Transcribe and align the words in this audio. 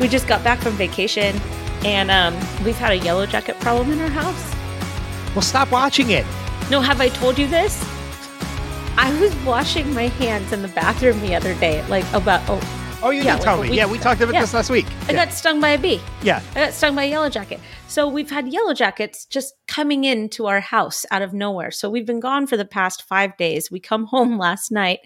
We 0.00 0.08
just 0.08 0.26
got 0.26 0.42
back 0.42 0.58
from 0.60 0.72
vacation 0.74 1.38
and 1.84 2.10
um, 2.10 2.34
we've 2.64 2.76
had 2.76 2.92
a 2.92 2.96
yellow 2.98 3.26
jacket 3.26 3.58
problem 3.60 3.90
in 3.92 4.00
our 4.00 4.08
house. 4.08 4.54
Well, 5.34 5.42
stop 5.42 5.70
watching 5.70 6.10
it. 6.10 6.24
No, 6.70 6.80
have 6.80 7.00
I 7.00 7.08
told 7.08 7.38
you 7.38 7.46
this? 7.46 7.82
I 8.96 9.16
was 9.20 9.34
washing 9.44 9.92
my 9.94 10.08
hands 10.08 10.52
in 10.52 10.62
the 10.62 10.68
bathroom 10.68 11.20
the 11.20 11.34
other 11.34 11.54
day, 11.54 11.84
like 11.88 12.10
about, 12.12 12.42
oh, 12.48 12.76
Oh, 13.02 13.08
you 13.08 13.22
Yeah, 13.22 13.36
did 13.36 13.44
tell 13.44 13.56
like 13.56 13.68
a 13.68 13.70
me. 13.70 13.76
Yeah, 13.78 13.86
we 13.86 13.96
talked 13.98 14.20
about 14.20 14.34
Yeah. 14.34 14.42
this 14.42 14.52
last 14.52 14.68
week. 14.68 14.84
I 15.08 15.12
Yeah. 15.12 15.24
got 15.24 15.32
stung 15.34 15.58
by 15.58 15.70
a 15.70 15.78
bee. 15.78 16.02
yeah. 16.22 16.42
I 16.54 16.66
got 16.66 16.74
stung 16.74 16.94
by 16.94 17.04
a 17.04 17.06
yellow 17.08 17.30
jacket. 17.30 17.58
So 17.88 18.06
we've 18.06 18.28
had 18.30 18.48
yellow 18.48 18.74
jackets 18.74 19.24
just 19.24 19.54
coming 19.66 20.04
into 20.04 20.46
our 20.46 20.60
house 20.60 21.06
out 21.10 21.22
of 21.22 21.32
nowhere. 21.32 21.70
So 21.70 21.88
we've 21.88 22.04
been 22.04 22.20
gone 22.20 22.46
for 22.46 22.58
the 22.58 22.66
past 22.66 23.04
five 23.04 23.34
days. 23.38 23.70
We 23.70 23.80
come 23.80 24.04
home 24.04 24.36
last 24.46 24.70
night. 24.70 24.98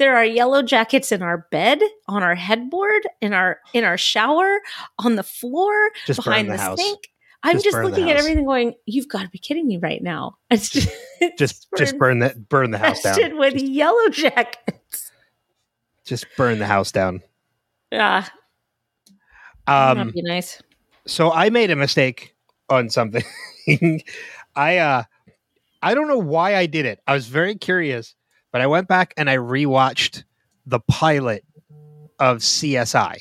There 0.00 0.16
are 0.16 0.24
yellow 0.24 0.62
jackets 0.62 1.12
in 1.12 1.20
our 1.20 1.46
bed, 1.50 1.78
on 2.08 2.22
our 2.22 2.34
headboard, 2.34 3.06
in 3.20 3.34
our 3.34 3.60
in 3.74 3.84
our 3.84 3.98
shower, 3.98 4.60
on 4.98 5.16
the 5.16 5.22
floor, 5.22 5.90
Just 6.06 6.24
behind 6.24 6.50
the 6.50 6.56
the, 6.56 6.76
sink. 6.76 7.10
I'm 7.42 7.56
Just 7.56 7.66
just, 7.66 7.76
looking 7.78 8.10
at 8.10 8.16
everything, 8.16 8.46
going, 8.46 8.74
"You've 8.86 9.08
got 9.08 9.24
to 9.24 9.28
be 9.28 9.36
kidding 9.38 9.68
me 9.68 9.76
right 9.76 10.02
now!" 10.02 10.38
It's 10.50 10.70
just 10.70 10.88
Just 11.38 11.66
just 11.76 11.98
burn 11.98 12.20
that 12.20 12.48
burn 12.48 12.70
the 12.70 12.78
house 12.78 13.02
down. 13.02 13.36
with 13.38 13.54
yellow 13.56 14.08
jackets. 14.08 15.12
Just 16.06 16.24
burn 16.34 16.58
the 16.60 16.66
house 16.66 16.90
down. 16.92 17.20
Yeah, 17.92 18.24
Um 19.66 19.98
that'd 19.98 20.14
be 20.14 20.22
nice. 20.22 20.62
so 21.06 21.30
I 21.30 21.50
made 21.50 21.70
a 21.70 21.76
mistake 21.76 22.34
on 22.70 22.88
something. 22.88 23.22
I 24.56 24.78
uh 24.78 25.02
I 25.82 25.92
don't 25.92 26.08
know 26.08 26.18
why 26.18 26.56
I 26.56 26.64
did 26.64 26.86
it. 26.86 27.00
I 27.06 27.12
was 27.12 27.26
very 27.26 27.54
curious, 27.54 28.14
but 28.52 28.60
I 28.60 28.66
went 28.66 28.88
back 28.88 29.14
and 29.16 29.28
I 29.30 29.36
rewatched 29.36 30.24
the 30.66 30.80
pilot 30.80 31.44
of 32.18 32.38
CSI. 32.38 33.16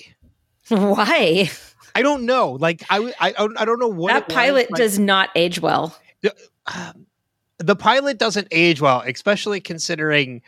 Why 0.69 1.49
I 1.95 2.01
don't 2.01 2.25
know. 2.25 2.51
Like 2.51 2.83
I 2.89 3.13
I, 3.19 3.31
don't- 3.31 3.59
I 3.59 3.65
don't 3.65 3.79
know 3.79 3.87
what 3.87 4.13
that 4.13 4.23
it 4.23 4.27
was, 4.27 4.35
pilot 4.35 4.71
like- 4.71 4.77
does 4.77 4.99
not 4.99 5.29
age 5.35 5.59
well? 5.59 5.95
um, 6.67 7.05
the 7.57 7.75
pilot 7.75 8.17
doesn't 8.19 8.47
age 8.51 8.79
well, 8.81 9.01
especially 9.05 9.59
considering 9.59 10.41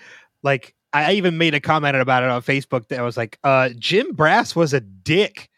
like 0.44 0.76
I 0.94 1.14
even 1.14 1.38
made 1.38 1.54
a 1.56 1.60
comment 1.62 1.96
about 1.96 2.24
it 2.24 2.30
on 2.30 2.42
Facebook 2.42 2.88
that 2.90 3.00
I 3.00 3.04
was 3.04 3.16
like, 3.18 3.40
uh, 3.44 3.70
Jim 3.80 4.14
Brass 4.14 4.56
was 4.56 4.74
a 4.74 4.82
dick. 4.82 5.50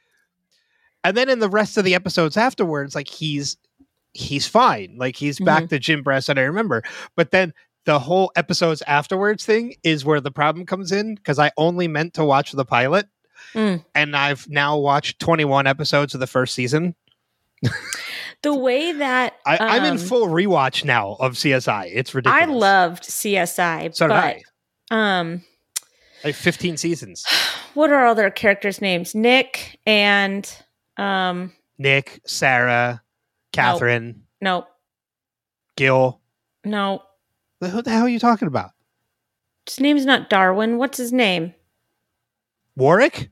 And 1.04 1.18
then 1.18 1.28
in 1.28 1.40
the 1.40 1.50
rest 1.50 1.78
of 1.78 1.84
the 1.84 1.96
episodes 1.96 2.38
afterwards, 2.38 2.96
like 2.96 3.08
he's 3.10 3.58
he's 4.14 4.48
fine. 4.48 4.96
Like 4.98 5.16
he's 5.16 5.40
back 5.40 5.68
to 5.70 5.80
Jim 5.80 6.02
Brass 6.04 6.28
that 6.28 6.38
I 6.38 6.44
remember. 6.44 6.84
But 7.16 7.32
then 7.32 7.54
the 7.86 8.00
whole 8.00 8.32
episodes 8.36 8.82
afterwards 8.88 9.46
thing 9.46 9.76
is 9.84 10.06
where 10.06 10.22
the 10.22 10.32
problem 10.32 10.66
comes 10.66 10.92
in 10.92 11.16
because 11.16 11.40
I 11.40 11.52
only 11.58 11.88
meant 11.88 12.14
to 12.16 12.26
watch 12.26 12.52
the 12.52 12.66
pilot. 12.66 13.08
Mm. 13.54 13.84
And 13.94 14.16
I've 14.16 14.48
now 14.50 14.78
watched 14.78 15.20
21 15.20 15.68
episodes 15.68 16.14
of 16.14 16.20
the 16.20 16.28
first 16.28 16.56
season. 16.56 16.96
The 18.42 18.54
way 18.54 18.92
that 18.92 19.36
I, 19.46 19.58
I'm 19.58 19.86
in 19.86 19.92
um, 19.92 19.98
full 19.98 20.28
rewatch 20.28 20.84
now 20.84 21.16
of 21.20 21.34
CSI. 21.34 21.90
It's 21.94 22.14
ridiculous. 22.14 22.42
I 22.42 22.46
loved 22.52 23.04
CSI, 23.04 23.96
So 23.96 24.08
did 24.08 24.14
but 24.14 24.38
I. 24.92 25.20
um, 25.20 25.44
Like 26.26 26.36
15 26.36 26.76
seasons. 26.78 27.26
what 27.74 27.90
are 27.92 28.06
all 28.06 28.16
their 28.16 28.32
characters' 28.32 28.82
names? 28.82 29.16
Nick 29.16 29.80
and 29.86 30.50
um, 30.98 31.54
Nick, 31.78 32.22
Sara, 32.26 33.02
Catherine, 33.54 34.24
no, 34.42 34.66
Gil. 35.78 36.20
no, 36.66 37.02
Who 37.70 37.82
the 37.82 37.92
hell 37.92 38.04
are 38.04 38.10
you 38.10 38.20
talking 38.20 38.48
about? 38.48 38.72
his 39.66 39.80
name's 39.80 40.06
not 40.06 40.30
Darwin. 40.30 40.78
What's 40.78 40.98
his 40.98 41.14
name? 41.14 41.54
Warrick? 42.76 43.30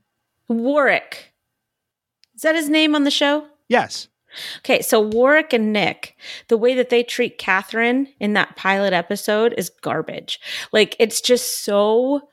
Warrick. 0.47 1.34
Is 2.36 2.42
that 2.42 2.56
his 2.56 2.69
name 2.69 2.96
on 2.96 3.03
the 3.03 3.12
show? 3.12 3.47
Yes. 3.68 4.08
Okay, 4.59 4.81
so 4.81 5.00
Warrick 5.02 5.52
and 5.52 5.74
Nick, 5.74 6.16
the 6.47 6.58
way 6.58 6.74
that 6.75 6.90
they 6.90 7.03
treat 7.03 7.38
Catherine 7.38 8.08
in 8.19 8.34
that 8.34 8.56
pilot 8.56 8.94
episode 8.94 9.53
is 9.58 9.69
garbage. 9.69 10.40
Like 10.72 10.96
it's 11.00 11.19
just 11.19 11.63
so 11.63 12.30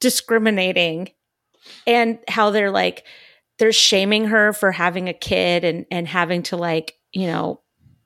discriminating 0.00 1.10
and 1.86 2.18
how 2.28 2.50
they're 2.50 2.70
like 2.70 3.04
they're 3.58 3.72
shaming 3.72 4.26
her 4.26 4.52
for 4.52 4.72
having 4.72 5.08
a 5.08 5.12
kid 5.12 5.64
and 5.64 5.84
and 5.90 6.08
having 6.08 6.42
to 6.44 6.56
like, 6.56 6.94
you 7.12 7.26
know, 7.26 7.60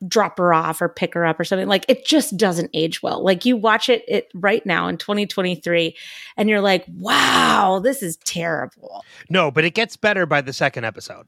drop 0.06 0.38
her 0.38 0.52
off 0.52 0.80
or 0.80 0.88
pick 0.88 1.14
her 1.14 1.24
up 1.24 1.38
or 1.38 1.44
something. 1.44 1.68
Like 1.68 1.84
it 1.88 2.04
just 2.04 2.36
doesn't 2.36 2.70
age 2.74 3.02
well. 3.02 3.22
Like 3.24 3.44
you 3.44 3.56
watch 3.56 3.88
it 3.88 4.04
it 4.08 4.28
right 4.34 4.64
now 4.66 4.88
in 4.88 4.98
2023 4.98 5.96
and 6.36 6.48
you're 6.48 6.60
like, 6.60 6.84
"Wow, 6.88 7.80
this 7.82 8.02
is 8.02 8.16
terrible." 8.18 9.04
No, 9.30 9.50
but 9.50 9.64
it 9.64 9.74
gets 9.74 9.96
better 9.96 10.26
by 10.26 10.40
the 10.40 10.52
second 10.52 10.84
episode. 10.84 11.26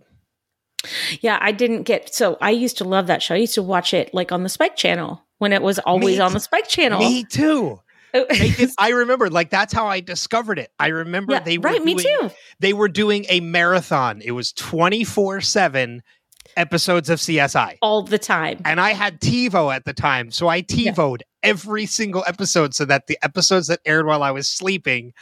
Yeah, 1.20 1.38
I 1.40 1.52
didn't 1.52 1.82
get 1.84 2.14
so 2.14 2.36
I 2.40 2.50
used 2.50 2.78
to 2.78 2.84
love 2.84 3.06
that 3.06 3.22
show. 3.22 3.34
I 3.34 3.38
used 3.38 3.54
to 3.54 3.62
watch 3.62 3.94
it 3.94 4.12
like 4.12 4.32
on 4.32 4.42
the 4.42 4.48
Spike 4.48 4.76
channel 4.76 5.22
when 5.38 5.52
it 5.52 5.62
was 5.62 5.78
always 5.80 6.18
Me 6.18 6.20
on 6.20 6.32
the 6.32 6.40
Spike 6.40 6.68
channel. 6.68 6.98
Me 7.00 7.24
too. 7.24 7.80
Oh. 8.14 8.26
Did, 8.30 8.70
I 8.78 8.90
remember, 8.90 9.28
like 9.28 9.50
that's 9.50 9.72
how 9.72 9.86
I 9.86 10.00
discovered 10.00 10.58
it. 10.58 10.70
I 10.78 10.88
remember 10.88 11.32
yeah, 11.32 11.40
they 11.40 11.58
were 11.58 11.70
right, 11.70 11.84
me 11.84 11.96
too. 11.96 12.30
They 12.60 12.72
were 12.72 12.88
doing 12.88 13.26
a 13.28 13.40
marathon. 13.40 14.20
It 14.22 14.32
was 14.32 14.52
twenty 14.52 15.04
four 15.04 15.40
seven 15.40 16.02
episodes 16.56 17.10
of 17.10 17.18
CSI, 17.18 17.78
All 17.82 18.02
the 18.02 18.18
time. 18.18 18.60
and 18.64 18.80
I 18.80 18.92
had 18.92 19.20
TiVo 19.20 19.74
at 19.74 19.84
the 19.84 19.92
time, 19.94 20.30
so 20.30 20.48
I 20.48 20.62
TiVoed 20.62 21.20
every 21.42 21.86
single 21.86 22.24
episode 22.26 22.74
so 22.74 22.84
that 22.84 23.06
the 23.06 23.18
episodes 23.22 23.66
that 23.68 23.80
aired 23.84 24.06
while 24.06 24.22
I 24.22 24.30
was 24.30 24.48
sleeping, 24.48 25.12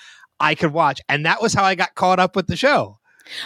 I 0.41 0.55
could 0.55 0.72
watch, 0.72 1.00
and 1.09 1.25
that 1.27 1.41
was 1.43 1.55
how 1.55 1.65
I 1.65 1.75
got 1.75 1.94
caught 1.94 2.19
up 2.19 2.37
with 2.37 2.47
the 2.49 2.56
show. 2.56 2.99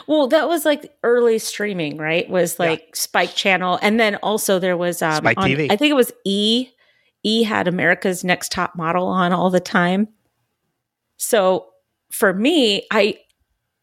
Well, 0.06 0.26
that 0.28 0.48
was 0.48 0.64
like 0.64 0.90
early 1.02 1.38
streaming, 1.38 1.98
right? 1.98 2.28
Was 2.30 2.56
Yeah. 2.58 2.66
like 2.70 2.96
Spike 2.96 3.34
channel 3.34 3.78
and 3.82 4.00
then 4.00 4.14
also 4.16 4.58
there 4.58 4.76
was 4.76 5.02
um 5.02 5.16
Spike 5.16 5.36
on- 5.38 5.48
TV. 5.48 5.70
I 5.70 5.76
think 5.76 5.90
it 5.90 5.94
was 5.96 6.12
E. 6.24 6.68
E 7.22 7.42
had 7.42 7.68
America's 7.68 8.24
Next 8.24 8.52
Top 8.52 8.74
Model 8.76 9.06
on 9.06 9.32
all 9.34 9.50
the 9.50 9.60
time. 9.60 10.08
So 11.18 11.66
for 12.10 12.32
me, 12.32 12.86
I 12.90 13.18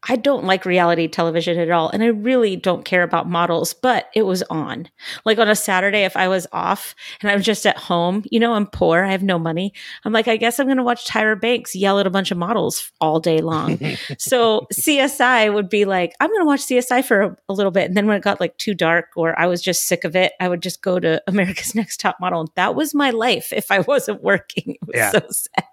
I 0.08 0.16
don't 0.16 0.44
like 0.44 0.64
reality 0.66 1.08
television 1.08 1.58
at 1.58 1.70
all. 1.70 1.88
And 1.88 2.02
I 2.02 2.08
really 2.08 2.56
don't 2.56 2.84
care 2.84 3.02
about 3.02 3.28
models, 3.28 3.72
but 3.72 4.10
it 4.14 4.22
was 4.22 4.42
on. 4.44 4.88
Like 5.24 5.38
on 5.38 5.48
a 5.48 5.56
Saturday, 5.56 6.04
if 6.04 6.16
I 6.16 6.28
was 6.28 6.46
off 6.52 6.94
and 7.22 7.30
I 7.30 7.34
was 7.36 7.44
just 7.44 7.66
at 7.66 7.78
home, 7.78 8.22
you 8.30 8.38
know, 8.38 8.52
I'm 8.52 8.66
poor, 8.66 9.02
I 9.02 9.10
have 9.12 9.22
no 9.22 9.38
money. 9.38 9.72
I'm 10.04 10.12
like, 10.12 10.28
I 10.28 10.36
guess 10.36 10.60
I'm 10.60 10.66
going 10.66 10.76
to 10.76 10.82
watch 10.82 11.06
Tyra 11.06 11.40
Banks 11.40 11.74
yell 11.74 11.98
at 11.98 12.06
a 12.06 12.10
bunch 12.10 12.30
of 12.30 12.36
models 12.38 12.92
all 13.00 13.18
day 13.18 13.38
long. 13.38 13.78
so 14.18 14.66
CSI 14.74 15.52
would 15.52 15.68
be 15.68 15.84
like, 15.86 16.12
I'm 16.20 16.28
going 16.28 16.42
to 16.42 16.46
watch 16.46 16.60
CSI 16.60 17.04
for 17.04 17.20
a, 17.22 17.36
a 17.48 17.52
little 17.54 17.72
bit. 17.72 17.86
And 17.86 17.96
then 17.96 18.06
when 18.06 18.16
it 18.16 18.22
got 18.22 18.40
like 18.40 18.56
too 18.58 18.74
dark 18.74 19.06
or 19.16 19.38
I 19.38 19.46
was 19.46 19.62
just 19.62 19.84
sick 19.86 20.04
of 20.04 20.14
it, 20.14 20.32
I 20.40 20.48
would 20.48 20.62
just 20.62 20.82
go 20.82 21.00
to 21.00 21.22
America's 21.28 21.74
Next 21.74 21.98
Top 22.00 22.16
Model. 22.20 22.40
And 22.40 22.50
that 22.56 22.74
was 22.74 22.94
my 22.94 23.10
life 23.10 23.52
if 23.52 23.70
I 23.70 23.80
wasn't 23.80 24.22
working. 24.22 24.76
It 24.82 24.86
was 24.86 24.96
Yeah. 24.96 25.10
so 25.12 25.20
sad. 25.30 25.64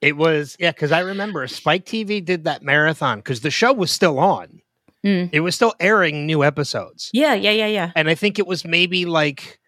It 0.00 0.16
was 0.16 0.56
yeah, 0.58 0.70
because 0.70 0.92
I 0.92 1.00
remember 1.00 1.46
Spike 1.46 1.84
TV 1.84 2.24
did 2.24 2.44
that 2.44 2.62
marathon 2.62 3.18
because 3.18 3.40
the 3.40 3.50
show 3.50 3.72
was 3.72 3.90
still 3.90 4.18
on. 4.18 4.60
Mm. 5.04 5.30
It 5.32 5.40
was 5.40 5.54
still 5.54 5.74
airing 5.80 6.26
new 6.26 6.44
episodes, 6.44 7.10
Yeah, 7.14 7.32
yeah, 7.34 7.52
yeah, 7.52 7.66
yeah. 7.66 7.90
and 7.96 8.08
I 8.10 8.14
think 8.14 8.38
it 8.38 8.46
was 8.46 8.64
maybe 8.66 9.06
like 9.06 9.58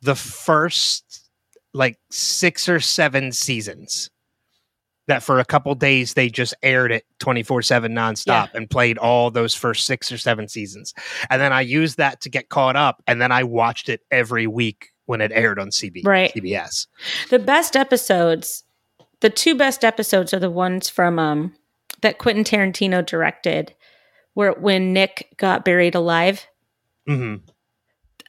the 0.00 0.14
first 0.14 1.28
like 1.74 1.98
six 2.10 2.68
or 2.68 2.78
seven 2.80 3.32
seasons 3.32 4.10
that 5.08 5.22
for 5.22 5.38
a 5.40 5.44
couple 5.44 5.74
days 5.74 6.14
they 6.14 6.28
just 6.28 6.54
aired 6.62 6.90
it 6.92 7.04
24-7 7.20 7.90
nonstop 7.92 8.52
and 8.54 8.68
played 8.70 8.96
all 8.98 9.30
those 9.30 9.54
first 9.54 9.86
six 9.86 10.10
or 10.12 10.18
seven 10.18 10.48
seasons 10.48 10.94
and 11.30 11.40
then 11.40 11.52
i 11.52 11.60
used 11.60 11.96
that 11.98 12.20
to 12.20 12.28
get 12.30 12.48
caught 12.48 12.76
up 12.76 13.02
and 13.06 13.20
then 13.20 13.30
i 13.32 13.42
watched 13.44 13.88
it 13.88 14.00
every 14.10 14.46
week 14.46 14.88
when 15.06 15.20
it 15.20 15.30
aired 15.32 15.58
on 15.58 15.68
CB, 15.70 16.04
Right. 16.04 16.32
cbs 16.34 16.86
The 17.30 17.38
best 17.38 17.76
episodes, 17.76 18.64
the 19.20 19.30
two 19.30 19.54
best 19.54 19.84
episodes 19.84 20.32
are 20.34 20.38
the 20.38 20.50
ones 20.50 20.88
from 20.88 21.18
um 21.18 21.54
that 22.02 22.18
Quentin 22.18 22.44
Tarantino 22.44 23.04
directed, 23.04 23.74
where 24.34 24.52
when 24.52 24.92
Nick 24.92 25.34
got 25.38 25.64
buried 25.64 25.94
alive. 25.94 26.46
hmm 27.06 27.36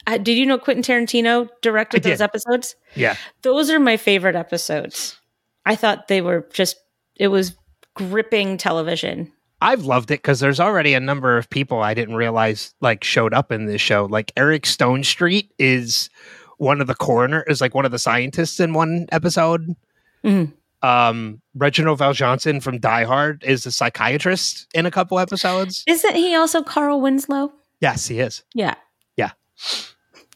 Uh, 0.06 0.18
did 0.18 0.38
you 0.38 0.45
know 0.45 0.57
Quentin 0.57 0.84
Tarantino 0.84 1.50
directed 1.62 2.04
those 2.04 2.22
episodes? 2.22 2.75
yeah 2.95 3.16
Those 3.42 3.69
are 3.69 3.80
my 3.80 3.98
favorite 3.98 4.36
episodes. 4.36 5.18
I 5.66 5.75
thought 5.75 6.07
they 6.07 6.22
were 6.22 6.48
just 6.54 6.78
it 7.18 7.28
was 7.28 7.56
gripping 7.94 8.57
television. 8.57 9.31
I've 9.60 9.86
loved 9.86 10.12
it 10.12 10.19
because 10.22 10.39
there's 10.39 10.60
already 10.60 10.94
a 10.94 11.00
number 11.00 11.36
of 11.36 11.50
people 11.50 11.81
I 11.81 11.95
didn't 11.95 12.16
realize 12.16 12.74
like 12.80 13.04
showed 13.04 13.34
up 13.34 13.51
in 13.51 13.66
this 13.66 13.81
show. 13.81 14.06
Like 14.06 14.31
Eric 14.38 14.63
Stonestreet 14.63 15.50
is 15.57 16.10
one 16.57 16.80
of 16.80 16.86
the 16.88 16.94
coroner, 16.95 17.44
is 17.48 17.60
like 17.60 17.74
one 17.75 17.84
of 17.86 17.92
the 17.92 17.98
scientists 18.00 18.60
in 18.60 18.74
one 18.74 19.07
episode. 19.12 19.75
Mhm. 20.24 20.54
Um, 20.83 21.41
Reginald 21.56 22.00
VelJohnson 22.00 22.62
from 22.62 22.79
Die 22.79 23.03
Hard 23.03 23.44
is 23.44 23.65
a 23.65 23.71
psychiatrist 23.71 24.68
in 24.75 24.85
a 24.85 24.91
couple 24.91 25.18
episodes. 25.19 25.83
Isn't 25.88 26.15
he 26.15 26.35
also 26.35 26.62
Carl 26.62 27.01
Winslow? 27.01 27.51
Yes, 27.81 28.07
he 28.07 28.19
is. 28.19 28.44
Yeah. 28.53 28.75
Yeah. 29.18 29.31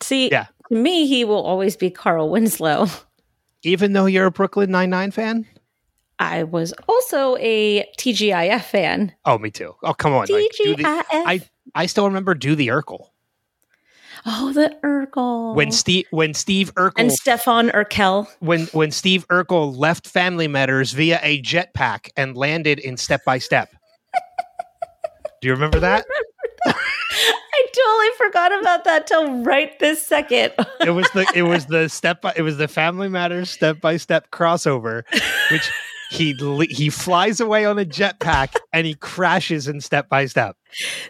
See, 0.01 0.29
Yeah. 0.31 0.47
to 0.69 0.75
me, 0.75 1.05
he 1.07 1.23
will 1.25 1.43
always 1.43 1.75
be 1.75 1.89
Carl 1.91 2.29
Winslow. 2.29 2.87
Even 3.63 3.93
though 3.93 4.07
you're 4.07 4.25
a 4.25 4.31
Brooklyn 4.31 4.71
Nine 4.71 4.89
Nine 4.89 5.11
fan. 5.11 5.45
I 6.17 6.43
was 6.43 6.73
also 6.89 7.35
a 7.37 7.83
TGIF 7.99 8.63
fan. 8.63 9.13
Oh, 9.25 9.37
me 9.37 9.51
too. 9.51 9.75
Oh, 9.83 9.93
come 9.93 10.13
on. 10.13 10.25
like, 10.29 10.51
do 10.57 10.75
the- 10.75 10.83
TGIF. 10.83 11.03
I 11.11 11.41
I 11.75 11.85
still 11.85 12.05
remember 12.05 12.33
Do 12.33 12.55
the 12.55 12.67
Urkel. 12.69 13.09
Oh, 14.25 14.53
the 14.53 14.75
Urkel. 14.83 15.55
When 15.55 15.71
Steve 15.71 16.05
when 16.11 16.33
Steve 16.33 16.73
Urkel 16.75 16.93
and 16.97 17.11
Stefan 17.11 17.71
Urquelle. 17.71 18.27
when 18.39 18.67
when 18.67 18.91
Steve 18.91 19.27
Urkel 19.29 19.75
left 19.75 20.07
Family 20.07 20.47
Matters 20.47 20.91
via 20.93 21.19
a 21.23 21.41
jetpack 21.41 22.09
and 22.15 22.37
landed 22.37 22.79
in 22.79 22.97
Step 22.97 23.25
by 23.25 23.39
Step. 23.39 23.73
Do 25.41 25.47
you 25.47 25.53
remember 25.53 25.79
that? 25.79 26.05
I 26.67 27.67
totally 27.73 28.29
forgot 28.29 28.59
about 28.59 28.83
that 28.83 29.07
till 29.07 29.41
right 29.43 29.77
this 29.79 30.05
second. 30.05 30.53
It 30.81 30.91
was 30.91 31.09
the 31.11 31.25
it 31.33 31.43
was 31.43 31.65
the 31.65 31.89
step 31.89 32.21
by 32.21 32.33
it 32.35 32.43
was 32.43 32.57
the 32.57 32.67
Family 32.67 33.09
Matters 33.09 33.49
Step 33.49 33.81
by 33.81 33.97
Step 33.97 34.29
crossover, 34.29 35.03
which 35.51 35.71
he 36.11 36.35
he 36.69 36.89
flies 36.89 37.39
away 37.39 37.65
on 37.65 37.79
a 37.79 37.85
jetpack 37.85 38.57
and 38.73 38.85
he 38.85 38.93
crashes 38.95 39.69
in 39.69 39.79
Step 39.79 40.09
by 40.09 40.25
Step 40.25 40.57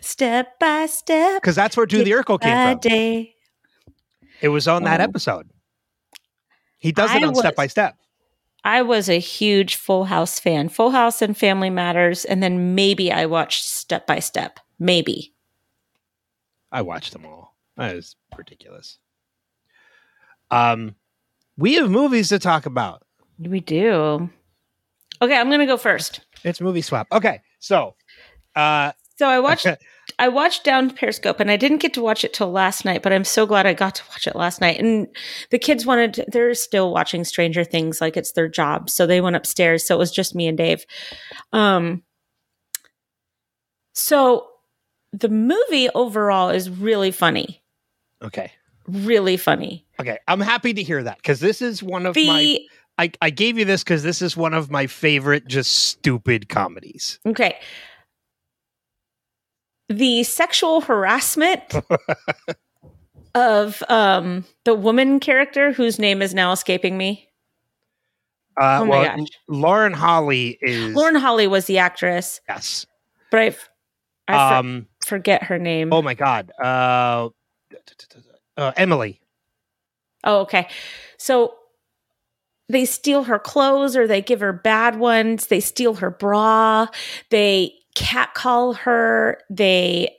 step 0.02 0.60
by 0.60 0.86
step. 0.86 1.42
because 1.42 1.56
that's 1.56 1.76
where 1.76 1.86
Do 1.88 2.04
the 2.04 2.12
Urkel 2.12 2.40
came 2.40 2.72
from. 2.74 2.80
day. 2.80 3.36
It 4.42 4.50
was 4.50 4.68
on 4.68 4.84
that 4.84 5.02
episode. 5.02 5.50
He 6.78 6.92
does 6.92 7.14
it 7.16 7.24
I 7.24 7.28
on 7.28 7.36
Step 7.36 7.56
by 7.56 7.68
Step. 7.68 7.96
I 8.64 8.84
was 8.84 9.10
a 9.10 9.20
huge 9.20 9.76
Full 9.76 10.06
House 10.06 10.40
fan. 10.40 10.70
Full 10.70 10.92
House 10.92 11.22
and 11.24 11.36
Family 11.36 11.72
Matters, 11.72 12.26
and 12.26 12.44
then 12.44 12.76
maybe 12.76 13.12
I 13.12 13.26
watched 13.26 13.66
Step 13.66 14.06
by 14.06 14.20
Step. 14.20 14.60
Maybe. 14.78 15.34
I 16.72 16.84
watched 16.84 17.14
them 17.14 17.26
all. 17.26 17.56
That 17.76 17.96
is 17.96 18.16
ridiculous. 18.38 19.00
Um, 20.52 20.96
we 21.58 21.76
have 21.76 21.90
movies 21.90 22.30
to 22.30 22.38
talk 22.38 22.68
about. 22.68 23.04
We 23.40 23.62
do. 23.62 24.30
Okay, 25.22 25.36
I'm 25.38 25.50
gonna 25.50 25.68
go 25.68 25.78
first. 25.78 26.22
It's 26.44 26.60
movie 26.62 26.82
swap. 26.82 27.08
Okay, 27.12 27.42
so 27.60 27.96
uh, 28.56 28.92
So 29.18 29.28
I 29.28 29.40
watched 29.40 29.68
I 30.20 30.28
watched 30.28 30.64
Down 30.64 30.90
Periscope 30.90 31.40
and 31.40 31.50
I 31.52 31.56
didn't 31.58 31.78
get 31.78 31.94
to 31.94 32.02
watch 32.02 32.24
it 32.24 32.34
till 32.34 32.52
last 32.52 32.86
night, 32.86 33.02
but 33.04 33.14
I'm 33.14 33.24
so 33.24 33.46
glad 33.46 33.66
I 33.66 33.74
got 33.74 33.96
to 33.96 34.04
watch 34.10 34.28
it 34.28 34.36
last 34.36 34.60
night. 34.62 34.80
And 34.80 35.08
the 35.52 35.60
kids 35.60 35.86
wanted 35.86 36.14
to, 36.16 36.26
they're 36.28 36.54
still 36.54 36.92
watching 36.92 37.24
Stranger 37.24 37.64
Things 37.64 38.02
like 38.02 38.18
it's 38.18 38.32
their 38.34 38.48
job. 38.50 38.90
So 38.90 39.06
they 39.08 39.22
went 39.22 39.36
upstairs. 39.36 39.86
So 39.86 39.96
it 39.96 40.00
was 40.00 40.12
just 40.12 40.36
me 40.36 40.48
and 40.48 40.58
Dave. 40.58 40.86
Um 41.54 42.04
so 43.94 44.48
the 45.14 45.30
movie 45.30 45.90
overall 45.94 46.50
is 46.50 46.70
really 46.70 47.12
funny. 47.12 47.62
okay, 48.22 48.52
Really 48.88 49.38
funny. 49.38 49.86
okay, 50.00 50.18
I'm 50.28 50.40
happy 50.40 50.74
to 50.74 50.82
hear 50.84 51.04
that 51.04 51.18
because 51.18 51.40
this 51.40 51.62
is 51.62 51.84
one 51.84 52.06
of 52.06 52.14
The 52.16 52.28
my. 52.28 52.58
I, 53.02 53.12
I 53.22 53.32
gave 53.32 53.58
you 53.58 53.66
this 53.66 53.84
because 53.84 54.04
this 54.04 54.22
is 54.22 54.38
one 54.38 54.54
of 54.54 54.70
my 54.70 54.86
favorite, 54.86 55.48
just 55.48 55.72
stupid 55.88 56.48
comedies. 56.50 57.20
okay. 57.26 57.58
The 59.90 60.24
sexual 60.24 60.80
harassment 60.82 61.64
of 63.36 63.84
um 63.90 64.46
the 64.66 64.74
woman 64.74 65.20
character 65.20 65.72
whose 65.74 66.00
name 66.00 66.22
is 66.22 66.34
now 66.34 66.52
escaping 66.54 66.98
me. 66.98 67.28
Uh, 68.60 68.80
Oh 68.82 68.86
my 68.86 68.90
well, 68.90 69.18
gosh. 69.18 69.28
Lauren 69.50 69.94
Holly 69.94 70.58
is 70.62 70.96
Lauren 70.96 71.16
Holly 71.16 71.48
was 71.48 71.66
the 71.66 71.80
actress, 71.80 72.40
yes. 72.48 72.86
but 73.32 73.40
I, 73.42 73.48
I 73.48 73.52
for- 74.50 74.56
Um. 74.60 74.88
forget 75.06 75.44
her 75.44 75.58
name. 75.60 75.92
Oh 75.92 76.02
my 76.02 76.14
God. 76.14 76.52
Uh, 76.62 77.30
uh, 78.58 78.72
Emily. 78.78 79.20
Oh, 80.24 80.42
okay. 80.42 80.68
So 81.18 81.56
they 82.72 82.86
steal 82.86 83.24
her 83.24 83.40
clothes 83.40 83.96
or 83.96 84.08
they 84.08 84.22
give 84.22 84.40
her 84.40 84.54
bad 84.54 84.98
ones. 84.98 85.48
They 85.48 85.60
steal 85.60 85.96
her 85.96 86.10
bra. 86.10 86.88
They 87.30 87.74
catcall 87.96 88.74
her. 88.74 89.40
They, 89.50 90.16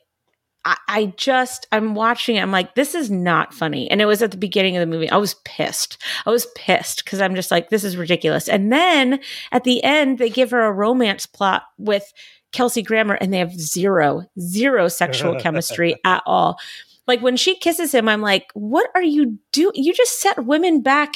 I, 0.65 0.77
I 0.89 1.07
just, 1.17 1.67
I'm 1.73 1.95
watching 1.95 2.37
it. 2.37 2.41
I'm 2.41 2.53
like, 2.53 2.75
this 2.75 2.95
is 2.95 3.11
not 3.11 3.53
funny. 3.53 3.91
And 3.91 4.01
it 4.01 4.07
was 4.07 4.23
at 4.23 4.31
the 4.31 4.37
beginning 4.37 4.77
of 4.77 4.81
the 4.81 4.87
movie. 4.87 5.11
I 5.11 5.17
was 5.17 5.35
pissed. 5.45 6.01
I 6.27 6.31
was 6.31 6.47
pissed 6.55 7.05
because 7.05 7.21
I'm 7.21 7.35
just 7.35 7.51
like, 7.51 7.71
this 7.71 7.85
is 7.85 7.97
ridiculous. 7.97 8.49
And 8.49 8.73
then 8.73 9.21
at 9.51 9.65
the 9.65 9.83
end, 9.83 10.19
they 10.19 10.31
give 10.31 10.51
her 10.51 10.63
a 10.63 10.73
romance 10.73 11.27
plot 11.27 11.65
with 11.79 12.13
Kelsey 12.53 12.83
Grammer 12.83 13.15
and 13.15 13.33
they 13.33 13.39
have 13.39 13.59
zero, 13.59 14.27
zero 14.39 14.89
sexual 14.89 15.35
chemistry 15.41 15.97
at 16.05 16.23
all. 16.27 16.59
Like 17.07 17.21
when 17.21 17.37
she 17.37 17.57
kisses 17.57 17.93
him, 17.93 18.09
I'm 18.09 18.21
like, 18.21 18.51
what 18.55 18.89
are 18.95 19.03
you 19.03 19.39
doing? 19.51 19.75
You 19.75 19.93
just 19.93 20.21
set 20.21 20.45
women 20.45 20.83
back 20.83 21.15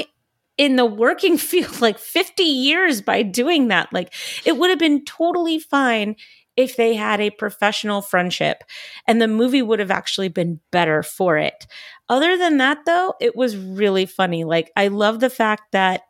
in 0.59 0.77
the 0.77 0.87
working 0.87 1.37
field 1.51 1.81
like 1.81 1.99
50 1.99 2.43
years 2.43 3.01
by 3.03 3.23
doing 3.23 3.69
that. 3.69 3.93
Like 3.93 4.13
it 4.45 4.57
would 4.57 4.71
have 4.71 4.79
been 4.79 5.05
totally 5.05 5.59
fine 5.59 6.17
if 6.57 6.77
they 6.77 6.95
had 6.95 7.21
a 7.21 7.29
professional 7.31 8.01
friendship 8.01 8.65
and 9.07 9.21
the 9.21 9.29
movie 9.29 9.61
would 9.61 9.79
have 9.79 9.91
actually 9.91 10.29
been 10.29 10.59
better 10.73 11.03
for 11.03 11.37
it. 11.37 11.67
Other 12.09 12.39
than 12.39 12.57
that, 12.59 12.79
though, 12.87 13.15
it 13.21 13.37
was 13.37 13.57
really 13.57 14.07
funny. 14.07 14.45
Like 14.45 14.73
I 14.77 14.89
love 14.89 15.21
the 15.21 15.29
fact 15.29 15.73
that 15.73 16.03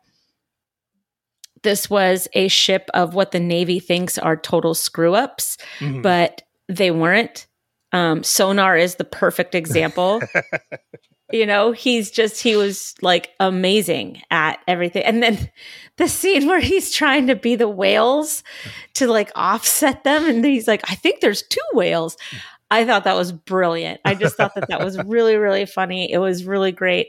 this 1.63 1.89
was 1.89 2.27
a 2.33 2.47
ship 2.47 2.89
of 2.93 3.13
what 3.13 3.31
the 3.31 3.39
Navy 3.39 3.79
thinks 3.79 4.17
are 4.17 4.37
total 4.37 4.73
screw 4.73 5.15
ups 5.15 5.57
Mhm. 5.79 6.01
but 6.03 6.43
they 6.69 6.91
weren't. 6.91 7.47
Um, 7.91 8.23
Sonar 8.23 8.77
is 8.77 8.95
the 8.95 9.03
perfect 9.05 9.55
example. 9.55 10.21
you 11.31 11.45
know, 11.45 11.71
he's 11.71 12.09
just, 12.09 12.41
he 12.41 12.55
was 12.55 12.95
like 13.01 13.31
amazing 13.39 14.21
at 14.31 14.59
everything. 14.67 15.03
And 15.03 15.21
then 15.21 15.49
the 15.97 16.07
scene 16.07 16.47
where 16.47 16.59
he's 16.59 16.91
trying 16.91 17.27
to 17.27 17.35
be 17.35 17.55
the 17.55 17.67
whales 17.67 18.43
to 18.95 19.07
like 19.07 19.31
offset 19.35 20.03
them. 20.03 20.25
And 20.25 20.45
he's 20.45 20.67
like, 20.67 20.89
I 20.89 20.95
think 20.95 21.19
there's 21.19 21.43
two 21.43 21.59
whales. 21.73 22.17
I 22.69 22.85
thought 22.85 23.05
that 23.05 23.15
was 23.15 23.31
brilliant. 23.31 24.01
I 24.05 24.15
just 24.15 24.35
thought 24.35 24.55
that 24.55 24.69
that 24.69 24.83
was 24.83 24.97
really, 25.05 25.35
really 25.35 25.65
funny. 25.65 26.11
It 26.11 26.17
was 26.17 26.45
really 26.45 26.71
great. 26.71 27.07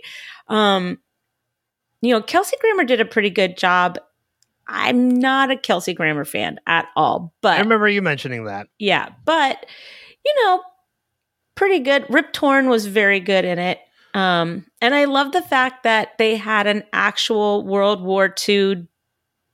Um, 0.49 0.99
you 2.00 2.12
know, 2.12 2.23
Kelsey 2.23 2.56
Grammer 2.61 2.85
did 2.85 3.00
a 3.00 3.05
pretty 3.05 3.31
good 3.31 3.56
job. 3.56 3.99
I'm 4.69 5.09
not 5.19 5.50
a 5.50 5.57
Kelsey 5.57 5.95
Grammer 5.95 6.25
fan 6.25 6.61
at 6.66 6.88
all, 6.95 7.35
but 7.40 7.57
I 7.57 7.61
remember 7.61 7.88
you 7.88 8.02
mentioning 8.02 8.45
that. 8.45 8.69
yeah, 8.78 9.09
but 9.25 9.64
you 10.25 10.35
know, 10.45 10.62
pretty 11.54 11.81
good. 11.81 12.04
Rip 12.11 12.33
Torn 12.33 12.69
was 12.69 12.87
very 12.87 13.19
good 13.19 13.45
in 13.45 13.59
it. 13.59 13.81
Um, 14.15 14.67
and 14.81 14.95
I 14.95 15.05
love 15.05 15.33
the 15.33 15.43
fact 15.43 15.83
that 15.85 16.17
they 16.19 16.37
had 16.37 16.67
an 16.67 16.85
actual 16.93 17.65
World 17.65 18.03
War 18.03 18.35
II 18.49 18.87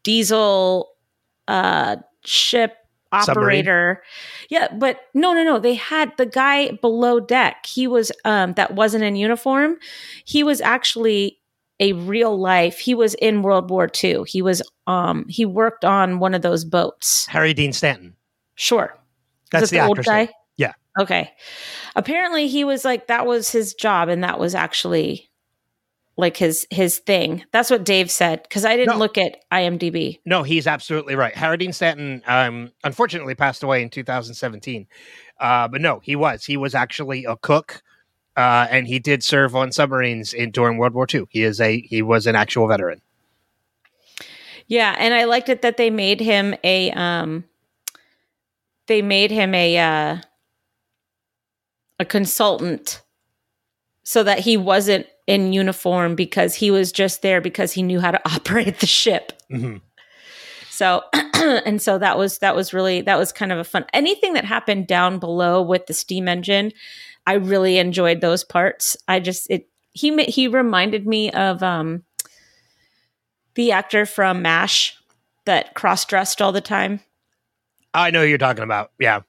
diesel 0.03 0.91
uh, 1.49 1.97
ship 2.25 2.77
Submarine? 3.23 3.61
operator. 3.61 4.03
Yeah, 4.49 4.69
but 4.73 5.01
no, 5.15 5.33
no, 5.33 5.45
no. 5.45 5.59
They 5.59 5.75
had 5.75 6.17
the 6.17 6.27
guy 6.27 6.73
below 6.73 7.21
deck. 7.21 7.67
He 7.67 7.87
was 7.87 8.11
um, 8.25 8.55
that 8.55 8.75
wasn't 8.75 9.05
in 9.05 9.17
uniform. 9.17 9.77
He 10.25 10.43
was 10.43 10.61
actually 10.61 11.39
a 11.81 11.93
real 11.93 12.39
life. 12.39 12.79
He 12.79 12.95
was 12.95 13.15
in 13.15 13.43
World 13.43 13.71
War 13.71 13.89
II. 14.03 14.25
He 14.27 14.43
was 14.43 14.63
um, 14.87 15.27
he 15.29 15.45
worked 15.45 15.85
on 15.85 16.19
one 16.19 16.35
of 16.35 16.43
those 16.43 16.65
boats. 16.65 17.27
Harry 17.27 17.55
Dean 17.55 17.73
Stanton. 17.73 18.15
Sure. 18.55 18.97
That's 19.51 19.65
Is 19.65 19.73
it 19.73 19.77
the, 19.77 19.87
old 19.87 20.05
guy? 20.05 20.29
Okay. 20.99 21.33
Apparently 21.97 22.47
he 22.49 22.65
was 22.65 22.85
like 22.85 23.07
that 23.09 23.27
was 23.27 23.51
his 23.51 23.75
job 23.75 24.09
and 24.09 24.23
that 24.25 24.39
was 24.39 24.55
actually 24.55 25.29
like 26.17 26.37
his 26.37 26.67
his 26.71 26.99
thing. 26.99 27.45
That's 27.51 27.71
what 27.71 27.85
Dave 27.85 28.11
said 28.11 28.49
cuz 28.49 28.65
I 28.65 28.77
didn't 28.77 28.95
No. 28.95 28.99
look 28.99 29.19
at 29.19 29.39
IMDb. 29.53 30.21
No, 30.25 30.45
he's 30.45 30.67
absolutely 30.69 31.17
right. 31.17 31.35
Harry 31.35 31.57
Dean 31.57 31.73
Stanton, 31.73 32.23
um, 32.27 32.71
unfortunately, 32.85 33.35
passed 33.35 33.63
away 33.65 33.83
in 33.83 33.91
2017. 33.91 34.87
Uh, 35.41 35.67
but 35.67 35.81
no, 35.81 35.99
he 35.99 36.15
was. 36.15 36.45
He 36.45 36.57
was 36.57 36.77
actually 36.77 37.25
a 37.25 37.37
cook, 37.37 37.83
uh, 38.37 38.69
and 38.71 38.87
he 38.87 39.01
did 39.01 39.25
serve 39.25 39.57
on 39.57 39.73
submarines 39.73 40.33
in 40.33 40.53
during 40.53 40.79
World 40.79 40.95
War 40.95 41.09
II. 41.13 41.25
He 41.29 41.43
is 41.43 41.61
a 41.61 41.81
he 41.81 42.03
was 42.03 42.29
an 42.29 42.37
actual 42.37 42.69
veteran. 42.69 43.03
Yeah, 44.69 44.95
and 44.97 45.13
I 45.13 45.25
liked 45.25 45.49
it 45.49 45.63
that 45.63 45.77
they 45.77 45.91
made 45.91 46.21
him 46.21 46.55
a 46.63 46.93
um 46.93 47.45
they 48.87 49.03
made 49.03 49.33
him 49.33 49.55
a 49.55 49.77
uh 49.79 50.17
a 51.99 52.05
consultant 52.05 53.03
so 54.03 54.23
that 54.23 54.41
he 54.41 54.57
wasn't 54.57 55.07
in 55.27 55.53
uniform 55.53 56.15
because 56.15 56.55
he 56.55 56.71
was 56.71 56.93
just 56.93 57.23
there 57.23 57.41
because 57.41 57.73
he 57.73 57.83
knew 57.83 58.01
how 58.01 58.11
to 58.11 58.21
operate 58.35 58.81
the 58.81 58.87
ship. 58.87 59.33
Mhm. 59.51 59.81
So 60.71 61.03
and 61.35 61.81
so 61.81 61.99
that 61.99 62.19
was 62.19 62.39
that 62.39 62.57
was 62.57 62.75
really 62.75 63.01
that 63.03 63.17
was 63.17 63.33
kind 63.33 63.53
of 63.53 63.59
a 63.59 63.65
fun 63.65 63.87
anything 63.93 64.33
that 64.35 64.45
happened 64.45 64.87
down 64.87 65.19
below 65.19 65.63
with 65.63 65.87
the 65.87 65.95
steam 65.95 66.27
engine. 66.29 66.73
I 67.27 67.35
really 67.35 67.79
enjoyed 67.79 68.21
those 68.21 68.45
parts. 68.45 68.97
I 69.09 69.21
just 69.21 69.49
it 69.51 69.69
he 69.93 70.25
he 70.25 70.49
reminded 70.49 71.07
me 71.07 71.31
of 71.31 71.63
um 71.63 72.03
the 73.55 73.71
actor 73.71 74.05
from 74.05 74.43
MASH 74.43 74.99
that 75.45 75.75
cross 75.75 76.05
dressed 76.05 76.43
all 76.43 76.51
the 76.51 76.61
time. 76.61 77.01
I 77.95 78.11
know 78.11 78.23
who 78.23 78.27
you're 78.29 78.39
talking 78.39 78.65
about. 78.65 78.91
Yeah, 78.99 79.21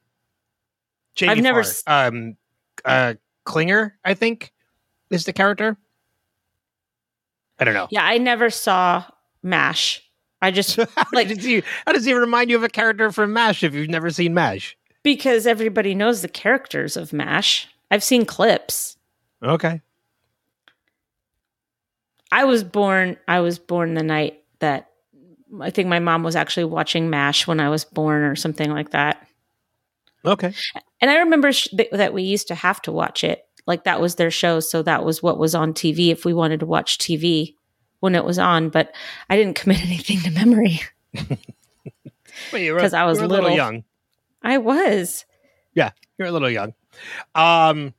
Jamie 1.14 1.34
I've 1.34 1.44
never 1.44 1.64
Farr. 1.64 2.08
um, 2.08 2.36
uh, 2.86 3.16
Klinger, 3.44 3.98
I 4.06 4.14
think, 4.14 4.54
is 5.10 5.26
the 5.26 5.34
character. 5.34 5.78
I 7.60 7.64
don't 7.66 7.74
know. 7.74 7.88
Yeah, 7.90 8.04
I 8.06 8.18
never 8.18 8.50
saw 8.50 9.04
MASH. 9.44 10.02
I 10.42 10.52
just 10.52 10.76
how, 10.96 11.06
Like- 11.14 11.28
does 11.30 11.44
he, 11.44 11.64
how 11.86 11.94
does 11.94 12.06
he 12.06 12.14
remind 12.14 12.50
you 12.50 12.56
of 12.58 12.64
a 12.64 12.70
character 12.70 13.12
from 13.12 13.34
MASH 13.34 13.64
if 13.64 13.74
you've 13.74 13.90
never 13.90 14.10
seen 14.10 14.34
MASH? 14.34 14.78
because 15.04 15.46
everybody 15.46 15.94
knows 15.94 16.24
the 16.24 16.28
characters 16.28 16.98
of 16.98 17.14
MASH. 17.14 17.68
I've 17.92 18.04
seen 18.04 18.26
clips. 18.26 18.98
Okay. 19.44 19.82
I 22.32 22.44
was 22.46 22.64
born 22.64 23.18
I 23.28 23.40
was 23.42 23.60
born 23.60 23.94
the 23.94 24.02
night 24.04 24.44
that 24.60 24.90
I 25.62 25.70
think 25.70 25.88
my 25.90 26.00
mom 26.00 26.24
was 26.24 26.36
actually 26.36 26.64
watching 26.66 27.10
MASH 27.12 27.46
when 27.46 27.60
I 27.60 27.70
was 27.70 27.86
born 27.86 28.24
or 28.24 28.36
something 28.36 28.72
like 28.72 28.90
that. 28.92 29.28
Okay. 30.28 30.54
And 31.02 31.12
I 31.12 31.18
remember 31.18 31.52
sh- 31.52 31.68
that 31.92 32.14
we 32.14 32.24
used 32.24 32.48
to 32.50 32.56
have 32.56 32.82
to 32.84 32.92
watch 32.92 33.24
it. 33.24 33.44
Like 33.68 33.84
that 33.86 34.00
was 34.02 34.16
their 34.16 34.32
show, 34.32 34.60
so 34.60 34.82
that 34.84 35.04
was 35.04 35.24
what 35.24 35.38
was 35.40 35.56
on 35.56 35.74
TV 35.74 36.10
if 36.12 36.24
we 36.26 36.34
wanted 36.34 36.60
to 36.60 36.66
watch 36.66 36.98
TV 37.00 37.56
when 38.00 38.14
it 38.16 38.24
was 38.24 38.38
on, 38.38 38.70
but 38.70 38.94
I 39.30 39.36
didn't 39.38 39.56
commit 39.60 39.82
anything 39.84 40.20
to 40.22 40.32
memory. 40.32 40.82
Well, 42.52 42.78
'Cause 42.80 42.94
I 42.94 43.06
was 43.06 43.18
you 43.18 43.22
were 43.22 43.26
a 43.26 43.30
little 43.30 43.44
little. 43.46 43.56
young. 43.58 43.84
I 44.44 44.58
was. 44.58 45.26
Yeah, 45.74 45.92
you're 46.18 46.28
a 46.28 46.32
little 46.32 46.50
young. 46.50 46.74
Um, 47.34 47.94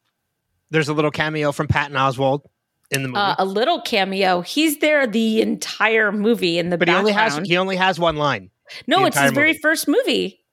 there's 0.70 0.88
a 0.88 0.92
little 0.92 1.10
cameo 1.10 1.52
from 1.52 1.68
Patton 1.68 1.96
Oswalt 1.96 2.42
in 2.90 3.02
the 3.02 3.08
movie, 3.08 3.18
Uh, 3.20 3.34
a 3.38 3.44
little 3.44 3.80
cameo. 3.80 4.42
He's 4.42 4.78
there 4.78 5.06
the 5.06 5.40
entire 5.40 6.12
movie 6.12 6.58
in 6.58 6.68
the 6.68 6.76
but 6.78 6.88
he 6.88 6.94
only 6.94 7.12
background. 7.12 7.40
has 7.46 7.48
he 7.48 7.56
only 7.56 7.76
has 7.76 7.98
one 7.98 8.16
line. 8.16 8.50
no, 8.86 9.06
it's 9.06 9.16
his 9.16 9.28
entire 9.30 9.34
very 9.34 9.54
first 9.58 9.88
movie. 9.88 10.44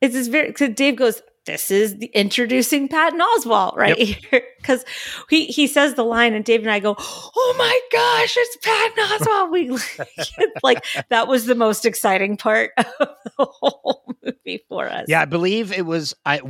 It's 0.00 0.14
his 0.14 0.28
very 0.28 0.48
because 0.48 0.74
Dave 0.74 0.96
goes, 0.96 1.22
This 1.46 1.70
is 1.70 1.96
the 1.98 2.06
introducing 2.06 2.88
Patton 2.88 3.20
Oswalt 3.20 3.76
right 3.76 3.96
here. 3.96 4.42
Because 4.66 4.84
he, 5.30 5.46
he 5.46 5.68
says 5.68 5.94
the 5.94 6.02
line 6.02 6.34
and 6.34 6.44
Dave 6.44 6.62
and 6.62 6.70
I 6.72 6.80
go, 6.80 6.96
Oh 6.98 7.54
my 7.56 7.80
gosh, 7.92 8.34
it's 8.36 8.56
Patton 8.56 9.04
Oswalt. 9.04 9.52
We 9.52 10.50
like 10.64 10.84
that 11.08 11.28
was 11.28 11.46
the 11.46 11.54
most 11.54 11.86
exciting 11.86 12.36
part 12.36 12.72
of 12.76 12.86
the 12.98 13.44
whole 13.44 14.12
movie 14.24 14.64
for 14.68 14.88
us. 14.88 15.04
Yeah, 15.06 15.20
I 15.20 15.24
believe 15.24 15.72
it 15.72 15.86
was 15.86 16.14
I. 16.24 16.40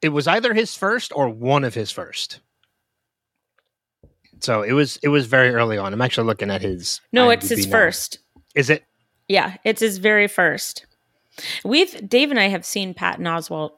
It 0.00 0.08
was 0.08 0.26
either 0.26 0.52
his 0.52 0.74
first 0.74 1.12
or 1.14 1.28
one 1.28 1.62
of 1.62 1.74
his 1.74 1.92
first. 1.92 2.40
So 4.40 4.62
it 4.62 4.72
was 4.72 4.98
it 5.04 5.08
was 5.08 5.26
very 5.26 5.50
early 5.50 5.78
on. 5.78 5.92
I'm 5.92 6.02
actually 6.02 6.26
looking 6.26 6.50
at 6.50 6.62
his. 6.62 7.00
No, 7.12 7.30
it's 7.30 7.48
his 7.48 7.66
now. 7.66 7.72
first. 7.72 8.18
Is 8.56 8.70
it? 8.70 8.82
Yeah, 9.28 9.56
it's 9.64 9.80
his 9.80 9.98
very 9.98 10.26
first. 10.26 10.84
We've 11.64 12.08
Dave 12.08 12.30
and 12.30 12.40
I 12.40 12.48
have 12.48 12.64
seen 12.64 12.94
Patton 12.94 13.24
Oswalt 13.24 13.72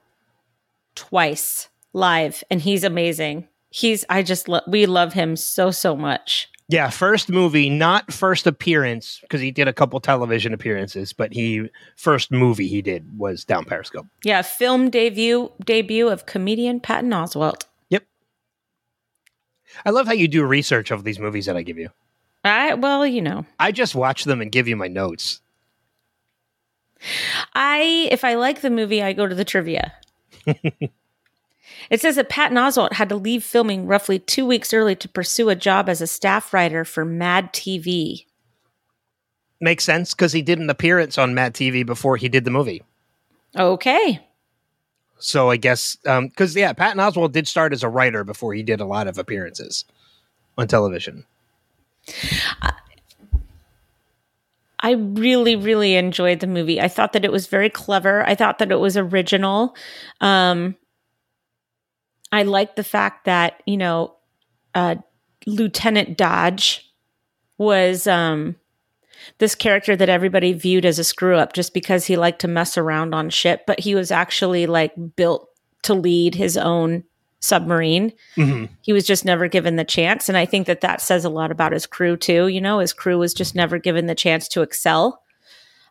twice 0.95 1.69
live, 1.93 2.43
and 2.51 2.61
he's 2.61 2.85
amazing. 2.85 3.49
He's 3.71 4.05
I 4.09 4.23
just 4.23 4.49
lo- 4.49 4.61
we 4.67 4.87
love 4.87 5.13
him 5.13 5.37
so 5.37 5.71
so 5.71 5.97
much. 5.97 6.49
Yeah, 6.69 6.89
first 6.89 7.29
movie, 7.29 7.69
not 7.69 8.11
first 8.11 8.47
appearance, 8.47 9.19
because 9.21 9.43
he 9.43 9.51
did 9.51 9.69
a 9.69 9.73
couple 9.73 10.01
television 10.01 10.55
appearances, 10.55 11.13
but 11.13 11.33
he 11.33 11.69
first 11.97 12.31
movie 12.31 12.69
he 12.69 12.81
did 12.81 13.19
was 13.19 13.45
Down 13.45 13.65
Periscope. 13.65 14.07
Yeah, 14.23 14.41
film 14.43 14.89
debut 14.89 15.51
debut 15.65 16.09
of 16.09 16.27
comedian 16.27 16.81
Patton 16.81 17.11
Oswalt. 17.11 17.65
Yep. 17.91 18.05
I 19.85 19.91
love 19.91 20.07
how 20.07 20.15
you 20.15 20.27
do 20.27 20.43
research 20.45 20.91
of 20.91 21.05
these 21.05 21.19
movies 21.19 21.47
that 21.47 21.57
I 21.57 21.63
give 21.63 21.79
you. 21.79 21.91
I 22.45 22.75
well, 22.75 23.07
you 23.07 23.21
know, 23.21 23.45
I 23.59 23.71
just 23.71 23.95
watch 23.95 24.25
them 24.25 24.41
and 24.41 24.51
give 24.51 24.67
you 24.67 24.77
my 24.77 24.89
notes. 24.89 25.41
I 27.55 28.09
if 28.11 28.25
I 28.25 28.35
like 28.35 28.61
the 28.61 28.71
movie, 28.71 29.03
I 29.03 29.13
go 29.13 29.27
to 29.27 29.35
the 29.35 29.45
trivia. 29.45 29.93
it 30.47 32.01
says 32.01 32.17
that 32.17 32.29
Patton 32.29 32.57
Oswalt 32.57 32.95
had 32.95 33.09
to 33.09 33.17
leave 33.17 33.45
filming 33.45 33.87
roughly 33.87 34.19
two 34.19 34.47
weeks 34.47 34.73
early 34.73 34.97
to 34.97 35.09
pursue 35.09 35.49
a 35.49 35.55
job 35.55 35.89
as 35.89 36.01
a 36.01 36.07
staff 36.07 36.53
writer 36.53 36.85
for 36.85 37.05
Mad 37.05 37.53
TV. 37.53 38.25
Makes 39.61 39.85
sense 39.85 40.15
because 40.15 40.33
he 40.33 40.43
did 40.43 40.59
an 40.59 40.69
appearance 40.69 41.17
on 41.17 41.35
Mad 41.35 41.55
TV 41.55 41.87
before 41.87 42.17
he 42.17 42.29
did 42.29 42.45
the 42.45 42.51
movie. 42.51 42.83
Okay. 43.57 44.21
So 45.19 45.49
I 45.51 45.57
guess 45.57 45.97
um, 46.07 46.29
because 46.29 46.55
yeah, 46.57 46.73
Patton 46.73 47.01
Oswalt 47.01 47.33
did 47.33 47.49
start 47.49 47.73
as 47.73 47.83
a 47.83 47.89
writer 47.89 48.25
before 48.25 48.53
he 48.53 48.63
did 48.63 48.81
a 48.81 48.87
lot 48.87 49.07
of 49.07 49.17
appearances 49.17 49.85
on 50.59 50.69
television. 50.69 51.25
Uh, 52.61 52.73
I 54.85 54.93
really, 54.93 55.57
really 55.57 55.95
enjoyed 55.95 56.41
the 56.41 56.47
movie. 56.47 56.79
I 56.79 56.89
thought 56.89 57.15
that 57.15 57.25
it 57.25 57.33
was 57.33 57.47
very 57.47 57.71
clever. 57.71 58.23
I 58.29 58.35
thought 58.35 58.59
that 58.59 58.71
it 58.71 58.79
was 58.79 58.99
original. 58.99 59.75
Um, 60.21 60.77
I 62.31 62.43
liked 62.43 62.77
the 62.77 62.85
fact 62.85 63.25
that 63.25 63.63
you 63.65 63.79
know, 63.79 64.15
uh, 64.75 64.97
Lieutenant 65.47 66.19
Dodge 66.19 66.95
was 67.57 68.07
um, 68.07 68.57
this 69.39 69.55
character 69.55 69.97
that 69.97 70.11
everybody 70.11 70.53
viewed 70.53 70.85
as 70.85 70.99
a 70.99 71.05
screw 71.05 71.39
up 71.39 71.55
just 71.55 71.73
because 71.73 72.05
he 72.05 72.17
liked 72.17 72.43
to 72.43 72.49
mess 72.49 72.77
around 72.77 73.15
on 73.15 73.31
ship, 73.31 73.63
but 73.67 73.81
he 73.81 73.95
was 73.95 74.11
actually 74.11 74.67
like 74.67 74.93
built 75.17 75.49
to 75.85 75.95
lead 75.95 76.35
his 76.35 76.59
own 76.59 77.05
submarine 77.45 78.13
Mhm. 78.37 78.69
he 78.81 78.93
was 78.93 79.07
just 79.07 79.25
never 79.25 79.49
given 79.49 79.77
the 79.77 79.85
chance 79.85 80.29
and 80.29 80.39
i 80.39 80.47
think 80.47 80.67
that 80.67 80.81
that 80.81 81.01
says 81.01 81.25
a 81.25 81.29
lot 81.31 81.51
about 81.51 81.73
his 81.73 81.87
crew 81.87 82.17
too 82.17 82.49
you 82.49 82.61
know 82.61 82.79
his 82.79 82.93
crew 82.93 83.19
was 83.19 83.35
just 83.35 83.55
never 83.55 83.79
given 83.79 84.07
the 84.07 84.15
chance 84.15 84.49
to 84.49 84.63
excel 84.63 85.21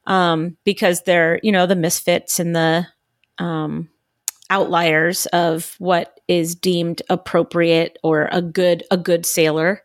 um, 0.05 0.57
because 0.65 1.03
they're 1.03 1.39
you 1.43 1.51
know 1.51 1.65
the 1.65 1.75
misfits 1.75 2.39
and 2.39 2.55
the 2.55 2.86
um, 3.38 3.89
outliers 4.50 5.25
of 5.27 5.75
what 5.79 6.19
is 6.27 6.55
deemed 6.55 7.01
appropriate 7.10 7.98
or 8.03 8.27
a 8.31 8.41
good 8.41 8.83
a 8.91 8.98
good 8.98 9.25
sailor 9.25 9.81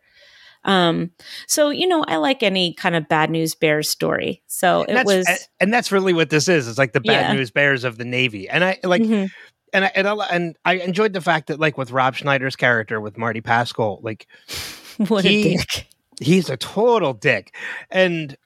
um, 0.64 1.10
so 1.46 1.70
you 1.70 1.86
know 1.86 2.04
i 2.08 2.16
like 2.16 2.42
any 2.42 2.74
kind 2.74 2.96
of 2.96 3.08
bad 3.08 3.30
news 3.30 3.54
bears 3.54 3.88
story 3.88 4.42
so 4.48 4.84
And 4.84 4.98
it 4.98 5.06
was 5.06 5.48
and 5.60 5.72
that's 5.72 5.92
really 5.92 6.12
what 6.12 6.30
this 6.30 6.48
is. 6.48 6.66
It's 6.66 6.78
like 6.78 6.92
the 6.92 7.00
bad 7.00 7.28
Yeah. 7.30 7.32
news 7.34 7.50
bears 7.50 7.84
of 7.84 7.96
the 7.98 8.04
Navy, 8.04 8.48
and 8.48 8.64
I 8.64 8.78
like 8.82 9.02
Mhm. 9.02 9.30
And 9.72 9.84
I, 9.84 9.92
and 9.94 10.08
I 10.08 10.14
and 10.30 10.56
I 10.64 10.74
enjoyed 10.74 11.12
the 11.12 11.20
fact 11.20 11.48
that 11.48 11.60
like 11.60 11.78
with 11.78 11.90
Rob 11.90 12.14
Schneider's 12.14 12.56
character 12.56 13.00
with 13.00 13.18
Marty 13.18 13.40
Pascal, 13.40 14.00
like 14.02 14.26
what 15.08 15.24
he- 15.24 15.54
a 15.54 15.58
dick 15.58 15.86
he's 16.20 16.50
a 16.50 16.56
total 16.56 17.12
dick, 17.14 17.54
and 17.90 18.36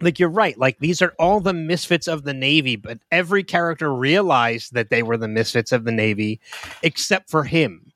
like 0.00 0.18
you're 0.18 0.28
right, 0.28 0.58
like 0.58 0.78
these 0.78 1.02
are 1.02 1.14
all 1.18 1.40
the 1.40 1.52
misfits 1.52 2.08
of 2.08 2.24
the 2.24 2.34
Navy, 2.34 2.76
but 2.76 2.98
every 3.10 3.44
character 3.44 3.94
realized 3.94 4.74
that 4.74 4.90
they 4.90 5.02
were 5.02 5.16
the 5.16 5.28
misfits 5.28 5.72
of 5.72 5.84
the 5.84 5.92
Navy, 5.92 6.40
except 6.82 7.30
for 7.30 7.44
him. 7.44 7.92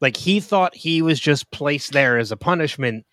Like 0.00 0.16
he 0.16 0.40
thought 0.40 0.74
he 0.76 1.00
was 1.00 1.18
just 1.18 1.50
placed 1.50 1.92
there 1.92 2.18
as 2.18 2.30
a 2.30 2.36
punishment, 2.36 3.06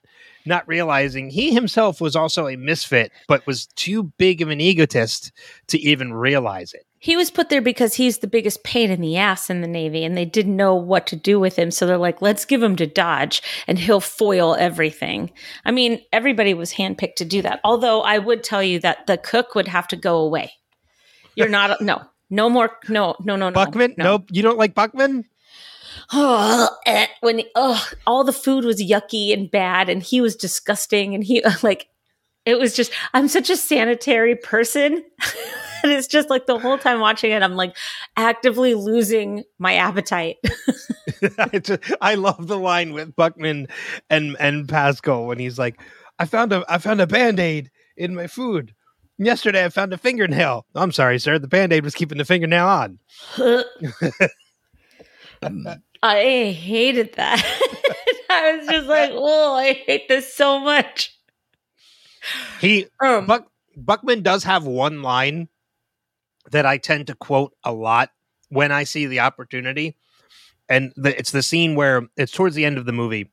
not 0.46 0.68
realizing 0.68 1.30
he 1.30 1.54
himself 1.54 2.02
was 2.02 2.16
also 2.16 2.48
a 2.48 2.58
misfit, 2.58 3.12
but 3.28 3.48
was 3.48 3.68
too 3.76 4.04
big 4.18 4.42
of 4.42 4.50
an 4.50 4.60
egotist 4.60 5.32
to 5.68 5.80
even 5.80 6.14
realize 6.14 6.74
it. 6.74 6.86
He 7.04 7.18
was 7.18 7.30
put 7.30 7.50
there 7.50 7.62
because 7.62 7.96
he's 7.96 8.20
the 8.20 8.28
biggest 8.28 8.64
pain 8.64 8.90
in 8.90 9.02
the 9.02 9.18
ass 9.18 9.50
in 9.50 9.60
the 9.60 9.68
Navy 9.68 10.06
and 10.06 10.16
they 10.16 10.24
didn't 10.24 10.56
know 10.56 10.74
what 10.74 11.06
to 11.08 11.18
do 11.18 11.38
with 11.38 11.58
him. 11.58 11.70
So 11.70 11.86
they're 11.86 11.98
like, 11.98 12.22
let's 12.22 12.46
give 12.46 12.64
him 12.64 12.78
to 12.78 12.88
Dodge 12.88 13.44
and 13.68 13.78
he'll 13.78 14.00
foil 14.00 14.56
everything. 14.56 15.30
I 15.66 15.72
mean, 15.72 16.02
everybody 16.14 16.54
was 16.54 16.72
handpicked 16.72 17.16
to 17.16 17.26
do 17.26 17.42
that. 17.42 17.60
Although 17.66 18.04
I 18.04 18.20
would 18.20 18.42
tell 18.42 18.64
you 18.64 18.80
that 18.80 19.06
the 19.06 19.18
cook 19.18 19.54
would 19.54 19.68
have 19.68 19.86
to 19.90 19.98
go 19.98 20.20
away. 20.20 20.54
You're 21.36 21.50
not, 21.50 21.82
no, 21.82 22.04
no 22.30 22.50
more, 22.50 22.78
no, 22.88 23.16
no, 23.20 23.36
no, 23.36 23.50
no. 23.50 23.54
Buckman? 23.54 23.96
no. 23.98 24.04
Nope. 24.06 24.28
You 24.32 24.42
don't 24.42 24.58
like 24.58 24.74
Buckman? 24.74 25.26
Oh, 26.14 26.70
eh, 26.86 27.08
when 27.20 27.42
oh, 27.56 27.86
all 28.08 28.24
the 28.24 28.32
food 28.32 28.64
was 28.64 28.82
yucky 28.82 29.34
and 29.34 29.52
bad 29.52 29.90
and 29.90 30.02
he 30.02 30.22
was 30.22 30.38
disgusting 30.38 31.14
and 31.14 31.26
he 31.26 31.44
like 31.64 31.90
it 32.46 32.58
was 32.58 32.74
just 32.74 32.94
I'm 33.14 33.28
such 33.28 33.50
a 33.50 33.58
sanitary 33.58 34.38
person. 34.38 35.04
and 35.84 35.92
it's 35.92 36.08
just 36.08 36.30
like 36.30 36.46
the 36.46 36.58
whole 36.58 36.78
time 36.78 37.00
watching 37.00 37.32
it 37.32 37.44
I'm 37.44 37.56
like 37.56 37.76
actively 38.18 38.74
losing 38.74 39.44
my 39.60 39.76
appetite. 39.76 40.38
I, 41.38 41.60
just, 41.60 41.84
I 42.02 42.16
love 42.16 42.48
the 42.48 42.58
line 42.58 42.94
with 42.94 43.16
Buckman 43.16 43.68
and 44.10 44.36
and 44.40 44.68
Pascal 44.68 45.28
when 45.28 45.40
he's 45.40 45.58
like, 45.60 45.80
"I 46.20 46.26
found 46.26 46.52
a 46.52 46.66
I 46.68 46.78
found 46.78 47.02
a 47.02 47.08
band 47.08 47.40
aid 47.40 47.72
in 47.98 48.16
my 48.16 48.28
food. 48.28 48.74
Yesterday 49.18 49.64
I 49.64 49.70
found 49.70 49.94
a 49.94 49.98
fingernail. 49.98 50.66
I'm 50.76 50.92
sorry, 50.92 51.20
sir. 51.20 51.40
The 51.40 51.48
band 51.48 51.72
aid 51.72 51.84
was 51.84 51.96
keeping 51.96 52.18
the 52.18 52.26
fingernail 52.26 52.66
on." 52.66 53.00
I 56.02 56.52
hated 56.58 57.14
that. 57.16 57.42
I 58.30 58.58
was 58.58 58.68
just 58.68 58.88
like, 58.88 59.12
"Oh, 59.14 59.56
I 59.56 59.74
hate 59.74 60.08
this 60.10 60.34
so 60.34 60.60
much." 60.60 61.18
He 62.60 62.88
Um, 63.02 63.26
Buck 63.26 63.48
Buckman 63.76 64.22
does 64.22 64.44
have 64.44 64.66
one 64.66 65.02
line 65.02 65.50
that 66.52 66.66
I 66.66 66.78
tend 66.78 67.08
to 67.08 67.16
quote 67.16 67.54
a 67.64 67.74
lot 67.74 68.10
when 68.50 68.72
I 68.72 68.84
see 68.84 69.06
the 69.06 69.22
opportunity, 69.22 69.98
and 70.70 70.94
the, 70.96 71.18
it's 71.18 71.32
the 71.32 71.44
scene 71.44 71.76
where 71.76 72.08
it's 72.18 72.32
towards 72.32 72.56
the 72.56 72.66
end 72.66 72.78
of 72.78 72.86
the 72.86 72.92
movie, 72.92 73.32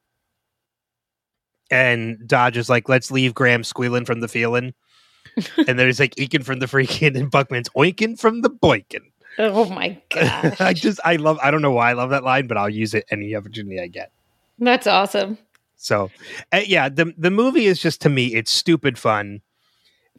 and 1.71 2.19
Dodge 2.26 2.57
is 2.57 2.69
like, 2.71 2.88
"Let's 2.88 3.11
leave 3.11 3.35
Graham 3.35 3.64
squealing 3.64 4.05
from 4.05 4.21
the 4.21 4.29
feeling," 4.29 4.75
and 5.69 5.79
there's 5.79 6.00
like 6.00 6.19
eking 6.19 6.43
from 6.43 6.59
the 6.59 6.67
freaking, 6.67 7.17
and 7.17 7.31
Buckman's 7.31 7.69
oinking 7.71 8.19
from 8.19 8.43
the 8.43 8.50
boinking. 8.50 9.11
oh 9.38 9.69
my 9.71 10.00
god! 10.11 10.57
I 10.61 10.73
just 10.73 11.00
I 11.05 11.17
love 11.17 11.38
I 11.43 11.50
don't 11.50 11.62
know 11.62 11.73
why 11.73 11.90
I 11.90 11.95
love 11.95 12.11
that 12.11 12.25
line, 12.25 12.47
but 12.47 12.57
I'll 12.57 12.71
use 12.71 12.95
it 12.95 13.05
any 13.11 13.35
opportunity 13.35 13.81
I 13.81 13.87
get. 13.87 14.12
That's 14.59 14.87
awesome. 14.87 15.38
So, 15.76 16.11
uh, 16.52 16.61
yeah, 16.67 16.88
the 16.88 17.14
the 17.17 17.31
movie 17.31 17.67
is 17.67 17.81
just 17.81 18.02
to 18.02 18.09
me 18.09 18.35
it's 18.35 18.50
stupid 18.50 18.99
fun. 18.99 19.40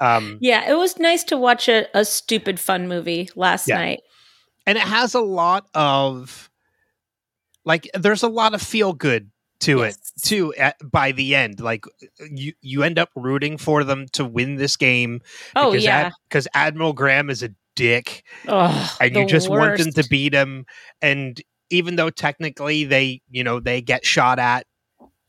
Um, 0.02 0.38
Yeah, 0.42 0.70
it 0.70 0.76
was 0.76 0.98
nice 1.00 1.24
to 1.26 1.38
watch 1.38 1.70
a, 1.70 1.86
a 1.98 2.04
stupid 2.04 2.60
fun 2.60 2.88
movie 2.90 3.30
last 3.36 3.68
Yeah. 3.68 3.78
night. 3.78 4.00
and 4.68 4.78
it 4.78 4.84
has 4.84 5.14
a 5.14 5.22
lot 5.22 5.68
of 5.74 6.50
like 7.66 7.90
there's 7.94 8.24
a 8.24 8.28
lot 8.28 8.54
of 8.54 8.62
feel 8.62 8.94
good 8.94 9.32
to 9.62 9.80
Yes. 9.80 9.96
it 9.96 10.22
too 10.28 10.54
at, 10.56 10.76
by 10.84 11.12
the 11.12 11.36
end 11.36 11.60
like 11.60 11.86
you 12.32 12.54
you 12.62 12.82
end 12.84 12.98
up 12.98 13.10
rooting 13.16 13.58
for 13.58 13.84
them 13.84 14.08
to 14.14 14.26
win 14.26 14.56
this 14.56 14.76
game 14.76 15.22
Oh 15.56 15.72
because 15.72 15.84
yeah. 15.86 16.10
because 16.28 16.48
admiral 16.56 16.94
graham 16.94 17.30
is 17.30 17.44
a 17.44 17.50
dick 17.76 18.24
Ugh, 18.48 18.90
and 19.00 19.16
you 19.16 19.26
just 19.28 19.50
want 19.50 19.78
them 19.78 19.92
to 19.94 20.04
beat 20.10 20.34
him 20.34 20.66
and 21.02 21.40
even 21.70 21.96
though 21.96 22.10
technically 22.10 22.84
they 22.86 23.22
you 23.30 23.44
know 23.44 23.60
they 23.60 23.82
get 23.82 24.04
shot 24.06 24.40
at 24.40 24.66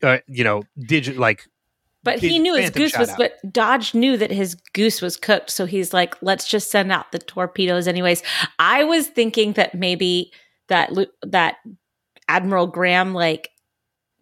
uh, 0.01 0.17
you 0.27 0.43
know 0.43 0.63
digit 0.87 1.17
like 1.17 1.45
But 2.03 2.19
he 2.19 2.37
knew 2.37 2.55
his 2.55 2.69
goose 2.69 2.97
was, 2.97 3.09
out. 3.09 3.17
but 3.17 3.39
Dodge 3.51 3.93
knew 3.93 4.17
that 4.17 4.29
his 4.29 4.55
goose 4.73 5.01
was 5.01 5.15
cooked. 5.15 5.49
So 5.49 5.65
he's 5.65 5.93
like, 5.93 6.21
let's 6.21 6.47
just 6.47 6.69
send 6.69 6.91
out 6.91 7.11
the 7.13 7.19
torpedoes, 7.19 7.87
anyways. 7.87 8.21
I 8.59 8.83
was 8.83 9.07
thinking 9.07 9.53
that 9.53 9.73
maybe 9.73 10.31
that 10.67 10.91
that 11.21 11.57
Admiral 12.27 12.67
Graham 12.67 13.13
like 13.13 13.49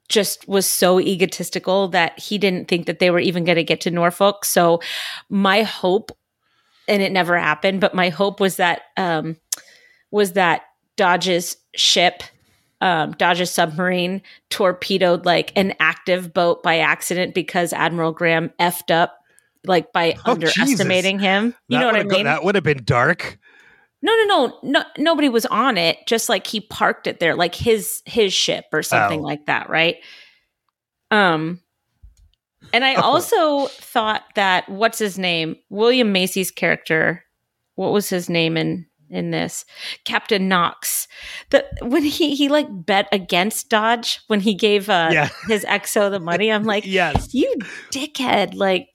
just 0.10 0.48
was 0.48 0.68
so 0.68 1.00
egotistical 1.00 1.88
that 1.88 2.20
he 2.20 2.38
didn't 2.38 2.68
think 2.68 2.86
that 2.86 3.00
they 3.00 3.10
were 3.10 3.20
even 3.20 3.46
going 3.46 3.56
to 3.56 3.64
get 3.64 3.82
to 3.82 3.92
Norfolk. 3.92 4.46
So 4.46 4.82
my 5.30 5.64
hope, 5.64 6.12
and 6.88 7.02
it 7.02 7.12
never 7.12 7.38
happened, 7.38 7.82
but 7.82 7.96
my 7.96 8.10
hope 8.10 8.40
was 8.40 8.58
that 8.58 8.82
um, 8.98 9.38
was 10.12 10.34
that 10.34 10.64
Dodge's 10.98 11.56
ship, 11.76 12.24
um, 12.82 13.12
Dodge's 13.14 13.52
submarine, 13.52 14.22
torpedoed 14.50 15.26
like 15.26 15.54
an 15.56 15.74
active 15.80 16.34
boat 16.34 16.62
by 16.64 16.80
accident 16.80 17.34
because 17.36 17.72
Admiral 17.74 18.12
Graham 18.12 18.50
effed 18.60 18.92
up 18.92 19.18
like 19.66 19.94
by 19.94 20.16
Oh, 20.26 20.32
underestimating 20.32 21.20
him. 21.20 21.54
You 21.68 21.78
that 21.78 21.80
know 21.82 21.86
what 21.86 21.96
I 21.96 21.98
would've 22.00 22.10
go- 22.12 22.18
mean? 22.18 22.26
that 22.26 22.44
would 22.44 22.56
have 22.56 22.64
been 22.64 22.84
dark 22.84 23.38
no, 24.04 24.12
no, 24.16 24.26
no, 24.26 24.60
no. 24.64 24.84
Nobody 24.98 25.30
was 25.30 25.46
on 25.46 25.78
it. 25.78 26.00
Just 26.08 26.28
like 26.28 26.48
he 26.48 26.60
parked 26.60 27.06
it 27.06 27.20
there, 27.20 27.36
like 27.36 27.54
his 27.54 28.02
his 28.08 28.34
ship 28.34 28.66
or 28.74 28.82
something 28.82 29.20
Oh. 29.20 29.24
like 29.24 29.46
that, 29.46 29.70
right? 29.70 29.98
Um, 31.12 31.60
and 32.74 32.84
I 32.84 32.96
Oh. 32.98 33.02
also 33.02 33.68
thought 33.68 34.24
that 34.34 34.68
what's 34.70 34.98
his 34.98 35.20
name, 35.20 35.56
William 35.70 36.12
Macy's 36.12 36.50
character. 36.50 37.24
What 37.76 37.94
was 37.94 38.10
his 38.10 38.28
name 38.28 38.58
in 38.58 38.88
in 39.12 39.32
this? 39.32 39.66
Captain 40.06 40.48
Knox. 40.48 41.08
The 41.50 41.66
when 41.82 42.04
he 42.04 42.36
he 42.36 42.50
like 42.50 42.68
bet 42.70 43.08
against 43.12 43.70
Dodge 43.70 44.20
when 44.28 44.40
he 44.40 44.54
gave 44.56 44.90
uh 44.90 45.10
yeah 45.12 45.30
his 45.48 45.64
exo 45.66 46.10
the 46.10 46.20
money. 46.20 46.52
I'm 46.52 46.64
like, 46.64 46.86
yes 46.86 47.34
you 47.34 47.54
dickhead! 47.92 48.56
Like, 48.56 48.88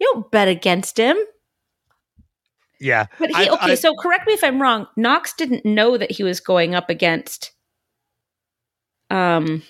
you 0.00 0.10
don't 0.12 0.30
bet 0.30 0.48
against 0.48 0.96
him. 0.98 1.16
yeah 2.80 3.06
But 3.18 3.30
he 3.30 3.34
I- 3.36 3.48
okay, 3.54 3.72
I- 3.72 3.74
so 3.74 3.94
correct 3.94 4.26
me 4.26 4.32
if 4.34 4.42
I'm 4.44 4.60
wrong. 4.62 4.86
Knox 4.96 5.32
didn't 5.34 5.64
know 5.64 5.96
that 5.96 6.10
he 6.12 6.22
was 6.22 6.40
going 6.40 6.74
up 6.74 6.88
against 6.90 7.52
um 9.10 9.62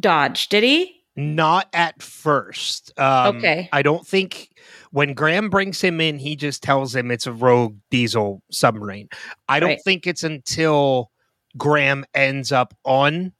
Dodge, 0.00 0.48
did 0.48 0.62
he? 0.62 0.94
Not 1.16 1.66
at 1.72 2.00
first. 2.00 2.92
Um, 2.98 3.38
Okay. 3.38 3.68
I 3.72 3.82
don't 3.82 4.06
think 4.06 4.50
when 4.90 5.14
Graham 5.14 5.50
brings 5.50 5.80
him 5.80 6.00
in, 6.00 6.18
he 6.18 6.36
just 6.36 6.62
tells 6.62 6.94
him 6.94 7.10
it's 7.10 7.26
a 7.26 7.32
rogue 7.32 7.76
diesel 7.90 8.42
submarine. 8.50 9.08
I 9.48 9.60
don't 9.60 9.70
Right. 9.70 9.82
think 9.84 10.06
it's 10.06 10.22
until 10.24 11.10
Graham 11.56 12.04
ends 12.14 12.52
up 12.52 12.74
on 12.84 13.32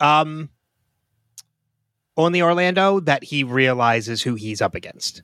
um 0.00 0.50
on 2.16 2.32
the 2.32 2.42
Orlando 2.42 3.00
that 3.00 3.24
he 3.24 3.44
realizes 3.44 4.22
who 4.22 4.34
he's 4.34 4.60
up 4.60 4.74
against. 4.74 5.22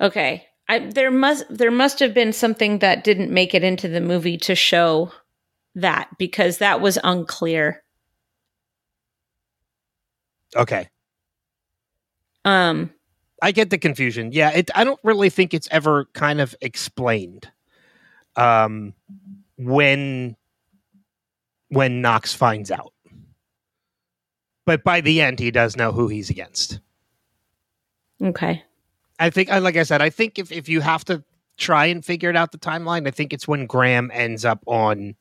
Okay. 0.00 0.46
I 0.68 0.80
there 0.80 1.10
must 1.10 1.44
there 1.48 1.70
must 1.70 2.00
have 2.00 2.12
been 2.12 2.32
something 2.32 2.80
that 2.80 3.04
didn't 3.04 3.30
make 3.30 3.54
it 3.54 3.62
into 3.64 3.88
the 3.88 4.00
movie 4.00 4.36
to 4.38 4.54
show 4.54 5.12
that 5.76 6.08
because 6.18 6.58
that 6.58 6.80
was 6.80 6.98
unclear. 7.04 7.82
Okay. 10.54 10.88
Um 12.44 12.90
I 13.42 13.52
get 13.52 13.70
the 13.70 13.78
confusion. 13.78 14.32
Yeah, 14.32 14.50
it 14.50 14.70
I 14.74 14.84
don't 14.84 15.00
really 15.02 15.30
think 15.30 15.52
it's 15.54 15.68
ever 15.70 16.06
kind 16.14 16.40
of 16.40 16.54
explained. 16.60 17.50
Um 18.36 18.94
when 19.58 20.36
when 21.68 22.00
Knox 22.00 22.32
finds 22.32 22.70
out. 22.70 22.92
But 24.64 24.84
by 24.84 25.00
the 25.00 25.20
end 25.20 25.38
he 25.38 25.50
does 25.50 25.76
know 25.76 25.92
who 25.92 26.08
he's 26.08 26.30
against. 26.30 26.80
okay. 28.22 28.62
I 29.18 29.30
think 29.30 29.48
like 29.50 29.76
I 29.76 29.82
said, 29.84 30.02
I 30.02 30.10
think 30.10 30.38
if 30.38 30.52
if 30.52 30.68
you 30.68 30.80
have 30.80 31.04
to 31.06 31.24
try 31.56 31.86
and 31.86 32.04
figure 32.04 32.28
it 32.28 32.36
out 32.36 32.52
the 32.52 32.58
timeline, 32.58 33.06
I 33.08 33.10
think 33.10 33.32
it's 33.32 33.48
when 33.48 33.66
Graham 33.66 34.10
ends 34.12 34.44
up 34.44 34.62
on 34.66 35.16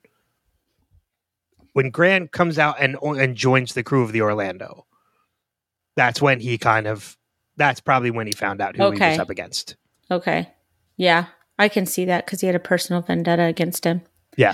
when 1.74 1.92
Graham 1.92 2.28
comes 2.28 2.60
out 2.60 2.76
and 2.80 2.98
and 3.02 3.36
joins 3.36 3.74
the 3.74 3.84
crew 3.84 4.04
of 4.04 4.12
the 4.12 4.22
Orlando. 4.22 4.86
That's 5.96 6.22
when 6.22 6.42
he 6.42 6.58
kind 6.58 6.88
of 6.88 7.18
that's 7.58 7.80
probably 7.80 8.12
when 8.12 8.28
he 8.28 8.34
found 8.34 8.62
out 8.62 8.76
who 8.76 8.92
he 8.92 9.00
was 9.00 9.20
up 9.20 9.30
against. 9.30 9.76
Okay. 10.10 10.50
Yeah, 10.98 11.26
I 11.58 11.70
can 11.70 11.86
see 11.86 12.06
that 12.06 12.28
cuz 12.28 12.42
he 12.42 12.48
had 12.48 12.56
a 12.56 12.60
personal 12.60 13.02
vendetta 13.02 13.44
against 13.44 13.86
him. 13.86 14.02
Yeah. 14.38 14.54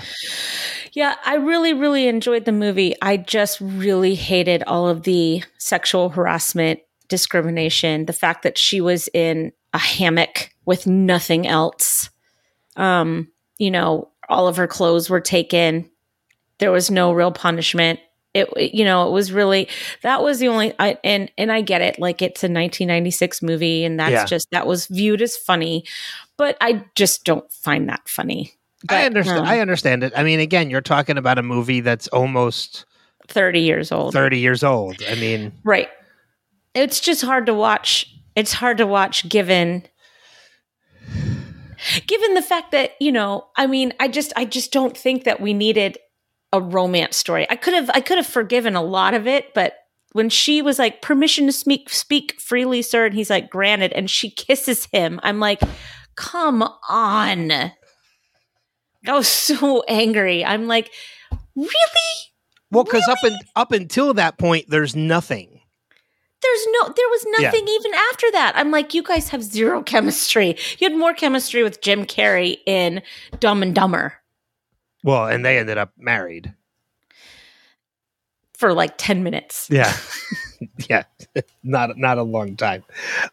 Yeah, 0.92 1.16
I 1.24 1.36
really, 1.36 1.72
really 1.72 2.06
enjoyed 2.06 2.44
the 2.44 2.52
movie. 2.52 2.94
I 3.00 3.16
just 3.16 3.60
really 3.60 4.14
hated 4.14 4.62
all 4.64 4.88
of 4.88 5.02
the 5.04 5.42
sexual 5.58 6.10
harassment, 6.10 6.80
discrimination, 7.08 8.06
the 8.06 8.12
fact 8.12 8.42
that 8.42 8.58
she 8.58 8.80
was 8.80 9.08
in 9.14 9.52
a 9.72 9.78
hammock 9.78 10.50
with 10.66 10.86
nothing 10.86 11.46
else. 11.46 12.10
Um, 12.76 13.28
you 13.58 13.70
know, 13.70 14.10
all 14.28 14.48
of 14.48 14.56
her 14.56 14.66
clothes 14.66 15.08
were 15.08 15.20
taken. 15.20 15.90
There 16.58 16.70
was 16.70 16.90
no 16.90 17.12
real 17.12 17.32
punishment. 17.32 18.00
It, 18.34 18.72
you 18.74 18.84
know, 18.84 19.06
it 19.08 19.12
was 19.12 19.30
really 19.30 19.68
that 20.02 20.22
was 20.22 20.38
the 20.38 20.48
only 20.48 20.72
I 20.78 20.98
and 21.04 21.30
and 21.36 21.52
I 21.52 21.60
get 21.60 21.82
it. 21.82 21.98
Like 21.98 22.22
it's 22.22 22.42
a 22.42 22.46
1996 22.48 23.42
movie, 23.42 23.84
and 23.84 24.00
that's 24.00 24.12
Yeah. 24.12 24.24
just 24.24 24.50
that 24.52 24.66
was 24.66 24.86
viewed 24.86 25.20
as 25.20 25.36
funny, 25.36 25.84
but 26.38 26.56
I 26.60 26.84
just 26.94 27.24
don't 27.24 27.50
find 27.52 27.88
that 27.90 28.08
funny. 28.08 28.54
I 28.88 29.04
understand. 29.06 29.40
um, 29.40 29.44
I 29.46 29.60
understand 29.60 30.02
it. 30.02 30.12
I 30.16 30.22
mean, 30.24 30.40
again, 30.40 30.70
you're 30.70 30.80
talking 30.80 31.18
about 31.18 31.38
a 31.38 31.42
movie 31.42 31.80
that's 31.80 32.08
almost 32.08 32.84
30 33.28 33.60
years 33.60 33.92
old. 33.92 34.12
30 34.14 34.38
years 34.38 34.64
old. 34.64 35.02
I 35.08 35.14
mean, 35.14 35.52
Right. 35.62 35.88
It's 36.74 37.00
just 37.00 37.20
hard 37.22 37.44
to 37.46 37.54
watch. 37.54 38.06
It's 38.34 38.52
hard 38.54 38.78
to 38.78 38.86
watch 38.86 39.28
given 39.28 39.84
given 42.06 42.34
the 42.34 42.42
fact 42.42 42.70
that, 42.72 42.92
you 43.00 43.12
know, 43.12 43.46
I 43.56 43.66
mean, 43.66 43.92
I 44.00 44.08
just 44.08 44.32
I 44.36 44.44
just 44.44 44.72
don't 44.72 44.96
think 44.96 45.24
that 45.24 45.40
we 45.40 45.52
needed 45.52 45.98
a 46.52 46.60
romance 46.60 47.16
story. 47.16 47.46
I 47.50 47.56
could 47.56 47.74
have 47.74 47.90
I 47.94 48.00
could 48.00 48.18
have 48.18 48.26
forgiven 48.26 48.74
a 48.76 48.82
lot 48.82 49.14
of 49.14 49.26
it, 49.26 49.54
but 49.54 49.74
when 50.12 50.28
she 50.28 50.60
was 50.62 50.78
like 50.78 51.00
permission 51.02 51.46
to 51.46 51.52
speak 51.52 51.88
speak 51.90 52.40
freely, 52.40 52.82
sir, 52.82 53.06
and 53.06 53.14
he's 53.14 53.30
like 53.30 53.48
granted 53.50 53.92
and 53.92 54.10
she 54.10 54.30
kisses 54.30 54.86
him, 54.92 55.18
I'm 55.22 55.40
like, 55.40 55.60
"Come 56.16 56.62
on." 56.88 57.50
I 57.50 57.72
was 59.06 59.26
so 59.28 59.82
angry. 59.88 60.44
I'm 60.44 60.66
like, 60.68 60.92
"Really? 61.56 61.70
well, 62.70 62.84
because 62.84 63.06
up 63.08 63.18
and 63.24 63.36
up 63.56 63.72
until 63.72 64.14
that 64.14 64.38
point, 64.38 64.66
there's 64.68 64.94
nothing. 64.94 65.60
there's 66.42 66.66
no 66.72 66.92
there 66.94 67.08
was 67.08 67.24
Yeah. 67.38 67.46
nothing 67.46 67.68
even 67.68 67.94
after 67.94 68.30
that 68.32 68.52
i'm 68.56 68.72
like 68.72 68.94
you 68.94 69.02
guys 69.04 69.28
have 69.28 69.44
zero 69.44 69.80
chemistry 69.80 70.56
you 70.80 70.88
had 70.90 70.98
more 70.98 71.14
chemistry 71.14 71.62
with 71.62 71.80
jim 71.80 72.04
carrey 72.04 72.56
in 72.66 73.00
dumb 73.38 73.62
and 73.62 73.76
dumber 73.76 74.14
Well, 75.02 75.26
and 75.26 75.44
they 75.44 75.58
ended 75.58 75.78
up 75.78 75.92
married. 75.96 76.54
for 78.54 78.72
like 78.72 78.94
10 78.96 79.24
minutes 79.24 79.66
Yeah, 79.70 79.92
yeah, 80.88 81.02
not 81.64 81.96
not 81.98 82.18
a 82.18 82.22
long 82.22 82.54
time. 82.56 82.84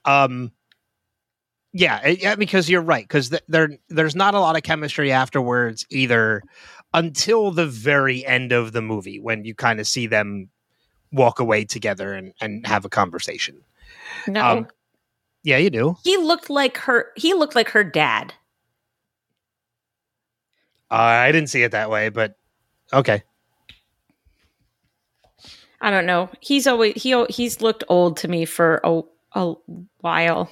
Um, 0.05 0.51
yeah, 1.71 1.99
eh, 2.03 2.15
yeah, 2.19 2.36
because 2.36 2.67
you're 2.67 2.82
right. 2.82 3.08
Because 3.08 3.29
th- 3.29 3.43
there 3.47 3.69
there's 3.89 4.15
not 4.15 4.34
a 4.34 4.39
lot 4.39 4.55
of 4.55 4.63
chemistry 4.63 5.12
afterwards 5.12 5.86
either, 5.91 6.41
until 6.95 7.51
the 7.51 7.67
very 7.67 8.25
end 8.25 8.51
of 8.51 8.71
the 8.71 8.82
movie 8.82 9.19
when 9.19 9.45
you 9.45 9.53
kind 9.53 9.79
of 9.79 9.88
see 9.88 10.08
them 10.08 10.49
walk 11.12 11.39
away 11.39 11.63
together 11.65 12.13
and 12.13 12.34
and 12.41 12.65
have 12.65 12.86
a 12.86 12.89
conversation. 12.89 13.62
no 14.27 14.41
Um, 14.41 14.67
Yeah, 15.43 15.58
you 15.58 15.69
do. 15.69 15.95
he 16.03 16.17
looked 16.17 16.49
like 16.49 16.77
her 16.77 17.12
he 17.15 17.36
looked 17.36 17.55
like 17.55 17.69
her 17.69 17.84
dad 17.84 18.34
Uh, 20.91 20.95
I 20.95 21.32
didn't 21.32 21.49
see 21.49 21.63
it 21.63 21.71
that 21.71 21.89
way, 21.89 22.10
but 22.10 22.36
okay. 22.93 23.23
i 25.82 25.89
don't 25.89 26.06
know 26.06 26.30
he's 26.41 26.67
always 26.67 27.02
he 27.02 27.25
he's 27.30 27.62
looked 27.62 27.84
old 27.88 28.17
to 28.17 28.28
me 28.28 28.45
for 28.45 28.82
a, 28.84 29.02
a 29.34 29.54
while 30.02 30.52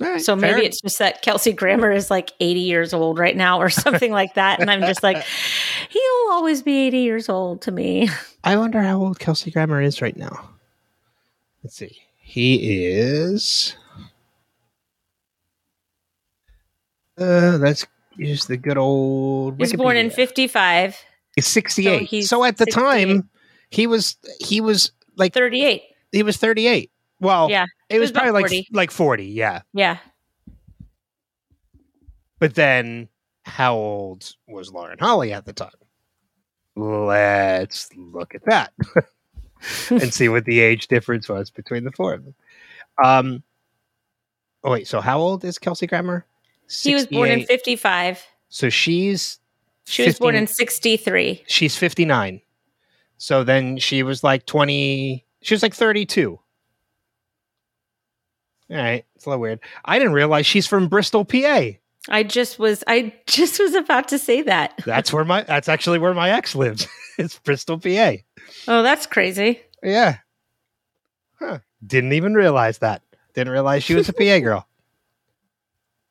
right, 0.00 0.20
so 0.20 0.34
maybe 0.36 0.54
fair. 0.54 0.62
it's 0.62 0.80
just 0.80 0.98
that 0.98 1.22
kelsey 1.22 1.52
grammer 1.52 1.90
is 1.90 2.10
like 2.10 2.32
80 2.40 2.60
years 2.60 2.92
old 2.92 3.18
right 3.18 3.36
now 3.36 3.60
or 3.60 3.70
something 3.70 4.12
like 4.12 4.34
that 4.34 4.60
and 4.60 4.70
i'm 4.70 4.80
just 4.80 5.02
like 5.02 5.24
he'll 5.88 6.32
always 6.32 6.62
be 6.62 6.86
80 6.88 6.98
years 6.98 7.28
old 7.28 7.62
to 7.62 7.70
me 7.72 8.08
I 8.44 8.56
wonder 8.56 8.80
how 8.80 8.98
old 8.98 9.18
Kelsey 9.18 9.50
Grammer 9.50 9.82
is 9.82 10.00
right 10.00 10.16
now. 10.16 10.48
Let's 11.62 11.76
see. 11.76 11.98
He 12.20 12.86
is 12.86 13.74
Uh, 17.18 17.58
let's 17.60 17.84
use 18.18 18.46
the 18.46 18.56
good 18.56 18.76
old. 18.78 19.54
He 19.56 19.62
was 19.62 19.72
born 19.72 19.96
in 19.96 20.08
Wikipedia. 20.10 20.14
55, 20.14 21.04
He's 21.36 21.46
68. 21.46 21.98
So, 21.98 22.04
he's 22.04 22.32
at 22.32 22.56
the 22.56 22.64
68. 22.64 22.72
time, 22.82 23.30
he 23.70 23.86
was 23.86 24.16
he 24.40 24.60
was 24.60 24.92
like 25.16 25.32
38. 25.32 25.82
he 26.12 26.22
was 26.22 26.36
38. 26.36 26.90
Well, 27.20 27.50
Yeah. 27.50 27.66
it 27.88 27.98
was 27.98 28.10
was 28.10 28.12
probably 28.12 28.32
like 28.42 28.66
like 28.72 28.90
40, 28.90 29.24
yeah. 29.24 29.62
Yeah. 29.72 29.98
But 32.38 32.54
then 32.54 33.08
how 33.44 33.74
old 33.74 34.34
was 34.46 34.72
Lauren 34.72 34.98
Holly 34.98 35.32
at 35.32 35.44
the 35.44 35.52
time? 35.52 35.70
Let's 36.76 37.90
look 37.96 38.34
at 38.34 38.44
that 38.44 38.72
and 39.90 40.14
see 40.14 40.28
what 40.28 40.44
the 40.44 40.60
age 40.60 40.86
difference 40.86 41.28
was 41.28 41.50
between 41.50 41.84
the 41.84 41.90
four 41.92 42.14
of 42.14 42.24
them. 42.24 42.34
Um 43.02 43.42
Oh 44.64 44.72
wait, 44.72 44.86
so 44.88 45.00
how 45.00 45.18
old 45.20 45.44
is 45.44 45.58
Kelsey 45.58 45.86
Grammer? 45.86 46.26
He 46.68 46.94
was 46.94 47.06
born 47.06 47.30
in 47.30 47.44
55. 47.44 48.24
So 48.48 48.68
she's 48.68 49.38
She 49.84 50.04
was 50.04 50.18
born 50.18 50.34
in 50.34 50.46
63. 50.46 51.44
she's 51.46 51.76
59. 51.76 52.40
So 53.16 53.42
then 53.44 53.78
she 53.78 54.02
was 54.02 54.22
like 54.22 54.46
20 54.46 55.24
she 55.40 55.54
was 55.54 55.62
like 55.62 55.74
32. 55.74 56.38
All 58.70 58.76
right, 58.76 59.04
it's 59.16 59.24
a 59.24 59.30
little 59.30 59.40
weird. 59.40 59.60
I 59.84 59.98
didn't 59.98 60.12
realize 60.12 60.44
she's 60.44 60.66
from 60.66 60.88
Bristol, 60.88 61.24
PA. 61.24 61.70
I 62.10 62.22
just 62.22 62.58
was 62.58 62.84
I 62.86 63.14
just 63.26 63.58
was 63.58 63.74
about 63.74 64.08
to 64.08 64.18
say 64.18 64.42
that. 64.42 64.74
That's 64.86 65.12
where 65.12 65.24
my 65.24 65.42
that's 65.42 65.68
actually 65.68 65.98
where 65.98 66.14
my 66.14 66.30
ex 66.30 66.54
lives. 66.54 66.86
it's 67.18 67.38
Bristol, 67.38 67.78
PA. 67.78 68.12
Oh, 68.66 68.82
that's 68.82 69.06
crazy. 69.06 69.60
Yeah. 69.82 70.18
Huh. 71.38 71.58
Didn't 71.86 72.12
even 72.12 72.34
realize 72.34 72.78
that. 72.78 73.02
Didn't 73.34 73.52
realize 73.52 73.84
she 73.84 73.94
was 73.94 74.08
a 74.08 74.12
PA 74.12 74.38
girl. 74.42 74.67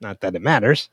Not 0.01 0.21
that 0.21 0.35
it 0.35 0.41
matters. 0.41 0.89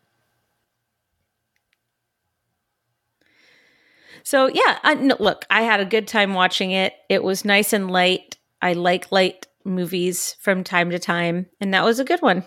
So 4.22 4.46
yeah, 4.46 4.78
I, 4.82 4.94
no, 4.94 5.16
look, 5.20 5.44
I 5.50 5.62
had 5.62 5.80
a 5.80 5.84
good 5.84 6.08
time 6.08 6.34
watching 6.34 6.70
it. 6.70 6.94
It 7.08 7.22
was 7.22 7.44
nice 7.44 7.72
and 7.72 7.90
light. 7.90 8.38
I 8.62 8.72
like 8.72 9.12
light 9.12 9.46
movies 9.64 10.36
from 10.40 10.64
time 10.64 10.90
to 10.90 10.98
time, 10.98 11.46
and 11.60 11.74
that 11.74 11.84
was 11.84 11.98
a 11.98 12.04
good 12.04 12.22
one. 12.22 12.44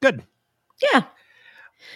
Good. 0.00 0.22
Yeah, 0.92 1.04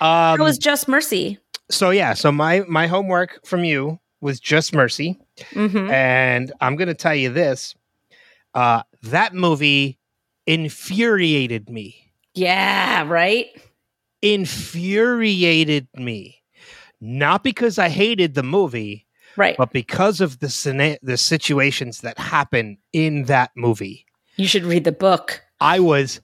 Um, 0.00 0.40
it 0.40 0.44
was 0.44 0.58
Just 0.58 0.88
Mercy. 0.88 1.38
so 1.70 1.90
yeah, 1.90 2.14
so 2.14 2.30
my 2.30 2.60
my 2.68 2.86
homework 2.86 3.44
from 3.46 3.64
you 3.64 3.98
was 4.20 4.40
just 4.40 4.74
mercy. 4.74 5.18
hmm 5.52 5.90
And 5.90 6.52
I'm 6.60 6.76
going 6.76 6.88
to 6.88 6.94
tell 6.94 7.14
you 7.14 7.30
this 7.30 7.74
uh, 8.54 8.82
that 9.04 9.34
movie 9.34 9.98
infuriated 10.46 11.68
me. 11.70 12.12
Yeah, 12.34 13.04
right. 13.06 13.46
Infuriated 14.22 15.88
me. 15.96 16.42
Not 17.00 17.44
because 17.44 17.78
I 17.78 17.88
hated 17.88 18.34
the 18.34 18.42
movie, 18.42 19.06
Right. 19.36 19.56
but 19.56 19.72
because 19.72 20.20
of 20.20 20.40
the, 20.40 20.48
sina- 20.48 20.98
the 21.02 21.16
situations 21.16 22.00
that 22.00 22.18
happen 22.18 22.78
in 22.92 23.24
that 23.24 23.50
movie. 23.56 24.04
You 24.36 24.46
should 24.48 24.64
read 24.64 24.84
the 24.84 24.92
book. 24.92 25.42
I 25.60 25.78
was 25.80 26.20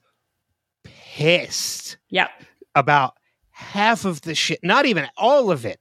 pissed 0.83 1.97
Yep. 2.09 2.29
about 2.75 3.13
half 3.51 4.05
of 4.05 4.21
the 4.21 4.35
shit, 4.35 4.59
not 4.63 4.85
even 4.85 5.07
all 5.17 5.51
of 5.51 5.65
it. 5.65 5.79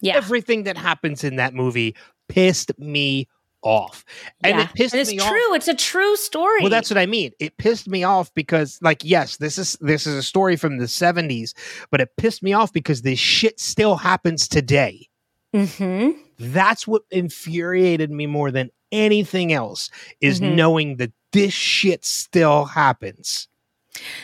Yeah. 0.00 0.16
Everything 0.16 0.64
that 0.64 0.76
happens 0.76 1.24
in 1.24 1.36
that 1.36 1.54
movie 1.54 1.96
pissed 2.28 2.78
me 2.78 3.28
off. 3.64 4.04
And 4.42 4.56
yeah. 4.56 4.64
it 4.64 4.74
pissed 4.74 4.94
and 4.94 5.00
it's 5.00 5.10
me 5.10 5.18
off. 5.18 5.28
true. 5.28 5.54
It's 5.54 5.68
a 5.68 5.74
true 5.74 6.16
story. 6.16 6.60
Well, 6.60 6.70
that's 6.70 6.90
what 6.90 6.98
I 6.98 7.06
mean. 7.06 7.32
It 7.40 7.56
pissed 7.56 7.88
me 7.88 8.04
off 8.04 8.32
because, 8.34 8.78
like, 8.82 9.02
yes, 9.02 9.38
this 9.38 9.58
is 9.58 9.76
this 9.80 10.06
is 10.06 10.14
a 10.14 10.22
story 10.22 10.56
from 10.56 10.78
the 10.78 10.84
'70s, 10.86 11.54
but 11.90 12.00
it 12.00 12.10
pissed 12.16 12.42
me 12.42 12.52
off 12.52 12.72
because 12.72 13.02
this 13.02 13.18
shit 13.18 13.58
still 13.58 13.96
happens 13.96 14.46
today. 14.46 15.08
hmm 15.54 16.10
That's 16.38 16.86
what 16.86 17.02
infuriated 17.10 18.10
me 18.10 18.26
more 18.26 18.50
than 18.50 18.70
anything 18.92 19.52
else 19.52 19.90
is 20.20 20.40
Mhm. 20.40 20.54
knowing 20.56 20.96
that 20.96 21.12
this 21.32 21.52
shit 21.52 22.04
still 22.04 22.64
happens. 22.64 23.48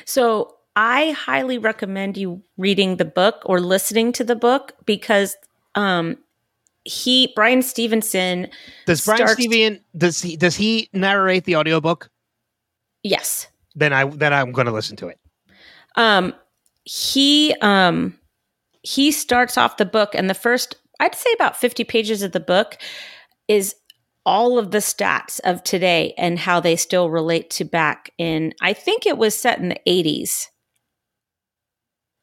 So 0.05 0.57
I 0.76 1.11
highly 1.12 1.59
recommend 1.59 2.16
you 2.16 2.42
reading 2.57 2.96
the 2.96 3.05
book 3.05 3.42
or 3.44 3.61
listening 3.61 4.12
to 4.12 4.24
the 4.24 4.37
book 4.37 4.72
because 4.87 5.37
um 5.74 6.16
he 6.84 7.32
Bryan 7.36 7.62
Stevenson, 7.62 8.48
Does 8.86 9.04
Brian 9.04 9.18
Starts- 9.18 9.34
Steven 9.44 9.80
does 9.96 10.20
he 10.22 10.36
does 10.36 10.56
he 10.56 10.88
narrate 10.92 11.44
the 11.44 11.56
audiobook? 11.56 12.10
yes. 13.02 13.46
Then 13.74 13.92
I 13.92 14.04
then 14.04 14.32
I'm 14.32 14.50
going 14.52 14.66
to 14.66 14.72
listen 14.72 14.96
to 14.96 15.08
it. 15.08 15.18
Um 15.96 16.34
he 16.84 17.54
um 17.60 18.18
he 18.82 19.12
starts 19.12 19.56
off 19.58 19.76
the 19.76 19.84
book 19.86 20.14
and 20.14 20.28
the 20.30 20.34
first 20.34 20.74
I'd 20.98 21.14
say 21.14 21.30
about 21.34 21.56
50 21.56 21.84
pages 21.84 22.22
of 22.22 22.32
the 22.32 22.40
book 22.40 22.76
is 23.48 23.74
all 24.26 24.58
of 24.58 24.70
the 24.70 24.78
stats 24.78 25.40
of 25.44 25.62
today 25.62 26.12
and 26.18 26.38
how 26.38 26.60
they 26.60 26.76
still 26.76 27.08
relate 27.10 27.48
to 27.50 27.64
back 27.64 28.10
in 28.18 28.52
I 28.60 28.72
think 28.72 29.06
it 29.06 29.16
was 29.18 29.34
set 29.36 29.58
in 29.58 29.68
the 29.68 29.80
80s. 29.86 30.46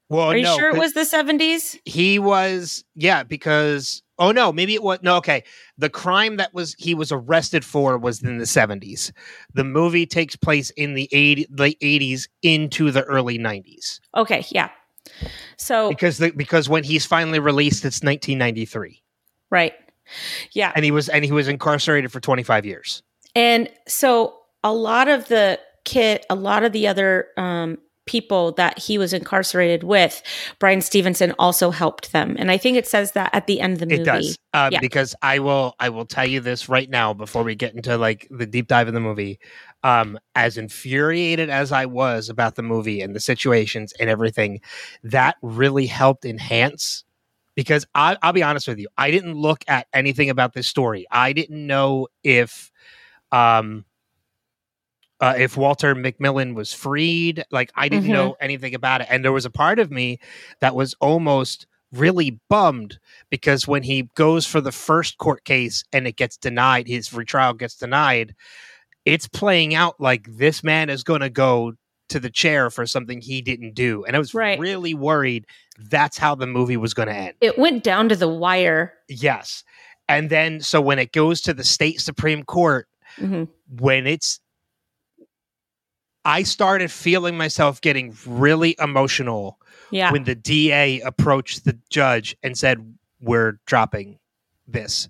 Well, 0.10 0.28
Are 0.32 0.38
you 0.38 0.44
no, 0.44 0.56
sure 0.58 0.70
it 0.70 0.78
was 0.80 0.94
the 0.94 1.02
70s? 1.02 1.78
he 1.86 2.18
was 2.20 2.84
yeah 2.96 3.24
because 3.24 4.02
oh 4.20 4.32
no 4.32 4.52
maybe 4.52 4.74
it 4.74 4.84
was 4.84 5.00
no 5.02 5.16
okay 5.18 5.44
the 5.78 5.90
crime 5.90 6.38
that 6.38 6.54
was 6.54 6.76
he 6.78 6.94
was 6.96 7.12
arrested 7.12 7.64
for 7.64 7.98
was 7.98 8.22
in 8.24 8.38
the 8.38 8.46
70s 8.46 9.12
the 9.54 9.64
movie 9.64 10.06
takes 10.06 10.36
place 10.36 10.70
in 10.72 10.94
the 10.94 11.08
80, 11.12 11.48
late 11.52 11.80
80s 11.80 12.28
into 12.42 12.92
the 12.92 13.04
early 13.04 13.38
90s 13.38 14.00
Okay, 14.16 14.46
yeah. 14.50 14.70
So 15.58 15.90
because 15.90 16.18
the, 16.18 16.32
because 16.32 16.68
when 16.70 16.84
he's 16.84 17.06
finally 17.06 17.40
released 17.40 17.86
it's 17.86 18.02
1993 18.04 19.02
Right. 19.50 19.74
Yeah. 20.52 20.72
and 20.76 20.84
he 20.84 20.92
was 20.92 21.10
and 21.10 21.24
he 21.24 21.32
was 21.32 21.48
incarcerated 21.48 22.12
for 22.12 22.20
25 22.20 22.66
years 22.66 23.04
And 23.36 23.70
so 23.88 24.36
a 24.64 24.74
lot 24.74 25.08
of 25.08 25.28
the 25.28 25.60
kid, 25.86 26.26
a 26.30 26.36
lot 26.36 26.64
of 26.64 26.72
the 26.74 26.88
other 26.88 27.28
um, 27.38 27.78
people 28.08 28.54
that 28.54 28.80
he 28.80 28.98
was 28.98 29.14
incarcerated 29.14 29.84
with, 29.84 30.24
Bryan 30.58 30.82
Stevenson 30.82 31.34
also 31.38 31.70
helped 31.70 32.12
them. 32.14 32.36
And 32.40 32.50
I 32.50 32.58
think 32.58 32.78
it 32.78 32.88
says 32.88 33.12
that 33.12 33.30
at 33.34 33.46
the 33.46 33.62
end 33.62 33.74
of 33.74 33.80
the 33.80 33.86
movie. 33.86 34.02
It 34.02 34.06
does, 34.06 34.38
um, 34.54 34.72
Yeah. 34.72 34.80
because 34.80 35.14
I 35.22 35.40
will. 35.40 35.76
I 35.80 35.90
will 35.90 36.06
tell 36.06 36.28
you 36.28 36.40
this 36.40 36.68
right 36.68 36.90
now 36.90 37.14
before 37.14 37.44
we 37.44 37.54
get 37.56 37.76
into 37.76 37.98
like 37.98 38.28
the 38.32 38.46
deep 38.46 38.68
dive 38.68 38.88
in 38.88 38.94
the 38.94 39.00
movie. 39.00 39.40
Um, 39.84 40.18
as 40.34 40.58
infuriated 40.58 41.50
as 41.50 41.72
I 41.72 41.86
was 41.86 42.30
about 42.30 42.56
the 42.56 42.64
movie 42.64 43.02
and 43.02 43.16
the 43.16 43.20
situations 43.20 43.94
and 44.00 44.10
everything, 44.10 44.62
that 45.04 45.36
really 45.44 45.86
helped 45.86 46.26
enhance. 46.26 47.04
Because 47.56 47.86
I, 47.96 48.18
I'll 48.22 48.34
be 48.34 48.44
honest 48.44 48.68
with 48.68 48.80
you, 48.80 48.88
I 48.98 49.12
didn't 49.12 49.34
look 49.34 49.64
at 49.68 49.88
anything 49.94 50.30
about 50.30 50.54
this 50.54 50.68
story. 50.68 51.06
I 51.10 51.34
didn't 51.34 51.66
know 51.66 52.08
if, 52.24 52.72
um, 53.32 53.84
uh, 55.20 55.34
if 55.38 55.58
Walter 55.58 55.96
McMillian 55.96 56.54
was 56.54 56.74
freed. 56.74 57.44
Like 57.52 57.72
I 57.76 57.90
didn't 57.90 58.06
Mhm. 58.10 58.14
know 58.14 58.36
anything 58.40 58.76
about 58.76 59.02
it, 59.02 59.08
and 59.10 59.24
there 59.24 59.32
was 59.32 59.46
a 59.46 59.50
part 59.52 59.80
of 59.80 59.92
me 59.92 60.20
that 60.62 60.76
was 60.76 60.94
almost 61.02 61.68
really 61.94 62.40
bummed 62.50 63.00
because 63.30 63.66
when 63.68 63.82
he 63.84 64.10
goes 64.16 64.46
for 64.46 64.60
the 64.60 64.72
first 64.74 65.18
court 65.18 65.44
case 65.46 65.84
and 65.94 66.06
it 66.06 66.18
gets 66.18 66.36
denied, 66.38 66.88
his 66.88 67.14
retrial 67.14 67.54
gets 67.54 67.76
denied, 67.76 68.36
it's 69.06 69.28
playing 69.28 69.74
out 69.74 69.96
like 70.00 70.28
this 70.38 70.64
man 70.64 70.90
is 70.90 71.04
going 71.04 71.22
to 71.22 71.30
go 71.30 71.74
to 72.10 72.20
the 72.20 72.30
chair 72.30 72.70
for 72.70 72.86
something 72.86 73.22
he 73.22 73.42
didn't 73.42 73.74
do. 73.74 74.04
And 74.06 74.16
I 74.18 74.20
was 74.20 74.34
Right. 74.34 74.60
really 74.60 74.94
worried 74.94 75.46
that's 75.90 76.18
how 76.18 76.36
the 76.36 76.48
movie 76.48 76.78
was 76.78 76.94
going 76.94 77.08
to 77.08 77.16
end. 77.16 77.34
It 77.42 77.58
went 77.58 77.84
down 77.84 78.10
to 78.10 78.16
the 78.18 78.28
wire. 78.30 78.94
Yes. 79.08 79.64
And 80.10 80.30
then, 80.30 80.60
so 80.62 80.82
when 80.82 81.00
it 81.00 81.12
goes 81.14 81.40
to 81.42 81.54
the 81.54 81.64
state 81.64 82.02
Supreme 82.02 82.44
Court, 82.44 82.88
Mhm. 83.18 83.48
when 83.80 84.08
it's, 84.08 84.40
I 86.28 86.44
started 86.44 86.92
feeling 86.92 87.38
myself 87.38 87.82
getting 87.82 88.16
really 88.28 88.76
emotional 88.80 89.58
Yeah. 89.92 90.12
when 90.12 90.26
the 90.26 90.36
DA 90.36 91.00
approached 91.00 91.64
the 91.66 91.78
judge 91.90 92.36
and 92.44 92.56
said, 92.58 92.96
We're 93.22 93.60
dropping 93.66 94.20
this. 94.68 95.10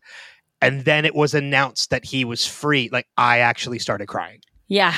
And 0.61 0.85
then 0.85 1.05
it 1.05 1.13
was 1.15 1.33
announced 1.33 1.89
that 1.89 2.05
he 2.05 2.23
was 2.23 2.45
free. 2.47 2.89
Like, 2.91 3.07
I 3.17 3.39
actually 3.39 3.79
started 3.79 4.07
crying. 4.07 4.39
yeah. 4.67 4.93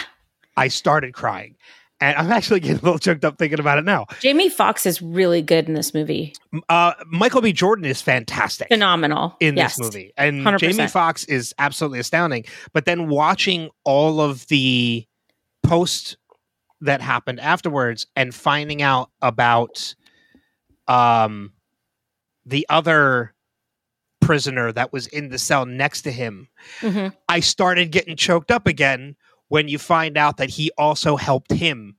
I 0.58 0.68
started 0.68 1.14
crying. 1.14 1.56
And 2.02 2.18
I'm 2.18 2.32
actually 2.34 2.60
getting 2.60 2.80
a 2.80 2.82
little 2.82 3.00
choked 3.00 3.24
up 3.24 3.38
thinking 3.38 3.60
about 3.62 3.78
it 3.78 3.86
now. 3.86 4.08
Jamie 4.20 4.50
Foxx 4.50 4.86
is 4.86 5.02
really 5.02 5.42
good 5.42 5.68
in 5.70 5.74
this 5.74 5.94
movie. 5.94 6.34
Uh, 6.68 6.94
Michael 7.08 7.40
B. 7.42 7.54
Jordan 7.54 7.86
is 7.86 8.02
fantastic 8.02 8.68
Phenomenal. 8.68 9.36
in 9.40 9.56
yes. 9.56 9.78
this 9.78 9.86
movie. 9.86 10.12
And 10.18 10.42
100%. 10.46 10.60
Jamie 10.60 10.88
Foxx 10.88 11.24
is 11.26 11.54
absolutely 11.60 12.00
astounding. 12.00 12.44
But 12.74 12.84
then 12.86 13.08
watching 13.08 13.70
all 13.86 14.20
of 14.20 14.48
the 14.48 15.06
posts 15.70 16.18
that 16.82 17.02
happened 17.02 17.40
afterwards 17.40 18.08
and 18.16 18.34
finding 18.34 18.82
out 18.82 19.10
about 19.22 19.94
um 20.88 21.52
the 22.46 22.66
other 22.70 23.34
prisoner 24.22 24.72
that 24.72 24.92
was 24.92 25.08
in 25.08 25.30
the 25.30 25.38
cell 25.40 25.66
next 25.66 26.02
to 26.04 26.12
him, 26.12 26.48
Mhm. 26.82 27.14
I 27.28 27.40
started 27.40 27.92
getting 27.92 28.16
choked 28.16 28.52
up 28.52 28.68
again 28.68 29.16
when 29.48 29.68
you 29.68 29.78
find 29.80 30.18
out 30.18 30.38
that 30.38 30.50
he 30.50 30.72
also 30.78 31.16
helped 31.16 31.52
him 31.52 31.96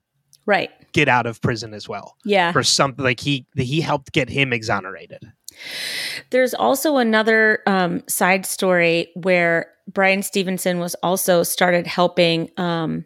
right 0.47 0.71
get 0.93 1.09
out 1.09 1.27
of 1.27 1.41
prison 1.41 1.73
as 1.75 1.89
well 1.89 2.17
yeah 2.25 2.51
for 2.51 2.65
something 2.65 3.05
like 3.05 3.21
he 3.21 3.47
he 3.55 3.81
helped 3.81 4.13
get 4.13 4.29
him 4.29 4.53
exonerated. 4.53 5.23
There's 6.31 6.55
also 6.55 6.97
another 6.97 7.61
um, 7.67 8.03
side 8.09 8.47
story 8.47 9.11
where 9.15 9.67
Bryan 9.93 10.23
Stevenson 10.23 10.79
was 10.79 10.95
also 11.03 11.43
started 11.43 11.87
helping 11.87 12.51
um, 12.57 13.05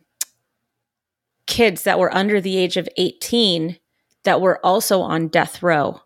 kids 1.47 1.83
that 1.83 1.99
were 1.99 2.15
under 2.15 2.41
the 2.41 2.57
age 2.57 2.77
of 2.77 2.89
18 2.97 3.79
that 4.25 4.41
were 4.41 4.65
also 4.65 5.01
on 5.01 5.29
death 5.29 5.63
row 5.63 6.01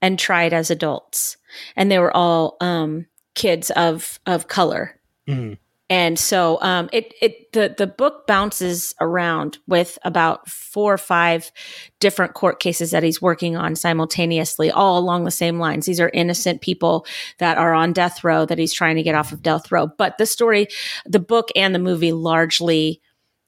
and 0.00 0.18
tried 0.18 0.52
as 0.52 0.70
adults, 0.70 1.36
and 1.74 1.90
they 1.90 1.98
were 1.98 2.16
all 2.16 2.56
um, 2.60 3.06
kids 3.34 3.70
of 3.70 4.20
of 4.26 4.48
color. 4.48 5.00
Mhm. 5.28 5.58
And 5.88 6.18
so 6.18 6.60
um, 6.62 6.88
it 6.92 7.14
it 7.22 7.52
the 7.52 7.72
the 7.76 7.86
book 7.86 8.26
bounces 8.26 8.92
around 9.00 9.58
with 9.68 9.98
about 10.04 10.48
four 10.48 10.94
or 10.94 10.98
five 10.98 11.52
different 12.00 12.34
court 12.34 12.58
cases 12.58 12.90
that 12.90 13.04
he's 13.04 13.22
working 13.22 13.56
on 13.56 13.76
simultaneously, 13.76 14.70
all 14.70 14.98
along 14.98 15.24
the 15.24 15.30
same 15.30 15.60
lines. 15.60 15.86
These 15.86 16.00
are 16.00 16.10
innocent 16.12 16.60
people 16.60 17.06
that 17.38 17.56
are 17.56 17.72
on 17.72 17.92
death 17.92 18.24
row 18.24 18.44
that 18.46 18.58
he's 18.58 18.72
trying 18.74 18.96
to 18.96 19.04
get 19.04 19.14
off 19.14 19.32
of 19.32 19.42
death 19.42 19.70
row. 19.70 19.86
But 19.86 20.18
the 20.18 20.26
story, 20.26 20.66
the 21.04 21.20
book 21.20 21.50
and 21.54 21.72
the 21.72 21.78
movie 21.78 22.12
largely 22.12 23.00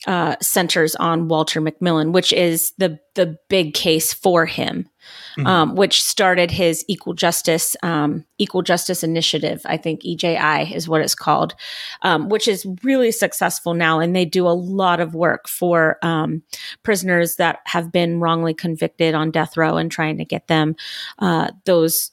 uh, 0.07 0.37
centers 0.41 0.95
on 0.97 1.29
Walter 1.29 1.61
McMillian, 1.61 2.13
which 2.13 2.33
is 2.33 2.73
the 2.79 2.99
the 3.15 3.37
big 3.49 3.75
case 3.75 4.13
for 4.13 4.47
him, 4.47 4.89
Mhm. 5.37 5.47
um, 5.47 5.75
which 5.75 6.01
started 6.05 6.53
his 6.53 6.85
equal 6.87 7.15
justice 7.15 7.75
um, 7.83 8.25
equal 8.39 8.63
justice 8.63 9.03
initiative. 9.03 9.61
I 9.65 9.77
think 9.77 10.05
EJI 10.05 10.73
is 10.73 10.89
what 10.89 11.01
it's 11.01 11.17
called, 11.17 11.57
um, 12.03 12.29
which 12.29 12.47
is 12.47 12.65
really 12.85 13.11
successful 13.11 13.75
now, 13.75 13.99
and 13.99 14.15
they 14.15 14.25
do 14.25 14.47
a 14.47 14.51
lot 14.55 15.01
of 15.01 15.15
work 15.15 15.49
for 15.49 15.99
um, 16.03 16.43
prisoners 16.85 17.35
that 17.37 17.59
have 17.65 17.91
been 17.91 18.21
wrongly 18.21 18.55
convicted 18.55 19.15
on 19.17 19.33
death 19.33 19.57
row 19.57 19.77
and 19.79 19.91
trying 19.91 20.17
to 20.19 20.25
get 20.25 20.47
them 20.47 20.77
uh, 21.19 21.49
those 21.65 22.13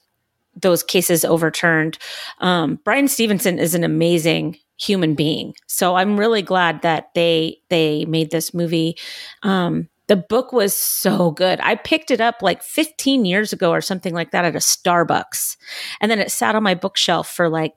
those 0.62 0.82
cases 0.84 1.26
overturned. 1.26 1.98
Um, 2.39 2.80
Bryan 2.84 3.10
Stevenson 3.10 3.60
is 3.60 3.76
an 3.76 3.84
amazing 3.84 4.58
human 4.77 5.15
being, 5.15 5.53
so 5.67 5.95
I'm 5.95 6.17
really 6.19 6.41
glad 6.41 6.81
that 6.81 7.13
they 7.15 7.57
they 7.69 8.05
made 8.05 8.31
this 8.31 8.53
movie. 8.53 8.97
Um, 9.43 9.89
the 10.07 10.15
book 10.15 10.53
was 10.53 10.77
so 10.77 11.31
good. 11.31 11.59
I 11.61 11.75
picked 11.75 12.11
it 12.11 12.21
up 12.21 12.41
like 12.41 12.61
15 12.61 13.25
years 13.25 13.51
ago 13.53 13.71
or 13.71 13.81
something 13.81 14.13
like 14.13 14.31
that 14.31 14.45
at 14.45 14.55
a 14.55 14.59
Starbucks, 14.59 15.57
and 16.01 16.11
then 16.11 16.19
it 16.19 16.31
sat 16.31 16.55
on 16.55 16.63
my 16.63 16.75
bookshelf 16.75 17.29
for 17.29 17.49
like 17.49 17.73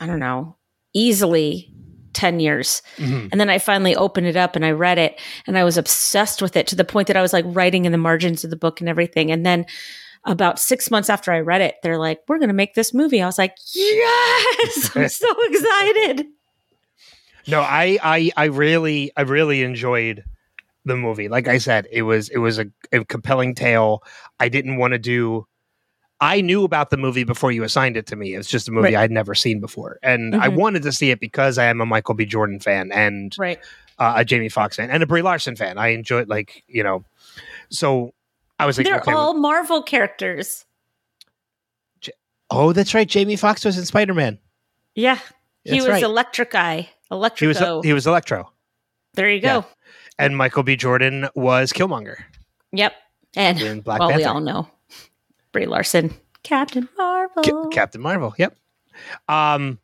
I 0.00 0.06
don't 0.06 0.20
know, 0.20 0.56
easily 0.94 1.72
10 2.12 2.40
years. 2.40 2.82
Mhm. 2.96 3.28
And 3.30 3.40
then 3.40 3.50
I 3.50 3.58
finally 3.58 3.94
opened 3.94 4.26
it 4.26 4.36
up 4.36 4.56
and 4.56 4.64
I 4.64 4.70
read 4.70 4.98
it 4.98 5.20
and 5.46 5.58
I 5.58 5.64
was 5.64 5.76
obsessed 5.76 6.40
with 6.40 6.56
it 6.56 6.66
to 6.68 6.76
the 6.76 6.84
point 6.84 7.08
that 7.08 7.16
I 7.16 7.22
was 7.22 7.32
like 7.32 7.44
writing 7.48 7.84
in 7.84 7.92
the 7.92 7.98
margins 7.98 8.42
of 8.42 8.50
the 8.50 8.56
book 8.56 8.80
and 8.80 8.88
everything. 8.88 9.30
And 9.30 9.44
then 9.44 9.66
about 10.26 10.58
six 10.58 10.90
months 10.90 11.08
after 11.08 11.32
I 11.32 11.40
read 11.40 11.60
it, 11.60 11.76
they're 11.82 11.98
like, 11.98 12.20
we're 12.28 12.38
going 12.38 12.48
to 12.48 12.54
make 12.54 12.74
this 12.74 12.92
movie. 12.92 13.22
I 13.22 13.26
was 13.26 13.38
like, 13.38 13.56
yes, 13.74 14.90
I'm 14.96 15.08
so 15.08 15.28
excited. 15.44 16.26
No, 17.48 17.60
I, 17.60 17.98
I, 18.02 18.30
I 18.36 18.44
really, 18.46 19.12
I 19.16 19.22
really 19.22 19.62
enjoyed 19.62 20.24
the 20.84 20.96
movie. 20.96 21.28
Like 21.28 21.46
I 21.48 21.58
said, 21.58 21.86
it 21.92 22.02
was, 22.02 22.28
it 22.28 22.38
was 22.38 22.58
a, 22.58 22.66
a 22.92 23.04
compelling 23.04 23.54
tale. 23.54 24.02
I 24.40 24.48
didn't 24.48 24.76
want 24.78 24.92
to 24.92 24.98
do. 24.98 25.46
I 26.20 26.40
knew 26.40 26.64
about 26.64 26.90
the 26.90 26.96
movie 26.96 27.24
before 27.24 27.52
you 27.52 27.62
assigned 27.62 27.96
it 27.96 28.06
to 28.06 28.16
me. 28.16 28.34
It's 28.34 28.48
just 28.48 28.68
a 28.68 28.72
movie 28.72 28.94
Right. 28.94 28.96
I'd 28.96 29.10
never 29.10 29.34
seen 29.34 29.60
before, 29.60 29.98
and 30.02 30.34
I 30.34 30.48
Mhm. 30.48 30.56
wanted 30.56 30.82
to 30.84 30.92
see 30.92 31.10
it 31.10 31.20
because 31.20 31.58
I 31.58 31.66
am 31.66 31.80
a 31.82 31.86
Michael 31.86 32.14
B. 32.14 32.24
Jordan 32.24 32.58
fan 32.58 32.90
and 32.90 33.36
Right. 33.38 33.58
uh, 33.98 34.14
a 34.16 34.24
Jamie 34.24 34.48
Foxx 34.48 34.76
fan 34.76 34.90
and 34.90 35.02
a 35.02 35.06
Brie 35.06 35.20
Larson 35.20 35.56
fan. 35.56 35.76
I 35.76 35.88
enjoyed, 35.88 36.26
like 36.28 36.64
you 36.68 36.82
know, 36.82 37.04
so 37.68 38.14
I 38.58 38.66
was 38.66 38.78
like, 38.78 38.86
They're 38.86 39.00
okay, 39.00 39.12
all 39.12 39.34
Marvel 39.34 39.82
characters. 39.82 40.64
oh, 42.50 42.72
that's 42.72 42.94
right. 42.94 43.08
Jamie 43.08 43.36
Foxx 43.36 43.64
was 43.64 43.76
in 43.78 43.84
Spider 43.84 44.14
Man. 44.14 44.38
Yeah. 44.94 45.18
He 45.64 45.72
That's 45.72 45.82
was 45.82 45.88
right. 45.88 46.02
Electric 46.02 46.54
Eye. 46.54 46.88
Electrico. 47.10 47.38
He 47.38 47.46
was 47.46 47.84
he 47.84 47.92
was 47.92 48.06
Electro, 48.06 48.50
there 49.14 49.30
you 49.30 49.40
go. 49.40 49.64
and 50.18 50.36
Michael 50.36 50.62
B. 50.64 50.74
Jordan 50.76 51.28
was 51.36 51.72
Killmonger 51.72 52.16
Yep. 52.72 52.92
And 53.36 53.60
in 53.60 53.80
Black 53.80 54.00
well, 54.00 54.08
we 54.08 54.14
Panther. 54.14 54.28
all 54.30 54.40
know 54.40 54.68
Brie 55.52 55.66
Larson, 55.66 56.12
Captain 56.42 56.88
Marvel. 56.98 57.42
Ca- 57.44 57.68
Captain 57.68 58.00
Marvel. 58.00 58.34
Yep. 58.38 58.56
Um. 59.28 59.78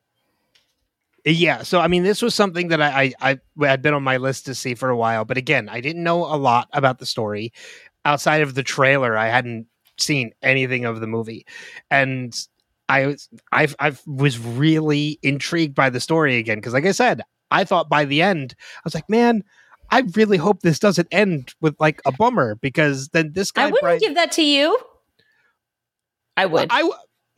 Yeah. 1.24 1.62
So 1.62 1.78
I 1.80 1.86
mean, 1.86 2.02
this 2.02 2.22
was 2.22 2.34
something 2.34 2.68
that 2.68 2.80
I, 2.82 3.12
I 3.20 3.38
I 3.60 3.66
had 3.66 3.82
been 3.82 3.94
on 3.94 4.02
my 4.02 4.16
list 4.16 4.46
to 4.46 4.54
see 4.54 4.74
for 4.74 4.88
a 4.88 4.96
while, 4.96 5.24
but 5.24 5.36
again, 5.36 5.68
I 5.68 5.80
didn't 5.80 6.02
know 6.02 6.24
a 6.24 6.34
lot 6.36 6.68
about 6.72 6.98
the 6.98 7.06
story 7.06 7.52
outside 8.04 8.42
of 8.42 8.54
the 8.54 8.62
trailer. 8.62 9.16
I 9.16 9.28
hadn't 9.28 9.66
seen 9.98 10.32
anything 10.42 10.84
of 10.84 11.00
the 11.00 11.06
movie, 11.06 11.46
and 11.90 12.34
I 12.88 13.06
was 13.06 13.28
I 13.50 13.68
I 13.78 13.92
was 14.06 14.38
really 14.38 15.18
intrigued 15.22 15.74
by 15.74 15.90
the 15.90 16.00
story 16.00 16.36
again 16.36 16.58
because, 16.58 16.72
like 16.72 16.86
I 16.86 16.92
said, 16.92 17.22
I 17.50 17.64
thought 17.64 17.88
by 17.88 18.04
the 18.04 18.22
end 18.22 18.54
I 18.76 18.80
was 18.84 18.94
like, 18.94 19.08
man. 19.08 19.44
I 19.90 20.04
really 20.16 20.38
hope 20.38 20.62
this 20.62 20.78
doesn't 20.78 21.08
end 21.10 21.52
with 21.60 21.76
like 21.78 22.00
a 22.06 22.12
bummer 22.12 22.54
because 22.54 23.08
then 23.08 23.32
this 23.34 23.50
guy 23.50 23.64
I 23.64 23.66
wouldn't 23.66 23.82
Brian- 23.82 23.98
give 23.98 24.14
that 24.14 24.32
to 24.32 24.42
you. 24.42 24.78
I 26.34 26.46
would. 26.46 26.68
I, 26.70 26.88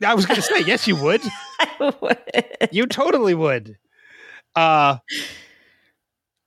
I 0.05 0.13
was 0.15 0.25
going 0.25 0.37
to 0.37 0.41
say 0.41 0.61
yes, 0.61 0.87
you 0.87 0.95
would. 0.95 1.19
I 1.59 1.93
would. 1.99 2.69
you 2.71 2.85
totally 2.85 3.33
would 3.33 3.75
uh 4.55 4.97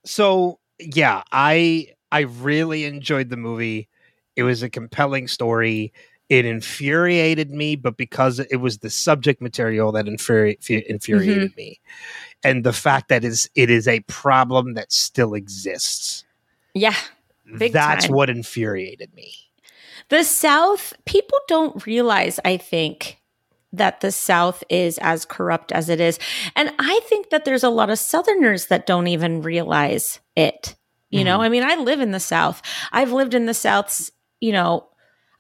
so 0.04 0.58
yeah 0.78 1.22
i 1.30 1.86
i 2.10 2.20
really 2.20 2.84
enjoyed 2.84 3.28
the 3.28 3.36
movie 3.36 3.88
it 4.38 4.42
was 4.44 4.62
a 4.62 4.70
compelling 4.70 5.26
story 5.28 5.92
it 6.28 6.44
infuriated 6.44 7.50
me 7.50 7.76
but 7.76 7.96
because 7.96 8.38
it 8.38 8.56
was 8.66 8.78
the 8.78 8.90
subject 8.90 9.40
material 9.42 9.92
that 9.92 10.06
infuri- 10.06 10.62
fu- 10.62 10.82
infuriated 10.88 11.54
me 11.56 11.80
and 12.44 12.64
the 12.64 12.72
fact 12.72 13.08
that 13.08 13.24
is 13.24 13.50
it 13.54 13.68
is 13.70 13.86
a 13.88 14.00
problem 14.00 14.74
that 14.74 14.92
still 14.92 15.34
exists 15.34 16.24
Yeah. 16.74 16.94
That's 17.50 18.06
time. 18.06 18.14
what 18.14 18.28
infuriated 18.30 19.10
me 19.14 19.32
The 20.10 20.22
South, 20.24 20.92
people 21.06 21.38
don't 21.48 21.84
realize, 21.86 22.38
I 22.44 22.56
think, 22.58 23.18
that 23.72 24.00
the 24.00 24.12
South 24.12 24.62
is 24.70 24.96
as 24.98 25.24
corrupt 25.26 25.72
as 25.72 25.88
it 25.88 26.00
is. 26.00 26.18
And 26.56 26.72
I 26.78 27.00
think 27.08 27.28
that 27.30 27.44
there's 27.44 27.64
a 27.64 27.68
lot 27.80 27.90
of 27.90 27.98
Southerners 27.98 28.66
that 28.66 28.86
don't 28.86 29.08
even 29.08 29.42
realize 29.42 30.20
it. 30.36 30.74
You 31.10 31.24
know, 31.24 31.38
Mhm. 31.38 31.44
I 31.44 31.48
mean, 31.50 31.62
I 31.64 31.74
live 31.76 32.00
in 32.00 32.12
the 32.12 32.20
South. 32.20 32.60
I've 32.92 33.12
lived 33.12 33.34
in 33.34 33.44
the 33.46 33.54
South, 33.54 34.10
you 34.40 34.52
know, 34.52 34.86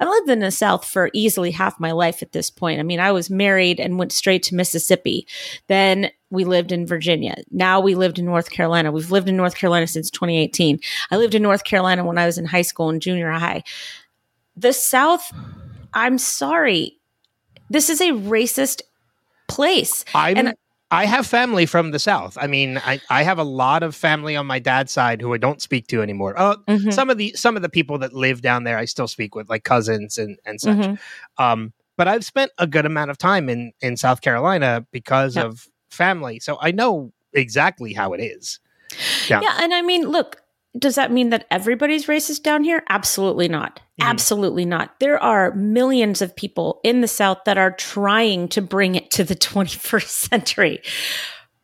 I've 0.00 0.08
lived 0.08 0.30
in 0.30 0.38
the 0.38 0.50
South 0.52 0.84
for 0.84 1.10
easily 1.12 1.50
half 1.50 1.80
my 1.80 1.90
life 1.90 2.22
at 2.22 2.32
this 2.32 2.50
point. 2.50 2.78
I 2.78 2.84
mean, 2.84 3.00
I 3.00 3.10
was 3.10 3.30
married 3.30 3.80
and 3.80 3.98
went 3.98 4.12
straight 4.12 4.44
to 4.44 4.54
Mississippi. 4.54 5.26
Then 5.66 6.10
we 6.30 6.44
lived 6.44 6.70
in 6.70 6.86
Virginia. 6.86 7.36
Now 7.50 7.80
we 7.80 7.96
lived 7.96 8.18
in 8.18 8.24
North 8.24 8.50
Carolina. 8.50 8.92
We've 8.92 9.10
lived 9.10 9.28
in 9.28 9.36
North 9.36 9.56
Carolina 9.56 9.88
since 9.88 10.08
2018. 10.10 10.78
I 11.10 11.16
lived 11.16 11.34
in 11.34 11.42
North 11.42 11.64
Carolina 11.64 12.04
when 12.04 12.18
I 12.18 12.26
was 12.26 12.38
in 12.38 12.44
high 12.44 12.62
school 12.62 12.90
and 12.90 13.02
junior 13.02 13.30
high. 13.32 13.64
The 14.56 14.72
South, 14.72 15.32
I'm 15.94 16.18
sorry, 16.18 16.98
this 17.70 17.90
is 17.90 18.00
a 18.00 18.10
racist 18.12 18.82
place. 19.48 20.04
I'm 20.14 20.36
And- 20.36 20.54
I 20.90 21.04
have 21.04 21.26
family 21.26 21.66
from 21.66 21.90
the 21.90 21.98
South. 21.98 22.38
I 22.40 22.46
mean, 22.46 22.78
I, 22.78 23.00
I 23.10 23.22
have 23.22 23.38
a 23.38 23.44
lot 23.44 23.82
of 23.82 23.94
family 23.94 24.36
on 24.36 24.46
my 24.46 24.58
dad's 24.58 24.90
side 24.90 25.20
who 25.20 25.34
I 25.34 25.38
don't 25.38 25.60
speak 25.60 25.86
to 25.88 26.00
anymore. 26.02 26.34
Oh, 26.38 26.56
Mhm. 26.66 26.92
some 26.92 27.10
of 27.10 27.18
the 27.18 27.32
some 27.34 27.56
of 27.56 27.62
the 27.62 27.68
people 27.68 27.98
that 27.98 28.14
live 28.14 28.40
down 28.40 28.64
there 28.64 28.78
I 28.78 28.86
still 28.86 29.08
speak 29.08 29.34
with, 29.34 29.50
like 29.50 29.64
cousins 29.64 30.16
and 30.16 30.38
and 30.46 30.60
such. 30.60 30.78
Mhm. 30.78 30.98
Um, 31.36 31.72
but 31.98 32.08
I've 32.08 32.24
spent 32.24 32.52
a 32.58 32.66
good 32.66 32.86
amount 32.86 33.10
of 33.10 33.18
time 33.18 33.50
in 33.50 33.72
in 33.82 33.96
South 33.98 34.22
Carolina 34.22 34.86
because 34.90 35.36
Yeah. 35.36 35.44
of 35.44 35.66
family, 35.90 36.40
so 36.40 36.56
I 36.60 36.70
know 36.70 37.12
exactly 37.34 37.92
how 37.92 38.14
it 38.14 38.20
is. 38.22 38.58
down 39.28 39.42
Yeah, 39.42 39.58
and 39.62 39.74
I 39.74 39.82
mean, 39.82 40.08
look, 40.08 40.40
does 40.78 40.94
that 40.94 41.10
mean 41.10 41.30
that 41.30 41.46
everybody's 41.50 42.06
racist 42.06 42.42
down 42.42 42.64
here? 42.64 42.82
Absolutely 42.88 43.48
not. 43.48 43.80
Mhm. 44.00 44.06
Absolutely 44.06 44.64
not. 44.64 44.98
There 45.00 45.22
are 45.22 45.54
millions 45.54 46.22
of 46.22 46.36
people 46.36 46.80
in 46.84 47.00
the 47.00 47.08
South 47.08 47.38
that 47.46 47.58
are 47.58 47.72
trying 47.72 48.48
to 48.48 48.62
bring 48.62 48.94
it 48.94 49.10
to 49.12 49.24
the 49.24 49.34
21st 49.36 50.08
century, 50.08 50.80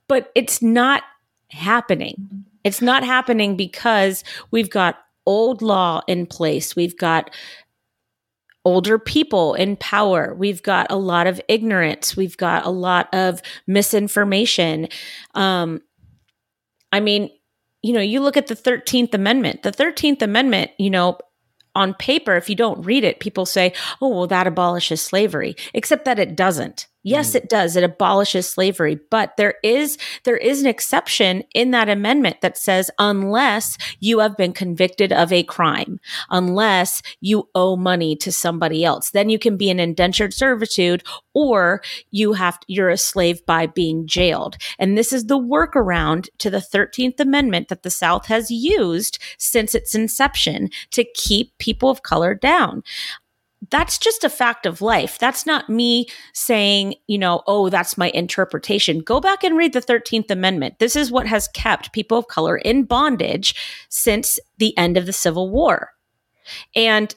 but 0.09 0.31
it's 0.35 0.61
not 0.63 1.03
happening. 1.49 2.45
It's 2.65 2.83
not 2.83 3.05
happening 3.05 3.57
because 3.57 4.25
we've 4.51 4.71
got 4.71 4.97
old 5.27 5.63
law 5.63 6.03
in 6.07 6.27
place. 6.27 6.75
We've 6.75 6.97
got 6.97 7.31
older 8.65 8.99
people 8.99 9.53
in 9.55 9.77
power. 9.77 10.35
We've 10.35 10.63
got 10.63 10.91
a 10.91 10.97
lot 10.97 11.27
of 11.27 11.41
ignorance. 11.49 12.17
We've 12.17 12.37
got 12.37 12.65
a 12.65 12.71
lot 12.71 13.13
of 13.15 13.43
misinformation. 13.67 14.89
Um, 15.35 15.83
I 16.91 17.01
mean, 17.01 17.29
you 17.85 17.93
know, 17.93 18.01
you 18.01 18.21
look 18.21 18.39
at 18.39 18.47
the 18.47 18.57
13th 18.57 19.13
Amendment. 19.13 19.63
The 19.63 19.71
13th 19.71 20.23
Amendment, 20.23 20.71
you 20.79 20.89
know, 20.89 21.19
on 21.75 21.93
paper, 21.93 22.35
if 22.35 22.49
you 22.49 22.57
don't 22.57 22.81
read 22.81 23.05
it, 23.05 23.21
people 23.21 23.45
say, 23.45 23.75
oh, 24.01 24.09
well, 24.09 24.27
that 24.27 24.47
abolishes 24.47 25.03
slavery, 25.03 25.55
except 25.75 26.07
that 26.07 26.19
it 26.19 26.35
doesn't. 26.35 26.87
Yes, 27.05 27.33
Mm. 27.33 27.35
it 27.37 27.49
does. 27.51 27.77
It 27.77 27.85
abolishes 27.85 28.49
slavery, 28.49 28.99
but 29.11 29.37
there 29.37 29.55
is 29.63 29.99
there 30.25 30.39
is 30.39 30.61
an 30.63 30.67
exception 30.67 31.45
in 31.55 31.71
that 31.71 31.89
amendment 31.89 32.41
that 32.41 32.57
says 32.57 32.91
unless 32.99 33.77
you 34.01 34.21
have 34.21 34.37
been 34.37 34.53
convicted 34.55 35.13
of 35.13 35.31
a 35.33 35.43
crime, 35.43 36.01
unless 36.31 37.03
you 37.21 37.49
owe 37.55 37.77
money 37.77 38.17
to 38.17 38.33
somebody 38.33 38.85
else, 38.85 39.11
then 39.11 39.29
you 39.29 39.39
can 39.39 39.57
be 39.57 39.69
in 39.71 39.79
indentured 39.79 40.33
servitude 40.33 41.03
or 41.35 41.83
you 42.11 42.33
have 42.33 42.59
you're 42.69 42.89
a 42.89 42.97
slave 42.97 43.45
by 43.45 43.67
being 43.67 44.07
jailed. 44.07 44.57
And 44.79 44.97
this 44.97 45.13
is 45.13 45.27
the 45.27 45.39
workaround 45.39 46.29
to 46.39 46.49
the 46.49 46.59
13th 46.59 47.21
amendment 47.21 47.69
that 47.69 47.83
the 47.83 47.91
South 47.91 48.27
has 48.27 48.51
used 48.51 49.19
since 49.39 49.75
its 49.75 49.95
inception 49.95 50.71
to 50.93 51.05
keep 51.15 51.57
people 51.59 51.91
of 51.91 52.03
color 52.03 52.35
down 52.35 52.83
that's 53.71 53.99
just 53.99 54.25
a 54.25 54.29
fact 54.29 54.67
of 54.67 54.81
life. 54.81 55.19
That's 55.19 55.47
not 55.47 55.69
me 55.69 56.07
saying, 56.33 56.95
you 57.07 57.19
know, 57.19 57.43
oh, 57.47 57.69
that's 57.69 57.97
my 57.97 58.11
interpretation. 58.11 59.01
Go 59.01 59.21
back 59.21 59.45
and 59.45 59.57
read 59.57 59.73
the 59.73 59.81
13th 59.81 60.31
Amendment. 60.31 60.79
This 60.79 60.97
is 60.97 61.11
what 61.11 61.27
has 61.27 61.49
kept 61.49 61.93
people 61.93 62.19
of 62.19 62.29
color 62.29 62.57
in 62.57 62.85
bondage 62.85 63.55
since 63.89 64.39
the 64.59 64.77
end 64.77 64.97
of 64.97 65.07
the 65.07 65.13
Civil 65.13 65.51
War. 65.51 65.91
And 66.75 67.15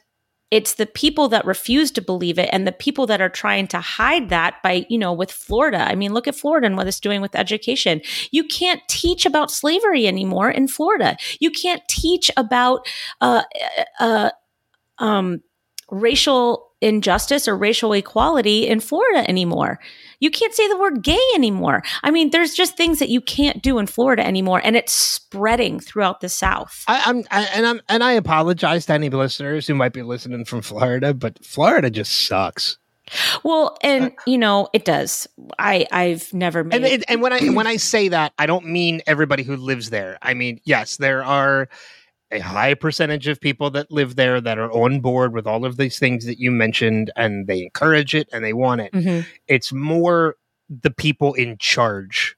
it's 0.50 0.76
the 0.76 0.86
people 0.86 1.28
that 1.28 1.46
refuse 1.46 1.92
to 1.92 2.02
believe 2.02 2.40
it 2.40 2.50
and 2.54 2.66
the 2.66 2.72
people 2.72 3.06
that 3.08 3.20
are 3.20 3.30
trying 3.30 3.68
to 3.68 3.80
hide 3.80 4.30
that 4.30 4.56
by, 4.64 4.86
you 4.90 4.98
know, 4.98 5.12
with 5.12 5.30
Florida. 5.30 5.80
I 5.80 5.96
mean, 5.96 6.14
look 6.14 6.28
at 6.28 6.36
Florida 6.36 6.68
and 6.68 6.78
what 6.78 6.88
it's 6.88 7.02
doing 7.02 7.20
with 7.20 7.36
education. 7.36 8.02
You 8.32 8.46
can't 8.46 8.82
teach 8.88 9.26
about 9.26 9.52
slavery 9.52 10.08
anymore 10.08 10.50
in 10.50 10.70
Florida. 10.70 11.18
You 11.42 11.52
can't 11.52 11.82
teach 11.90 12.32
about, 12.38 12.88
uh, 13.20 13.44
uh, 14.00 14.32
um, 15.00 15.42
racial 15.89 16.67
injustice 16.82 17.47
or 17.47 17.58
racial 17.58 17.93
equality 17.93 18.67
in 18.67 18.80
Florida 18.80 19.28
anymore. 19.28 19.80
You 20.19 20.32
can't 20.32 20.54
say 20.54 20.67
the 20.67 20.78
word 20.78 21.04
gay 21.04 21.19
anymore. 21.36 21.84
I 22.04 22.12
mean, 22.12 22.32
there's 22.32 22.54
just 22.54 22.78
things 22.78 23.00
that 23.00 23.10
you 23.10 23.21
can't 23.21 23.62
do 23.62 23.78
in 23.78 23.88
Florida 23.88 24.26
anymore, 24.26 24.62
and 24.63 24.76
it's 24.76 24.93
spreading 24.93 25.80
throughout 25.80 26.21
the 26.21 26.30
South. 26.30 26.84
I, 26.88 27.04
I'm 27.06 27.23
I, 27.32 27.43
and 27.54 27.65
I'm 27.65 27.82
and 27.89 28.04
I 28.04 28.13
apologize 28.13 28.86
to 28.88 28.93
any 28.93 29.10
listeners 29.10 29.67
who 29.67 29.76
might 29.76 29.93
be 29.93 30.04
listening 30.04 30.45
from 30.45 30.62
Florida, 30.62 31.13
but 31.13 31.43
Florida 31.43 31.89
just 31.89 32.28
sucks. 32.28 32.78
Well, 33.43 33.78
and 33.82 34.06
uh, 34.06 34.10
you 34.26 34.38
know, 34.38 34.69
it 34.73 34.86
does. 34.86 35.28
I 35.58 35.88
I've 35.91 36.34
never 36.34 36.63
made 36.63 36.76
And 36.76 36.86
it, 36.86 37.04
and 37.08 37.21
when 37.21 37.34
I 37.34 37.47
when 37.50 37.67
I 37.67 37.78
say 37.78 38.10
that, 38.10 38.34
I 38.38 38.45
don't 38.45 38.65
mean 38.65 39.02
everybody 39.08 39.43
who 39.43 39.56
lives 39.56 39.89
there. 39.89 40.17
I 40.21 40.34
mean, 40.34 40.60
yes, 40.63 40.97
there 40.97 41.23
are 41.23 41.69
a 42.32 42.40
high 42.40 42.74
percentage 42.74 43.28
of 43.28 43.40
people 43.40 43.70
that 43.72 43.92
live 43.92 44.16
there 44.16 44.42
that 44.42 44.58
are 44.58 44.72
on 44.72 45.00
board 45.00 45.34
with 45.34 45.48
all 45.48 45.66
of 45.66 45.78
these 45.78 45.98
things 45.98 46.26
that 46.26 46.40
you 46.40 46.52
mentioned, 46.52 47.12
and 47.16 47.48
they 47.48 47.63
encourage 47.63 48.13
it 48.13 48.28
and 48.34 48.44
they 48.44 48.54
want 48.54 48.82
it. 48.82 48.92
Mhm. 48.92 49.26
It's 49.48 49.72
more 49.72 50.36
the 50.70 50.92
people 50.92 51.34
in 51.34 51.58
charge 51.58 52.36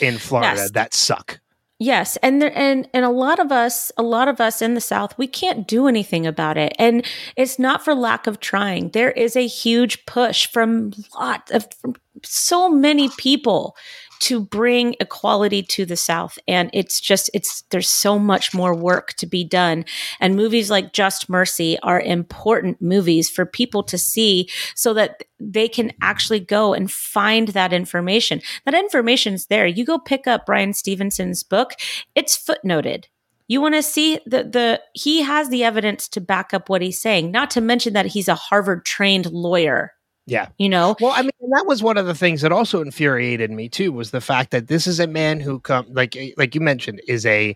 in 0.00 0.18
Florida 0.18 0.56
Yes. 0.60 0.70
that 0.72 0.94
suck. 0.94 1.40
Yes, 1.78 2.16
and 2.22 2.40
there 2.40 2.56
and 2.56 2.88
and 2.94 3.04
a 3.04 3.10
lot 3.10 3.40
of 3.40 3.50
us, 3.50 3.90
a 3.96 4.04
lot 4.04 4.28
of 4.28 4.40
us 4.40 4.62
in 4.62 4.74
the 4.74 4.80
South, 4.80 5.18
we 5.18 5.26
can't 5.26 5.66
do 5.66 5.88
anything 5.88 6.26
about 6.28 6.56
it, 6.56 6.74
and 6.78 7.04
it's 7.34 7.58
not 7.58 7.84
for 7.84 7.92
lack 7.92 8.28
of 8.28 8.38
trying. 8.38 8.90
There 8.90 9.10
is 9.10 9.34
a 9.34 9.48
huge 9.48 10.06
push 10.06 10.46
from 10.46 10.92
lot 11.18 11.50
of 11.50 11.66
from 11.80 11.96
so 12.22 12.68
many 12.68 13.08
people 13.18 13.74
to 14.22 14.40
bring 14.40 14.94
equality 15.00 15.64
to 15.64 15.84
the 15.84 15.96
South, 15.96 16.38
and 16.46 16.70
it's 16.72 17.00
just 17.00 17.28
it's 17.34 17.62
there's 17.70 17.88
so 17.88 18.18
much 18.18 18.54
more 18.54 18.74
work 18.74 19.14
to 19.14 19.26
be 19.26 19.42
done, 19.42 19.84
and 20.20 20.36
movies 20.36 20.70
like 20.70 20.92
Just 20.92 21.28
Mercy 21.28 21.76
are 21.80 22.00
important 22.00 22.80
movies 22.80 23.28
for 23.28 23.44
people 23.44 23.82
to 23.82 23.98
see, 23.98 24.48
so 24.76 24.94
that 24.94 25.24
they 25.40 25.68
can 25.68 25.92
actually 26.00 26.38
go 26.38 26.72
and 26.72 26.90
find 26.90 27.48
that 27.48 27.72
information. 27.72 28.40
That 28.64 28.74
information's 28.74 29.46
there. 29.46 29.66
You 29.66 29.84
go 29.84 29.98
pick 29.98 30.28
up 30.28 30.46
Bryan 30.46 30.72
Stevenson's 30.72 31.42
book, 31.42 31.72
it's 32.14 32.36
footnoted. 32.36 33.06
You 33.48 33.60
want 33.60 33.74
to 33.74 33.82
see 33.82 34.20
the 34.24 34.44
the 34.44 34.80
he 34.94 35.22
has 35.22 35.48
the 35.48 35.64
evidence 35.64 36.08
to 36.10 36.20
back 36.20 36.54
up 36.54 36.68
what 36.68 36.80
he's 36.80 37.00
saying, 37.00 37.32
not 37.32 37.50
to 37.50 37.60
mention 37.60 37.92
that 37.94 38.06
he's 38.06 38.28
a 38.28 38.36
Harvard 38.36 38.84
trained 38.84 39.32
lawyer, 39.32 39.94
Yeah. 40.32 40.48
you 40.58 40.68
know. 40.68 40.96
Well, 41.00 41.12
I 41.14 41.22
mean, 41.22 41.30
that 41.50 41.64
was 41.66 41.82
one 41.82 41.96
of 41.98 42.06
the 42.06 42.14
things 42.14 42.40
that 42.40 42.52
also 42.52 42.80
infuriated 42.80 43.50
me 43.50 43.68
too 43.68 43.92
was 43.92 44.10
the 44.10 44.20
fact 44.20 44.50
that 44.52 44.68
this 44.68 44.86
is 44.86 44.98
a 44.98 45.06
man 45.06 45.40
who 45.40 45.60
come 45.60 45.86
like 45.92 46.16
like 46.36 46.54
you 46.54 46.60
mentioned 46.60 47.00
is 47.06 47.26
a 47.26 47.54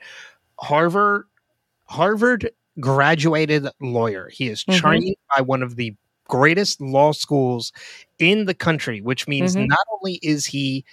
Harvard 0.60 1.24
Harvard 1.86 2.50
graduated 2.78 3.66
lawyer. 3.80 4.28
He 4.32 4.48
is 4.48 4.64
Mhm. 4.64 4.74
trained 4.76 5.16
by 5.34 5.40
one 5.42 5.62
of 5.62 5.76
the 5.76 5.94
greatest 6.28 6.80
law 6.80 7.12
schools 7.12 7.72
in 8.18 8.44
the 8.46 8.54
country, 8.54 9.00
which 9.00 9.26
means 9.28 9.56
Mhm. 9.56 9.68
not 9.68 9.86
only 9.94 10.14
is 10.22 10.44
he 10.46 10.84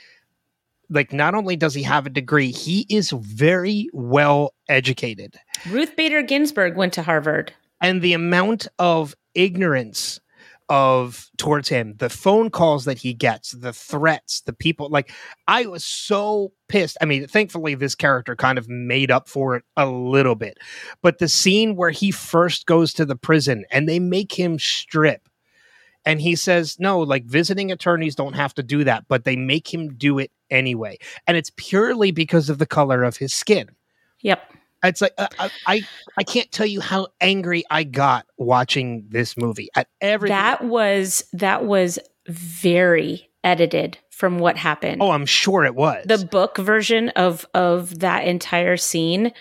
like 0.90 1.12
not 1.12 1.34
only 1.34 1.56
does 1.56 1.74
he 1.74 1.82
have 1.84 2.06
a 2.06 2.10
degree, 2.10 2.52
he 2.52 2.86
is 2.90 3.10
very 3.12 3.90
well 3.94 4.54
educated. 4.70 5.36
Ruth 5.70 5.96
Bader 5.96 6.22
Ginsburg 6.22 6.76
went 6.78 6.94
to 6.94 7.04
Harvard. 7.04 7.52
and 7.82 8.02
the 8.02 8.14
amount 8.14 8.66
of 8.80 9.14
ignorance 9.36 10.22
of 10.70 11.30
towards 11.38 11.70
him 11.70 11.96
the 11.98 12.10
phone 12.10 12.50
calls 12.50 12.86
that 12.86 12.98
he 12.98 13.14
gets 13.14 13.52
the 13.52 13.74
threats 13.74 14.42
the 14.42 14.54
people 14.54 14.90
like 14.90 15.12
i 15.48 15.66
was 15.66 15.84
so 15.84 16.52
pissed. 16.74 16.98
I 17.02 17.06
mean 17.06 17.28
thankfully 17.28 17.76
this 17.76 17.94
character 17.94 18.36
kind 18.36 18.58
of 18.58 18.68
made 18.68 19.12
up 19.12 19.30
for 19.30 19.56
it 19.56 19.64
a 19.78 19.86
little 19.86 20.34
bit. 20.34 20.58
But 21.04 21.20
the 21.20 21.28
scene 21.28 21.76
where 21.76 21.92
he 21.92 22.10
first 22.10 22.66
goes 22.66 22.94
to 22.94 23.06
the 23.06 23.16
prison 23.16 23.64
and 23.70 23.88
they 23.88 24.00
make 24.00 24.34
him 24.34 24.58
strip 24.58 25.30
and 26.04 26.20
he 26.20 26.36
says 26.36 26.80
no 26.80 27.00
like 27.00 27.26
visiting 27.26 27.72
attorneys 27.72 28.16
don't 28.16 28.34
have 28.34 28.56
to 28.56 28.64
do 28.64 28.84
that 28.86 29.08
but 29.08 29.24
they 29.24 29.36
make 29.36 29.72
him 29.72 29.94
do 29.94 30.18
it 30.18 30.32
anyway. 30.50 30.98
And 31.28 31.38
it's 31.38 31.52
purely 31.56 32.10
because 32.10 32.50
of 32.50 32.58
the 32.58 32.66
color 32.66 33.04
of 33.04 33.18
his 33.18 33.36
skin. 33.36 33.70
Yep. 34.22 34.52
It's 34.84 35.02
like 35.02 35.14
uh, 35.18 35.28
I, 35.40 35.52
I 35.66 35.82
I 36.18 36.24
can't 36.24 36.52
tell 36.52 36.66
you 36.66 36.82
how 36.82 37.08
angry 37.22 37.64
I 37.70 37.84
got 37.84 38.26
watching 38.38 39.06
this 39.10 39.38
movie 39.38 39.70
at 39.76 39.88
everything. 40.02 40.36
That 40.36 40.64
was 40.64 41.24
that 41.34 41.66
was 41.66 42.00
very 42.28 43.30
edited 43.44 43.98
from 44.10 44.40
what 44.40 44.58
happened. 44.58 45.02
oh, 45.02 45.12
I'm 45.12 45.26
sure 45.26 45.66
it 45.66 45.76
was. 45.76 46.06
the 46.06 46.26
book 46.26 46.58
version 46.58 47.10
of 47.10 47.46
of 47.54 48.00
that 48.00 48.26
entire 48.26 48.78
scene 48.78 49.34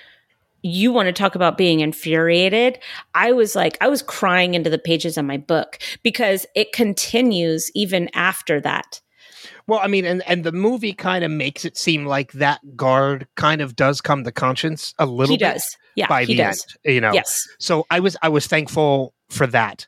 you 0.65 0.93
want 0.93 1.07
to 1.07 1.13
talk 1.13 1.35
about 1.35 1.59
being 1.59 1.81
infuriated 1.81 2.79
i 3.15 3.33
was 3.33 3.57
like 3.57 3.77
i 3.81 3.89
was 3.89 4.01
crying 4.01 4.55
into 4.55 4.71
the 4.71 4.79
pages 4.79 5.19
of 5.19 5.25
my 5.25 5.37
book 5.37 5.79
because 6.05 6.47
it 6.55 6.73
continues 6.73 7.69
even 7.75 8.09
after 8.15 8.61
that 8.61 9.01
well, 9.67 9.81
I 9.83 9.87
mean, 9.87 10.05
and 10.05 10.23
and 10.29 10.45
the 10.45 10.53
movie 10.53 10.93
kind 10.93 11.25
of 11.25 11.31
makes 11.31 11.65
it 11.65 11.77
seem 11.77 12.07
like 12.07 12.33
that 12.33 12.61
guard 12.77 13.27
kind 13.37 13.61
of 13.61 13.77
does 13.77 14.01
come 14.01 14.25
to 14.25 14.33
conscience 14.33 14.95
a 14.99 15.07
little 15.07 15.35
he 15.35 15.39
bit 15.39 15.55
does 15.55 15.77
yeah 15.95 16.07
by 16.09 16.25
he 16.25 16.35
the 16.35 16.43
does 16.43 16.67
end. 16.85 16.95
You 16.95 17.01
know, 17.01 17.13
yes 17.13 17.47
so 17.59 17.87
I 17.91 18.01
was 18.01 18.17
I 18.23 18.29
was 18.29 18.47
thankful 18.47 19.15
for 19.31 19.47
that. 19.49 19.87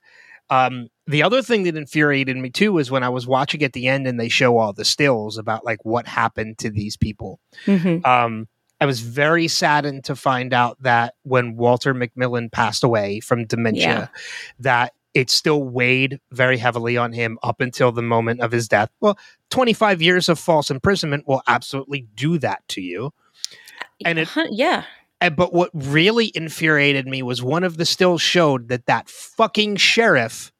Um, 0.51 0.89
the 1.07 1.23
other 1.23 1.43
thing 1.43 1.63
that 1.65 1.77
infuriated 1.77 2.37
me 2.37 2.51
too 2.51 2.73
was 2.73 2.91
when 2.91 3.03
I 3.03 3.09
was 3.09 3.27
watching 3.27 3.63
at 3.63 3.73
the 3.73 3.89
end 3.89 4.07
and 4.07 4.21
they 4.21 4.29
show 4.29 4.59
all 4.59 4.73
the 4.73 4.85
stills 4.85 5.39
about 5.39 5.65
like 5.65 5.85
what 5.85 6.07
happened 6.07 6.59
to 6.59 6.71
these 6.71 6.97
people. 6.97 7.41
Mhm. 7.67 8.05
Um, 8.07 8.49
I 8.81 8.87
was 8.87 9.01
very 9.01 9.49
saddened 9.49 10.05
to 10.05 10.17
find 10.17 10.53
out 10.53 10.83
that 10.83 11.15
when 11.23 11.57
Walter 11.57 11.95
McMillian 11.95 12.51
passed 12.53 12.85
away 12.85 13.21
from 13.21 13.47
dementia, 13.47 13.83
Yeah. 13.83 14.07
that 14.61 14.93
it 15.15 15.31
still 15.31 15.63
weighed 15.63 16.19
very 16.33 16.59
heavily 16.59 16.97
on 16.97 17.13
him 17.13 17.39
up 17.43 17.61
until 17.61 17.93
the 17.93 18.03
moment 18.03 18.41
of 18.41 18.51
his 18.53 18.69
death. 18.69 18.91
Well, 19.01 19.17
25 19.51 20.03
years 20.03 20.29
of 20.29 20.39
false 20.39 20.71
imprisonment 20.71 21.27
will 21.29 21.43
absolutely 21.47 22.07
do 22.15 22.39
that 22.39 22.67
to 22.69 22.81
you. 22.81 23.13
And 24.05 24.19
it- 24.19 24.29
yeah 24.51 24.85
And, 25.21 25.37
but 25.37 25.53
what 25.53 25.71
really 25.73 26.33
infuriated 26.35 27.07
me 27.07 27.23
was 27.23 27.43
one 27.43 27.63
of 27.65 27.77
the 27.77 27.87
stills 27.87 28.21
showed 28.23 28.69
that 28.69 28.87
that 28.87 29.09
fucking 29.09 29.77
sheriff 29.77 30.51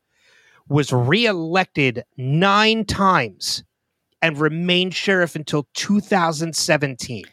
was 0.69 0.93
reelected 0.93 2.05
nine 2.17 2.85
times 2.85 3.65
and 4.23 4.39
remained 4.39 4.95
sheriff 4.95 5.35
until 5.37 5.67
2017. 5.75 7.25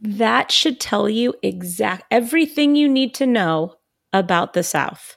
that 0.00 0.50
should 0.50 0.80
tell 0.80 1.08
you 1.08 1.32
exact 1.42 2.02
everything 2.10 2.74
you 2.74 2.88
need 2.88 3.14
to 3.14 3.26
know 3.26 3.76
about 4.12 4.52
the 4.52 4.62
south 4.64 5.16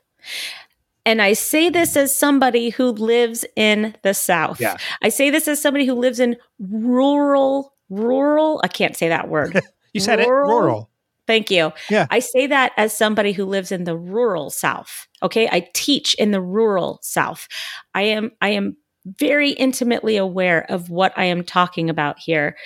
and 1.06 1.22
I 1.22 1.34
say 1.34 1.70
this 1.70 1.96
as 1.96 2.16
somebody 2.16 2.70
who 2.70 2.92
lives 2.92 3.46
in 3.56 3.96
the 4.04 4.14
South. 4.14 4.60
Yeah. 4.60 4.78
I 5.04 5.10
say 5.10 5.30
this 5.30 5.48
as 5.48 5.62
somebody 5.62 5.86
who 5.86 5.94
lives 5.94 6.20
in 6.20 6.36
rural, 6.60 7.74
rural, 7.90 8.60
I 8.64 8.68
can't 8.68 8.96
say 8.98 9.10
that 9.10 9.30
word. 9.30 9.62
You 9.94 10.02
said 10.02 10.20
Rural- 10.20 10.50
it, 10.50 10.62
rural. 10.62 10.90
Thank 11.26 11.50
you. 11.50 11.72
Yeah. 11.90 12.06
I 12.12 12.20
say 12.20 12.48
that 12.48 12.74
as 12.76 12.96
somebody 12.96 13.32
who 13.32 13.46
lives 13.46 13.72
in 13.72 13.86
the 13.86 13.96
rural 13.96 14.50
South. 14.50 15.08
Okay. 15.24 15.48
I 15.48 15.70
teach 15.74 16.16
in 16.16 16.32
the 16.32 16.42
rural 16.42 17.00
South. 17.02 17.48
I 17.94 18.02
am, 18.02 18.32
I 18.42 18.50
am 18.50 18.76
very 19.06 19.52
intimately 19.52 20.18
aware 20.18 20.70
of 20.70 20.90
what 20.90 21.14
I 21.16 21.24
am 21.24 21.46
talking 21.46 21.90
about 21.90 22.20
here. 22.20 22.58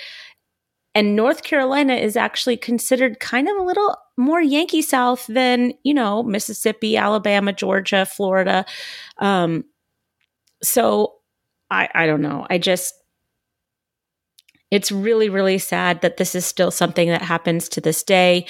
And 0.92 1.14
North 1.14 1.44
Carolina 1.44 1.94
is 1.94 2.16
actually 2.16 2.56
considered 2.56 3.20
kind 3.20 3.48
of 3.48 3.56
a 3.56 3.62
little 3.62 3.96
more 4.20 4.40
Yankee 4.40 4.82
South 4.82 5.26
than, 5.26 5.72
you 5.82 5.94
know, 5.94 6.22
Mississippi, 6.22 6.96
Alabama, 6.96 7.52
Georgia, 7.52 8.06
Florida. 8.06 8.64
Um, 9.18 9.64
so 10.62 11.14
I, 11.70 11.88
I 11.94 12.06
don't 12.06 12.22
know. 12.22 12.46
I 12.48 12.58
just, 12.58 12.94
it's 14.70 14.92
really, 14.92 15.28
really 15.28 15.58
sad 15.58 16.02
that 16.02 16.16
this 16.16 16.34
is 16.34 16.46
still 16.46 16.70
something 16.70 17.08
that 17.08 17.22
happens 17.22 17.68
to 17.70 17.80
this 17.80 18.02
day. 18.02 18.46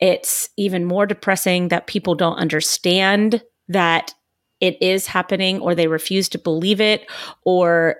It's 0.00 0.50
even 0.58 0.84
more 0.84 1.06
depressing 1.06 1.68
that 1.68 1.86
people 1.86 2.14
don't 2.14 2.36
understand 2.36 3.42
that 3.68 4.12
it 4.60 4.76
is 4.82 5.06
happening 5.06 5.60
or 5.60 5.74
they 5.74 5.86
refuse 5.86 6.28
to 6.30 6.38
believe 6.38 6.80
it 6.80 7.10
or 7.44 7.96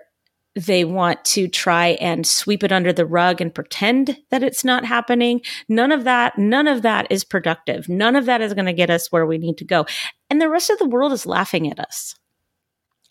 they 0.54 0.84
want 0.84 1.24
to 1.24 1.48
try 1.48 1.88
and 2.00 2.26
sweep 2.26 2.62
it 2.62 2.72
under 2.72 2.92
the 2.92 3.06
rug 3.06 3.40
and 3.40 3.54
pretend 3.54 4.18
that 4.30 4.42
it's 4.42 4.64
not 4.64 4.84
happening. 4.84 5.40
None 5.68 5.90
of 5.92 6.04
that, 6.04 6.36
none 6.38 6.68
of 6.68 6.82
that 6.82 7.06
is 7.10 7.24
productive. 7.24 7.88
None 7.88 8.16
of 8.16 8.26
that 8.26 8.42
is 8.42 8.52
going 8.52 8.66
to 8.66 8.72
get 8.72 8.90
us 8.90 9.10
where 9.10 9.24
we 9.24 9.38
need 9.38 9.56
to 9.58 9.64
go. 9.64 9.86
And 10.28 10.40
the 10.40 10.50
rest 10.50 10.68
of 10.68 10.78
the 10.78 10.88
world 10.88 11.12
is 11.12 11.24
laughing 11.24 11.70
at 11.70 11.80
us. 11.80 12.14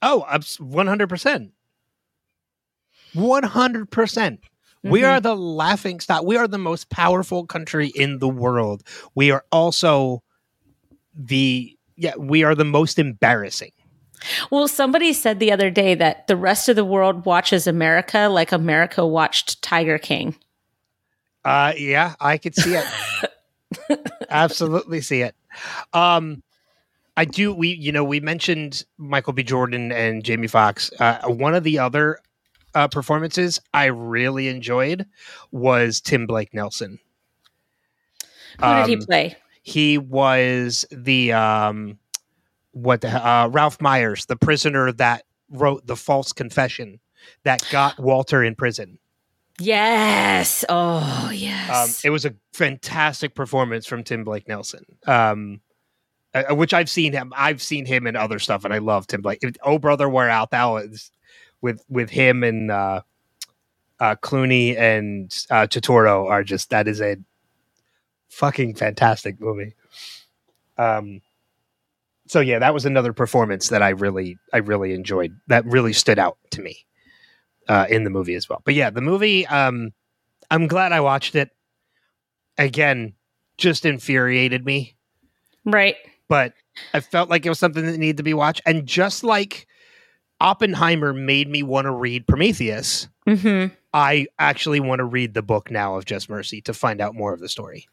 Oh, 0.04 0.24
100%. 0.60 1.52
100%. 3.14 4.40
We 4.84 5.02
Mhm. 5.02 5.08
are 5.08 5.20
the 5.20 5.36
laughing 5.36 6.00
stock. 6.00 6.24
We 6.24 6.38
are 6.38 6.48
the 6.48 6.58
most 6.58 6.90
powerful 6.90 7.46
country 7.46 7.92
in 7.96 8.20
the 8.20 8.30
world. 8.30 8.84
We 9.14 9.32
are 9.32 9.46
also 9.52 10.24
the 11.14 11.78
yeah, 11.98 12.16
we 12.18 12.44
are 12.44 12.56
the 12.56 12.66
most 12.66 12.98
embarrassing. 12.98 13.74
Well, 14.50 14.68
somebody 14.68 15.14
said 15.14 15.40
the 15.40 15.52
other 15.52 15.70
day 15.70 15.96
that 15.96 16.28
the 16.28 16.36
rest 16.36 16.70
of 16.70 16.76
the 16.76 16.86
world 16.86 17.26
watches 17.26 17.68
America 17.68 18.28
like 18.30 18.52
America 18.52 19.06
watched 19.06 19.62
Tiger 19.62 19.98
King. 19.98 20.36
Uh 21.44 21.74
yeah, 21.78 22.14
I 22.20 22.38
could 22.38 22.56
see 22.56 22.76
it. 22.76 22.86
Absolutely 24.30 25.02
see 25.02 25.22
it. 25.22 25.36
Um 25.94 26.44
I 27.18 27.26
do 27.26 27.54
we 27.54 27.70
you 27.70 27.92
know 27.92 28.04
we 28.04 28.20
mentioned 28.20 28.86
Michael 28.98 29.34
B 29.34 29.44
Jordan 29.44 29.92
and 29.92 30.24
Jamie 30.24 30.48
Foxx. 30.48 30.92
Uh, 31.00 31.20
one 31.28 31.56
of 31.56 31.64
the 31.64 31.80
other 31.80 32.20
uh, 32.74 32.88
performances 32.88 33.60
I 33.74 33.86
really 33.86 34.48
enjoyed 34.48 35.06
was 35.52 36.00
Tim 36.00 36.26
Blake 36.26 36.54
Nelson. 36.54 37.00
Who 38.64 38.74
did 38.76 38.86
he 38.88 38.96
Um, 38.96 39.02
play? 39.06 39.36
he 39.64 39.98
was 39.98 40.86
the 40.92 41.34
um 41.34 41.98
what 42.72 43.02
the 43.02 43.10
he- 43.10 43.16
uh 43.16 43.48
Ralph 43.50 43.80
Myers, 43.82 44.26
the 44.26 44.36
prisoner 44.36 44.92
that 44.94 45.24
wrote 45.50 45.86
the 45.86 45.96
false 45.96 46.32
confession 46.34 47.00
that 47.44 47.66
got 47.72 48.00
Walter 48.00 48.44
in 48.44 48.56
prison. 48.56 48.98
Yes. 49.60 50.66
Oh, 50.70 51.28
Um, 51.28 51.34
yes. 51.34 52.04
it 52.04 52.10
was 52.10 52.26
a 52.26 52.34
fantastic 52.54 53.36
performance 53.36 53.86
from 53.86 54.04
Tim 54.04 54.24
Blake 54.24 54.48
Nelson. 54.48 54.84
Um, 55.06 55.62
uh, 56.34 56.56
which 56.56 56.74
I've 56.74 56.90
seen 56.90 57.12
him. 57.12 57.34
I've 57.36 57.62
seen 57.62 57.86
him 57.86 58.08
in 58.08 58.16
other 58.16 58.40
stuff, 58.40 58.64
and 58.66 58.74
I 58.74 58.78
love 58.78 59.06
Tim 59.06 59.22
Blake. 59.22 59.42
Oh, 59.64 59.78
brother, 59.78 60.08
where 60.10 60.30
art 60.32 60.50
thou 60.52 60.78
is 60.78 61.12
with 61.62 61.84
with 61.90 62.10
him 62.10 62.44
and 62.44 62.72
uh, 62.72 63.02
uh, 64.00 64.16
Clooney 64.16 64.76
and 64.78 65.26
uh, 65.52 65.68
Turturro 65.68 66.28
are 66.30 66.44
just 66.44 66.70
that 66.70 66.88
is 66.88 67.02
a 67.02 67.18
fucking 68.30 68.76
fantastic 68.76 69.40
movie. 69.42 69.76
Um, 70.78 71.22
so 72.32 72.40
yeah, 72.40 72.60
that 72.60 72.74
was 72.74 72.86
another 72.86 73.12
performance 73.12 73.68
that 73.68 73.82
I 73.82 73.90
really 73.90 74.38
I 74.54 74.60
really 74.60 74.94
enjoyed. 74.94 75.36
That 75.48 75.66
really 75.66 75.92
stood 75.92 76.18
out 76.18 76.38
to 76.52 76.62
me 76.62 76.86
uh, 77.68 77.88
in 77.90 78.06
the 78.06 78.10
movie 78.10 78.36
as 78.36 78.48
well. 78.48 78.62
But 78.64 78.74
yeah, 78.74 78.90
the 78.90 79.02
movie. 79.02 79.46
Um, 79.48 79.92
I'm 80.50 80.68
glad 80.68 80.94
I 80.94 81.02
watched 81.02 81.36
it. 81.36 81.50
Again, 82.58 83.16
just 83.58 83.86
infuriated 83.86 84.66
me, 84.66 84.96
right. 85.66 85.98
but 86.30 86.54
I 86.94 87.02
felt 87.02 87.30
like 87.30 87.46
it 87.46 87.50
was 87.50 87.60
something 87.60 87.86
that 87.86 87.98
needed 87.98 88.16
to 88.18 88.24
be 88.24 88.34
watched. 88.34 88.62
And 88.66 88.88
just 88.88 89.26
like 89.26 89.68
Oppenheimer 90.42 91.14
made 91.14 91.48
me 91.48 91.64
want 91.64 91.86
to 91.86 91.92
read 91.92 92.28
Prometheus, 92.28 93.08
hmm 93.28 93.68
I 93.94 94.28
actually 94.40 94.80
want 94.80 95.00
to 95.00 95.06
read 95.06 95.34
the 95.34 95.42
book 95.42 95.70
now 95.70 95.96
of 95.96 96.06
Just 96.06 96.30
Mercy 96.30 96.62
to 96.62 96.74
find 96.74 97.02
out 97.02 97.14
more 97.14 97.34
of 97.34 97.42
the 97.42 97.50
story. 97.50 97.90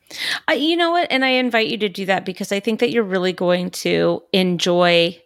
Uh, 0.49 0.55
you 0.55 0.76
know 0.76 0.92
what? 0.92 1.09
And 1.11 1.24
I 1.24 1.30
invite 1.30 1.66
you 1.66 1.76
to 1.78 1.88
do 1.88 2.07
that 2.07 2.24
because 2.24 2.53
I 2.53 2.61
think 2.61 2.80
that 2.80 2.90
you're 2.90 3.03
really 3.03 3.32
going 3.32 3.70
to 3.70 4.22
enjoy 4.32 5.20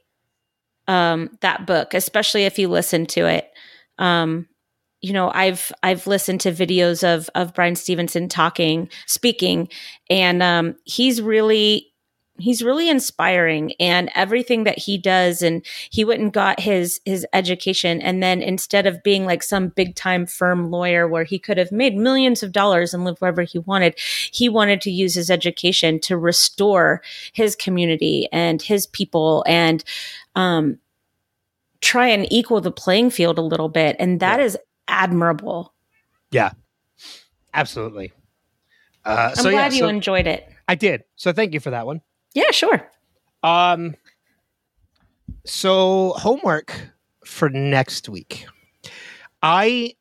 um, 0.89 1.37
that 1.43 1.66
book, 1.66 1.93
especially 1.93 2.45
if 2.45 2.59
you 2.59 2.68
listen 2.68 3.05
to 3.07 3.27
it. 3.27 3.51
Um, 3.99 4.49
you 5.03 5.12
know, 5.12 5.31
I've 5.35 5.73
I've 5.83 6.07
listened 6.07 6.41
to 6.43 6.53
videos 6.53 7.05
of 7.05 7.29
of 7.35 7.55
Bryan 7.55 7.75
Stevenson 7.75 8.29
talking, 8.29 8.89
speaking, 9.07 9.68
and 10.09 10.43
um, 10.43 10.77
he's 10.85 11.20
really 11.20 11.91
he's 12.43 12.62
really 12.62 12.88
inspiring 12.88 13.72
and 13.80 14.11
everything 14.14 14.64
that 14.64 14.78
he 14.78 14.99
does 14.99 15.40
and 15.43 15.64
he 15.90 16.05
went 16.05 16.20
and 16.20 16.32
got 16.32 16.61
his 16.61 17.01
his 17.05 17.26
education 17.32 18.01
and 18.03 18.22
then 18.22 18.43
instead 18.43 18.86
of 18.86 19.03
being 19.03 19.24
like 19.24 19.43
some 19.43 19.68
big 19.68 19.95
time 19.95 20.26
firm 20.26 20.70
lawyer 20.70 21.09
where 21.09 21.24
he 21.24 21.38
could 21.38 21.57
have 21.57 21.72
made 21.72 21.95
millions 21.95 22.43
of 22.43 22.53
dollars 22.53 22.93
and 22.93 23.05
live 23.05 23.18
wherever 23.20 23.43
he 23.43 23.59
wanted 23.59 23.99
he 24.32 24.49
wanted 24.49 24.80
to 24.80 24.90
use 24.90 25.14
his 25.14 25.30
education 25.30 25.99
to 26.01 26.16
restore 26.16 27.01
his 27.32 27.57
community 27.57 28.28
and 28.32 28.61
his 28.62 28.86
people 28.86 29.45
and 29.47 29.84
um, 30.34 30.78
try 31.80 32.09
and 32.09 32.30
equal 32.32 32.61
the 32.61 32.70
playing 32.72 33.11
field 33.11 33.38
a 33.38 33.43
little 33.43 33.68
bit. 33.68 33.97
And 33.99 34.20
that 34.20 34.38
Yeah. 34.40 34.47
is 34.47 34.59
admirable. 34.88 35.72
Yeah 36.30 36.53
absolutely. 37.55 38.12
Uh, 39.05 39.28
I'm 39.30 39.34
so 39.36 39.49
yeah, 39.49 39.57
glad 39.57 39.72
you 39.72 39.80
so 39.80 39.88
enjoyed 39.88 40.26
it. 40.26 40.49
I 40.68 40.74
did. 40.74 41.05
So 41.16 41.32
thank 41.32 41.55
you 41.55 41.61
for 41.61 41.70
that 41.70 41.86
one. 41.86 42.01
Yeah, 42.35 42.51
sure. 42.51 42.89
Um, 43.43 43.95
so 45.45 46.14
homework 46.16 46.74
for 47.24 47.49
next 47.51 48.09
week. 48.09 48.47
I 49.43 49.95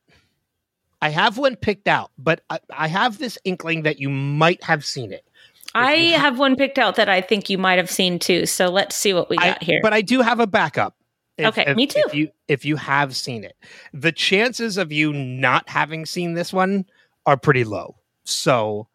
I 1.02 1.10
have 1.10 1.38
one 1.38 1.56
picked 1.56 1.88
out, 1.88 2.12
but 2.18 2.42
I, 2.50 2.60
I 2.70 2.88
have 2.88 3.18
this 3.18 3.38
inkling 3.44 3.84
that 3.84 4.00
you 4.00 4.10
might 4.10 4.64
have 4.64 4.86
seen 4.86 5.12
it. 5.12 5.26
I 5.74 5.96
ha- 6.12 6.20
have 6.20 6.40
one 6.40 6.56
picked 6.56 6.78
out 6.78 6.96
that 6.98 7.10
I 7.10 7.22
think 7.22 7.50
you 7.50 7.58
might 7.58 7.78
have 7.80 7.90
seen 7.90 8.20
too. 8.20 8.46
So 8.46 8.68
let's 8.68 8.96
see 8.96 9.14
what 9.14 9.30
we 9.30 9.38
I- 9.38 9.52
got 9.52 9.64
here. 9.64 9.80
But 9.82 9.94
I 9.94 10.02
do 10.02 10.22
have 10.22 10.40
a 10.40 10.48
backup. 10.48 10.96
Okay, 11.40 11.74
me 11.74 11.88
too. 11.88 12.04
If 12.06 12.14
you 12.14 12.30
if 12.48 12.66
you 12.66 12.76
have 12.76 13.16
seen 13.16 13.44
it, 13.44 13.56
the 13.94 14.12
chances 14.12 14.78
of 14.78 14.92
you 14.92 15.12
not 15.12 15.68
having 15.70 16.06
seen 16.06 16.34
this 16.36 16.54
one 16.54 16.86
are 17.26 17.38
pretty 17.38 17.64
low. 17.64 17.96
So, 18.26 18.88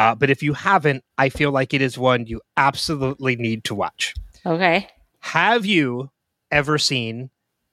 uh, 0.00 0.14
but 0.14 0.30
if 0.30 0.42
you 0.42 0.54
haven't, 0.54 1.04
I 1.18 1.28
feel 1.28 1.50
like 1.50 1.74
it 1.74 1.82
is 1.82 1.98
one 1.98 2.26
you 2.26 2.40
absolutely 2.56 3.36
need 3.36 3.64
to 3.64 3.74
watch. 3.74 4.14
okay. 4.46 4.88
Have 5.20 5.66
you 5.66 6.10
ever 6.50 6.78
seen 6.78 7.28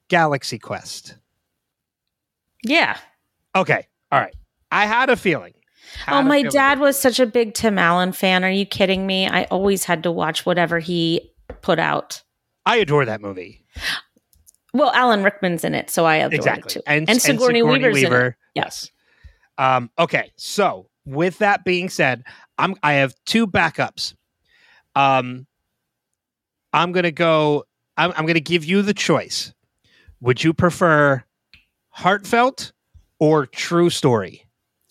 Galaxy 0.09 0.59
Quest? 0.59 1.15
Yeah. 2.65 2.97
Okay, 3.55 3.87
all 4.11 4.19
right. 4.19 4.35
I 4.69 4.85
had 4.85 5.09
a 5.09 5.15
feeling. 5.15 5.53
Had 5.99 6.19
oh, 6.19 6.23
my 6.23 6.39
feeling. 6.39 6.51
dad 6.51 6.79
was 6.81 6.99
such 6.99 7.21
a 7.21 7.25
big 7.25 7.53
Tim 7.53 7.79
Allen 7.79 8.11
fan. 8.11 8.43
Are 8.43 8.51
you 8.51 8.65
kidding 8.65 9.07
me? 9.07 9.25
I 9.25 9.45
always 9.45 9.85
had 9.85 10.03
to 10.03 10.11
watch 10.11 10.45
whatever 10.45 10.79
he 10.79 11.31
put 11.61 11.79
out. 11.79 12.21
I 12.65 12.75
adore 12.75 13.05
that 13.05 13.21
movie. 13.21 13.63
Well, 14.73 14.91
Alan 14.91 15.23
Rickman's 15.23 15.63
in 15.63 15.73
it, 15.73 15.89
so 15.89 16.03
I 16.03 16.17
adore 16.17 16.55
it 16.55 16.67
too. 16.67 16.81
And, 16.85 17.09
And 17.09 17.21
Sigourney 17.21 17.63
Weaver's 17.63 18.03
in 18.03 18.11
it. 18.11 18.35
Yes. 18.53 18.91
Um, 19.57 19.89
okay. 19.97 20.33
So 20.35 20.89
with 21.07 21.37
that 21.39 21.63
being 21.63 21.89
said, 21.89 22.23
I'm 22.57 22.75
I 22.83 22.93
have 22.93 23.15
two 23.25 23.47
backups. 23.47 24.13
Um, 24.95 25.47
I'm 26.73 26.91
gonna 26.91 27.11
go. 27.11 27.63
I'm, 27.95 28.13
I'm 28.15 28.25
gonna 28.25 28.39
give 28.39 28.65
you 28.65 28.81
the 28.81 28.93
choice. 28.93 29.53
Would 30.21 30.43
you 30.43 30.53
prefer 30.53 31.23
heartfelt 31.89 32.73
or 33.19 33.45
true 33.47 33.89
story, 33.89 34.45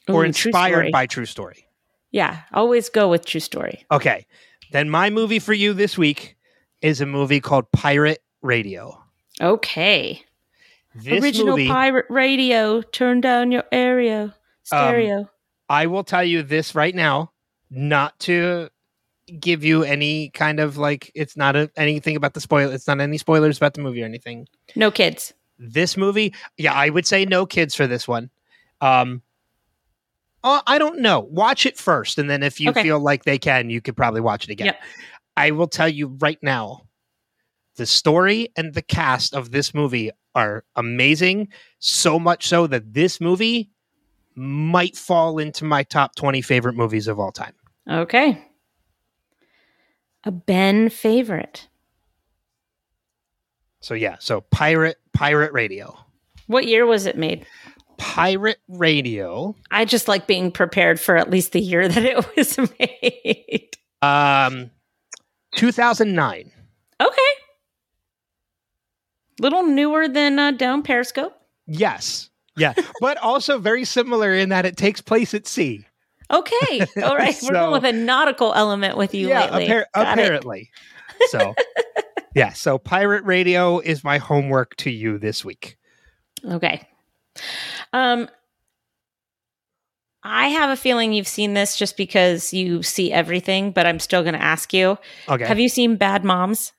or 0.09 0.25
Ooh, 0.25 0.33
true 0.33 0.49
inspired 0.51 0.75
story. 0.75 0.91
by 0.91 1.07
true 1.07 1.27
story? 1.27 1.69
Yeah, 2.11 2.41
always 2.53 2.89
go 2.89 3.09
with 3.09 3.27
true 3.27 3.41
story. 3.41 3.85
Okay. 3.91 4.27
Then 4.73 4.89
my 4.91 5.11
movie 5.11 5.39
for 5.39 5.53
you 5.53 5.75
this 5.75 5.97
week 5.97 6.37
is 6.83 7.01
a 7.01 7.07
movie 7.07 7.41
called 7.41 7.71
Pirate 7.73 8.23
Radio. 8.43 9.01
Okay. 9.41 10.23
This 10.95 11.23
Original 11.23 11.57
movie, 11.57 11.69
pirate 11.69 12.07
radio. 12.09 12.81
Turn 12.81 13.21
down 13.21 13.53
your 13.53 13.65
area 13.71 14.35
stereo. 14.63 15.29
I 15.69 15.87
will 15.87 16.05
tell 16.05 16.25
you 16.25 16.43
this 16.43 16.75
right 16.75 16.95
now, 16.95 17.33
not 17.71 18.19
to 18.21 18.71
give 19.41 19.65
you 19.65 19.83
any 19.83 20.31
kind 20.31 20.61
of 20.61 20.77
like 20.77 21.11
it's 21.15 21.37
not 21.37 21.57
a, 21.57 21.71
anything 21.77 22.15
about 22.17 22.35
the 22.35 22.41
spoil. 22.41 22.71
It's 22.71 22.87
not 22.87 23.01
any 23.01 23.19
spoilers 23.19 23.57
about 23.57 23.75
the 23.75 23.81
movie 23.83 24.03
or 24.03 24.07
anything. 24.07 24.47
no 24.77 24.91
kids. 24.91 25.35
This 25.59 25.97
movie, 25.97 26.35
yeah, 26.59 26.75
I 26.75 26.91
would 26.91 27.07
say 27.07 27.25
no 27.25 27.47
kids 27.47 27.75
for 27.75 27.87
this 27.87 28.07
one. 28.07 28.31
Um, 28.83 29.23
uh, 30.45 30.61
I 30.67 30.79
don't 30.79 31.01
know. 31.01 31.21
Watch 31.31 31.65
it 31.67 31.77
first, 31.79 32.19
and 32.19 32.29
then 32.31 32.43
if 32.43 32.61
you 32.61 32.71
Okay. 32.71 32.83
feel 32.83 33.01
like 33.01 33.25
they 33.25 33.39
can, 33.39 33.71
you 33.71 33.81
could 33.81 33.97
probably 33.97 34.21
watch 34.21 34.45
it 34.45 34.51
again. 34.51 34.67
Yep. 34.67 34.81
I 35.37 35.51
will 35.53 35.67
tell 35.67 35.89
you 35.89 36.09
right 36.21 36.39
now, 36.43 36.83
the 37.77 37.87
story 37.87 38.53
and 38.57 38.75
the 38.75 38.83
cast 38.83 39.35
of 39.35 39.51
this 39.51 39.75
movie 39.75 40.11
are 40.35 40.65
amazing. 40.77 41.49
So 41.79 42.19
much 42.19 42.47
so 42.47 42.67
that 42.69 42.93
this 42.93 43.21
movie 43.21 43.71
might 44.37 44.97
fall 44.97 45.39
into 45.39 45.65
my 45.65 45.83
top 45.83 46.15
20 46.15 46.43
favorite 46.43 46.77
movies 46.77 47.09
of 47.09 47.19
all 47.19 47.33
time. 47.33 47.55
Okay. 47.91 48.45
A 50.25 50.31
Ben 50.31 50.89
favorite. 50.89 51.69
So 53.81 53.95
yeah, 53.95 54.17
so 54.19 54.41
Pirate 54.41 54.99
Pirate 55.13 55.53
Radio. 55.53 55.97
What 56.49 56.67
year 56.67 56.87
was 56.87 57.07
it 57.07 57.17
made? 57.17 57.47
Pirate 57.99 58.59
Radio. 58.69 59.55
I 59.71 59.85
just 59.85 60.09
like 60.09 60.27
being 60.27 60.51
prepared 60.51 61.01
for 61.01 61.17
at 61.17 61.31
least 61.31 61.53
the 61.53 61.61
year 61.61 61.89
that 61.89 62.05
it 62.05 62.27
was 62.37 62.59
made. 62.79 63.71
Um, 64.03 64.71
2009. 65.57 66.53
Okay. 67.01 67.19
Little 69.41 69.65
newer 69.65 70.09
than 70.09 70.39
uh, 70.39 70.51
Down 70.51 70.83
Periscope. 70.83 71.35
Yes. 71.67 72.31
Yeah. 72.57 72.75
but 73.01 73.17
also 73.19 73.59
very 73.59 73.85
similar 73.85 74.35
in 74.35 74.49
that 74.51 74.67
it 74.67 74.77
takes 74.77 75.01
place 75.01 75.35
at 75.35 75.47
sea. 75.47 75.87
Okay. 76.31 76.81
All 77.03 77.17
right. 77.17 77.37
We're 77.43 77.53
going 77.53 77.73
with 77.73 77.85
a 77.85 77.93
nautical 77.93 78.53
element 78.55 78.97
with 78.97 79.15
you 79.15 79.29
yeah, 79.29 79.57
lately. 79.57 79.69
appar- 79.69 79.81
it. 79.83 79.87
apparently. 79.95 80.71
So, 81.29 81.55
yeah. 82.35 82.53
So, 82.53 82.79
Pirate 82.79 83.25
Radio 83.25 83.79
is 83.79 84.03
my 84.03 84.19
homework 84.19 84.77
to 84.77 84.91
you 84.91 85.19
this 85.19 85.45
week. 85.45 85.77
Okay. 86.45 86.87
Um 87.93 88.29
I 90.29 90.49
have 90.49 90.71
a 90.71 90.77
feeling 90.77 91.13
you've 91.13 91.29
seen 91.29 91.55
this 91.55 91.77
just 91.77 91.97
because 91.97 92.53
you 92.53 92.83
see 92.83 93.13
everything, 93.13 93.71
but 93.71 93.87
I'm 93.87 94.01
still 94.01 94.23
going 94.23 94.35
to 94.35 94.43
ask 94.43 94.75
you. 94.75 94.99
Okay. 95.29 95.47
Have 95.47 95.61
you 95.61 95.69
seen 95.69 95.95
Bad 95.95 96.25
Moms? 96.25 96.73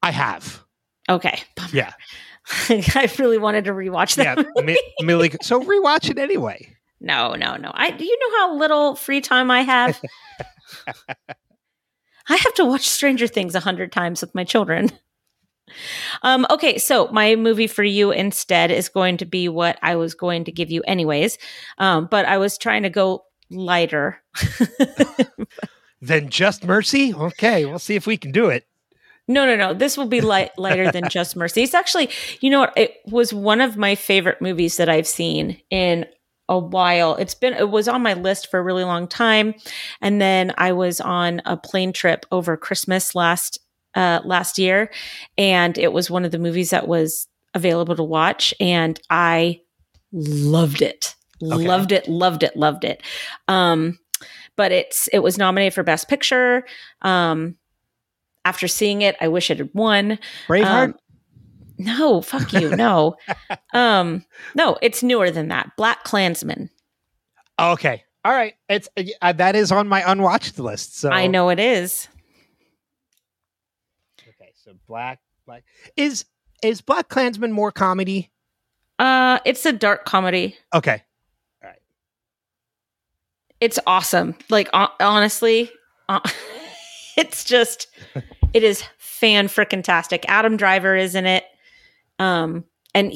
I 0.00 0.12
have. 0.12 0.62
Okay. 1.08 1.40
Bummer. 1.56 1.70
Yeah. 1.72 1.92
I 2.68 3.10
really 3.18 3.38
wanted 3.38 3.64
to 3.64 3.72
rewatch 3.72 4.16
that. 4.16 4.38
Yeah. 4.38 4.62
Mi- 4.62 4.92
Millie. 5.00 5.32
So, 5.42 5.60
rewatch 5.64 6.10
it 6.10 6.18
anyway. 6.18 6.68
No, 7.00 7.34
no, 7.34 7.56
no. 7.56 7.70
I 7.74 7.90
do 7.90 8.04
you 8.04 8.18
know 8.18 8.38
how 8.38 8.56
little 8.56 8.94
free 8.94 9.20
time 9.20 9.50
I 9.50 9.62
have? 9.62 10.00
I 12.28 12.36
have 12.36 12.54
to 12.54 12.64
watch 12.64 12.88
Stranger 12.88 13.26
Things 13.26 13.54
a 13.54 13.60
hundred 13.60 13.90
times 13.92 14.20
with 14.20 14.34
my 14.34 14.44
children. 14.44 14.90
Um, 16.22 16.46
okay, 16.50 16.78
so 16.78 17.08
my 17.08 17.34
movie 17.34 17.66
for 17.66 17.82
you 17.82 18.10
instead 18.10 18.70
is 18.70 18.88
going 18.88 19.16
to 19.18 19.24
be 19.24 19.48
what 19.48 19.78
I 19.82 19.96
was 19.96 20.14
going 20.14 20.44
to 20.44 20.52
give 20.52 20.70
you 20.70 20.82
anyways. 20.82 21.38
Um, 21.78 22.08
but 22.10 22.26
I 22.26 22.38
was 22.38 22.58
trying 22.58 22.82
to 22.82 22.90
go 22.90 23.24
lighter. 23.50 24.22
Then 26.02 26.30
Just 26.30 26.64
Mercy. 26.64 27.14
Okay. 27.14 27.64
We'll 27.64 27.78
see 27.78 27.94
if 27.94 28.08
we 28.08 28.16
can 28.16 28.32
do 28.32 28.48
it. 28.48 28.66
No, 29.32 29.46
no, 29.46 29.56
no. 29.56 29.74
This 29.74 29.96
will 29.96 30.06
be 30.06 30.20
light, 30.32 30.56
lighter 30.58 30.90
than 30.92 31.08
Just 31.08 31.36
Mercy. 31.36 31.62
It's 31.62 31.74
actually, 31.74 32.10
you 32.40 32.50
know? 32.50 32.70
It 32.76 32.96
was 33.06 33.32
one 33.32 33.60
of 33.60 33.76
my 33.76 33.94
favorite 33.94 34.40
movies 34.40 34.76
that 34.76 34.88
I've 34.88 35.06
seen 35.06 35.60
in 35.70 36.06
a 36.48 36.58
while. 36.58 37.16
It's 37.16 37.34
been, 37.34 37.54
it 37.54 37.70
was 37.70 37.88
on 37.88 38.02
my 38.02 38.14
list 38.14 38.50
for 38.50 38.58
a 38.58 38.62
really 38.62 38.84
long 38.84 39.08
time. 39.08 39.54
And 40.00 40.20
then 40.20 40.52
I 40.58 40.72
was 40.72 41.00
on 41.00 41.40
a 41.46 41.56
plane 41.56 41.92
trip 41.92 42.26
over 42.30 42.56
Christmas 42.56 43.14
last, 43.14 43.58
uh, 43.94 44.20
last 44.24 44.58
year. 44.58 44.90
And 45.38 45.78
it 45.78 45.92
was 45.92 46.10
one 46.10 46.24
of 46.24 46.30
the 46.30 46.38
movies 46.38 46.70
that 46.70 46.86
was 46.86 47.26
available 47.54 47.96
to 47.96 48.02
watch. 48.02 48.52
And 48.60 49.00
I 49.08 49.60
loved 50.12 50.82
it. 50.82 51.14
Okay. 51.42 51.66
Loved 51.66 51.90
it, 51.90 52.06
loved 52.06 52.42
it, 52.42 52.56
loved 52.56 52.84
it. 52.84 53.02
Um, 53.48 53.98
but 54.56 54.70
it's 54.70 55.08
it 55.08 55.20
was 55.20 55.38
nominated 55.38 55.74
for 55.74 55.82
Best 55.82 56.08
Picture. 56.08 56.64
Um, 57.00 57.56
after 58.44 58.68
seeing 58.68 59.02
it, 59.02 59.16
I 59.20 59.28
wish 59.28 59.50
it 59.50 59.58
had 59.58 59.70
won. 59.72 60.18
Braveheart. 60.48 60.88
Um, 60.88 60.94
no, 61.78 62.20
fuck 62.20 62.52
you. 62.52 62.74
No. 62.76 63.16
um, 63.74 64.24
no, 64.54 64.78
it's 64.82 65.02
newer 65.02 65.30
than 65.30 65.48
that. 65.48 65.70
Black 65.76 66.04
Klansman. 66.04 66.70
okay. 67.58 68.04
All 68.24 68.32
right. 68.32 68.54
It's 68.68 68.88
uh, 69.20 69.32
that 69.32 69.56
is 69.56 69.72
on 69.72 69.88
my 69.88 70.08
unwatched 70.08 70.58
list. 70.58 70.96
So 70.96 71.10
I 71.10 71.26
know 71.26 71.48
it 71.48 71.58
is. 71.58 72.06
Okay. 74.20 74.52
So 74.54 74.74
Black 74.86 75.18
Black 75.44 75.64
is 75.96 76.24
is 76.62 76.80
Black 76.80 77.08
Klansman 77.08 77.50
more 77.50 77.72
comedy? 77.72 78.30
Uh, 78.98 79.40
it's 79.44 79.66
a 79.66 79.72
dark 79.72 80.04
comedy. 80.04 80.56
Okay. 80.72 81.02
All 81.62 81.68
right. 81.70 81.82
It's 83.60 83.80
awesome. 83.84 84.36
Like 84.48 84.70
hon- 84.72 84.90
honestly, 85.00 85.72
uh, 86.08 86.20
it's 87.16 87.44
just 87.44 87.88
it 88.52 88.62
is 88.62 88.84
fan 88.98 89.48
freaking 89.48 89.84
tastic. 89.84 90.24
Adam 90.28 90.56
Driver 90.56 90.96
is 90.96 91.14
in 91.14 91.26
it. 91.26 91.44
Um, 92.18 92.64
and 92.94 93.14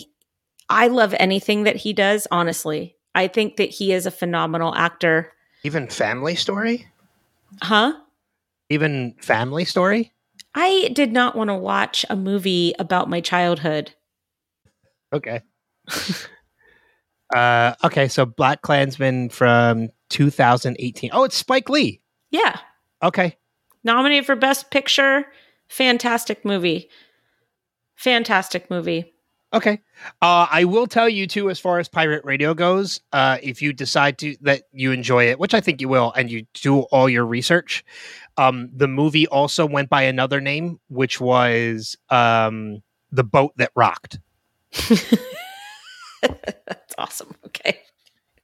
I 0.68 0.88
love 0.88 1.14
anything 1.18 1.64
that 1.64 1.76
he 1.76 1.92
does, 1.92 2.26
honestly. 2.30 2.96
I 3.14 3.28
think 3.28 3.56
that 3.56 3.70
he 3.70 3.92
is 3.92 4.06
a 4.06 4.10
phenomenal 4.10 4.74
actor. 4.74 5.32
Even 5.62 5.88
Family 5.88 6.34
Story. 6.34 6.86
Huh? 7.62 7.94
Even 8.68 9.14
Family 9.20 9.64
Story. 9.64 10.12
I 10.54 10.90
did 10.92 11.12
not 11.12 11.36
want 11.36 11.48
to 11.48 11.54
watch 11.54 12.04
a 12.10 12.16
movie 12.16 12.74
about 12.78 13.08
my 13.10 13.20
childhood. 13.20 13.94
Okay. 15.12 15.42
uh. 17.34 17.74
Okay. 17.84 18.08
So 18.08 18.26
Black 18.26 18.62
Klansman 18.62 19.28
from 19.28 19.90
2018. 20.10 21.10
Oh, 21.12 21.24
it's 21.24 21.36
Spike 21.36 21.68
Lee. 21.68 22.00
Yeah. 22.30 22.58
Okay. 23.02 23.36
Nominated 23.86 24.26
for 24.26 24.34
Best 24.34 24.72
Picture. 24.72 25.26
Fantastic 25.68 26.44
movie. 26.44 26.90
Fantastic 27.94 28.68
movie. 28.68 29.14
Okay. 29.54 29.80
Uh, 30.20 30.48
I 30.50 30.64
will 30.64 30.88
tell 30.88 31.08
you 31.08 31.28
too, 31.28 31.50
as 31.50 31.60
far 31.60 31.78
as 31.78 31.88
pirate 31.88 32.24
radio 32.24 32.52
goes, 32.52 33.00
uh, 33.12 33.38
if 33.44 33.62
you 33.62 33.72
decide 33.72 34.18
to 34.18 34.36
that 34.40 34.64
you 34.72 34.90
enjoy 34.90 35.28
it, 35.28 35.38
which 35.38 35.54
I 35.54 35.60
think 35.60 35.80
you 35.80 35.88
will, 35.88 36.12
and 36.16 36.28
you 36.28 36.46
do 36.52 36.80
all 36.80 37.08
your 37.08 37.24
research, 37.24 37.84
um, 38.36 38.70
the 38.74 38.88
movie 38.88 39.28
also 39.28 39.64
went 39.64 39.88
by 39.88 40.02
another 40.02 40.40
name, 40.40 40.80
which 40.88 41.20
was 41.20 41.96
um, 42.10 42.82
the 43.12 43.22
boat 43.22 43.52
that 43.56 43.70
rocked. 43.76 44.18
That's 46.22 46.94
awesome. 46.98 47.36
Okay. 47.46 47.78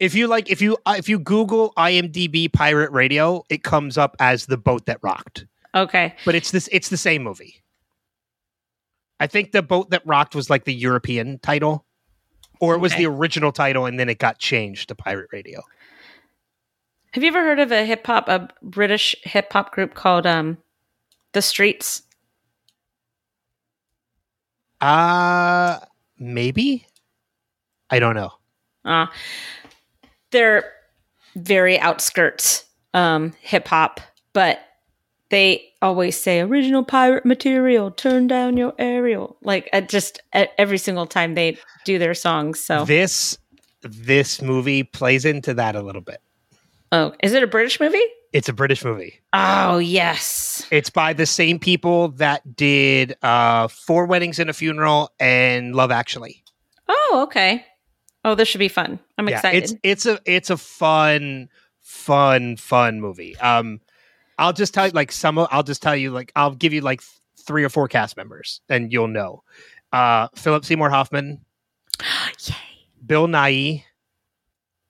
If 0.03 0.17
you 0.17 0.27
like, 0.27 0.51
if 0.51 0.61
you 0.61 0.77
uh, 0.85 0.97
if 0.99 1.09
you 1.09 1.21
Google 1.21 1.73
IMDb 1.77 2.53
pirate 2.53 2.91
radio, 2.91 3.45
it 3.49 3.63
comes 3.63 3.97
up 3.97 4.17
as 4.19 4.47
the 4.47 4.57
boat 4.57 4.87
that 4.87 4.99
rocked. 5.01 5.47
Okay. 5.77 6.17
But 6.25 6.35
it's 6.35 6.51
this, 6.51 6.69
it's 6.73 6.89
the 6.89 6.97
same 6.97 7.23
movie. 7.23 7.63
I 9.21 9.29
think 9.29 9.53
the 9.53 9.63
boat 9.63 9.91
that 9.91 10.03
rocked 10.05 10.35
was 10.35 10.51
like 10.51 10.65
the 10.65 10.75
European 10.75 11.39
title, 11.39 11.85
or 12.61 12.75
it 12.75 12.79
was 12.79 12.93
Okay. 12.95 13.05
the 13.05 13.11
original 13.11 13.53
title, 13.53 13.87
and 13.87 13.97
then 14.01 14.09
it 14.09 14.19
got 14.19 14.41
changed 14.41 14.89
to 14.89 14.97
pirate 14.97 15.29
radio. 15.33 15.63
Have 17.13 17.23
you 17.23 17.29
ever 17.29 17.41
heard 17.45 17.61
of 17.61 17.71
a 17.71 17.85
hip 17.85 18.05
hop, 18.05 18.29
a 18.29 18.49
British 18.61 19.15
hip 19.23 19.53
hop 19.53 19.71
group 19.71 19.95
called 19.95 20.27
um, 20.27 20.59
The 21.33 21.43
Streets? 21.43 22.03
Uh 24.81 25.79
maybe. 26.19 26.87
I 27.89 28.01
don't 28.01 28.17
know. 28.17 28.33
Uh, 28.85 29.07
they're 30.33 30.65
very 31.37 31.79
outskirts 31.79 32.65
um, 32.95 33.33
hip 33.41 33.69
hop, 33.69 34.01
but 34.33 34.61
they 35.31 35.65
always 35.81 36.21
say 36.21 36.41
original 36.41 36.85
pirate 36.85 37.25
material, 37.25 37.91
turn 37.91 38.27
down 38.27 38.57
your 38.57 38.75
aerial. 38.79 39.37
Like 39.43 39.71
uh, 39.73 39.81
just 39.81 40.21
uh, 40.35 40.47
every 40.59 40.77
single 40.79 41.07
time 41.07 41.35
they 41.35 41.57
do 41.85 41.99
their 41.99 42.15
songs. 42.15 42.61
So, 42.61 42.85
This 42.85 43.39
this 43.83 44.43
movie 44.43 44.83
plays 44.83 45.25
into 45.25 45.55
that 45.55 45.75
a 45.75 45.83
little 45.83 46.03
bit. 46.03 46.21
oh, 46.93 47.15
is 47.23 47.33
it 47.33 47.43
a 47.43 47.47
British 47.47 47.81
movie? 47.81 48.03
It's 48.33 48.49
a 48.49 48.53
British 48.53 48.85
movie. 48.85 49.21
Oh, 49.35 49.79
yes. 49.79 50.67
It's 50.71 50.89
by 50.89 51.13
the 51.13 51.27
same 51.27 51.59
people 51.59 52.09
that 52.13 52.57
did 52.57 53.17
uh 53.23 53.69
Four 53.69 54.07
Weddings 54.07 54.39
and 54.39 54.51
a 54.51 54.53
Funeral 54.53 55.11
and 55.19 55.75
Love 55.75 55.91
Actually. 55.91 56.45
Oh, 56.89 57.21
okay. 57.27 57.65
Oh, 58.25 58.35
this 58.35 58.49
should 58.49 58.59
be 58.59 58.69
fun. 58.69 58.99
I'm 59.19 59.29
excited. 59.29 59.63
It's 59.63 59.75
it's 59.83 60.07
a 60.07 60.21
it's 60.25 60.51
a 60.51 60.57
fun 60.57 61.49
fun 61.81 62.57
fun 62.57 63.01
movie. 63.01 63.37
Um 63.39 63.81
I'll 64.39 64.53
just 64.53 64.75
tell 64.75 64.87
you 64.87 64.93
like 64.93 65.13
some 65.13 65.39
I'll 65.39 65.63
just 65.63 65.83
tell 65.83 65.97
you 65.97 66.11
like 66.11 66.33
I'll 66.37 66.55
give 66.55 66.73
you 66.73 66.81
like 66.81 67.01
th- 67.01 67.11
three 67.45 67.65
or 67.65 67.69
four 67.69 67.89
cast 67.89 68.17
members 68.17 68.61
and 68.69 68.93
you'll 68.93 69.09
know. 69.09 69.43
Uh 69.93 70.29
Philip 70.37 70.65
Seymour 70.65 70.91
Hoffman, 70.91 71.45
Yay. 72.01 72.55
Bill 73.05 73.27
Nighy, 73.27 73.83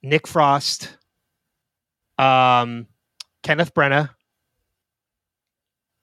Nick 0.03 0.27
Frost, 0.27 0.97
um, 2.19 2.87
Kenneth 3.43 3.73
Branagh, 3.75 4.11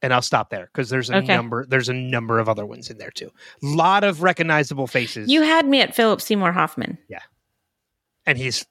and 0.02 0.14
I'll 0.14 0.22
stop 0.22 0.50
there 0.50 0.70
because 0.74 0.89
there's 0.89 1.10
a 1.10 1.18
Okay. 1.18 1.36
number. 1.36 1.66
There's 1.66 1.89
a 1.89 1.93
number 1.93 2.39
of 2.39 2.47
other 2.50 2.66
ones 2.66 2.89
in 2.89 2.97
there 2.97 3.12
too. 3.12 3.32
A 3.64 3.66
lot 3.66 4.04
of 4.04 4.24
recognizable 4.24 4.88
faces. 4.88 5.30
You 5.30 5.41
had 5.41 5.66
me 5.68 5.82
at 5.82 5.95
Philip 5.95 6.22
Seymour 6.22 6.52
Hoffman. 6.52 6.97
Yeah, 7.08 7.22
and 8.26 8.38
he's 8.38 8.66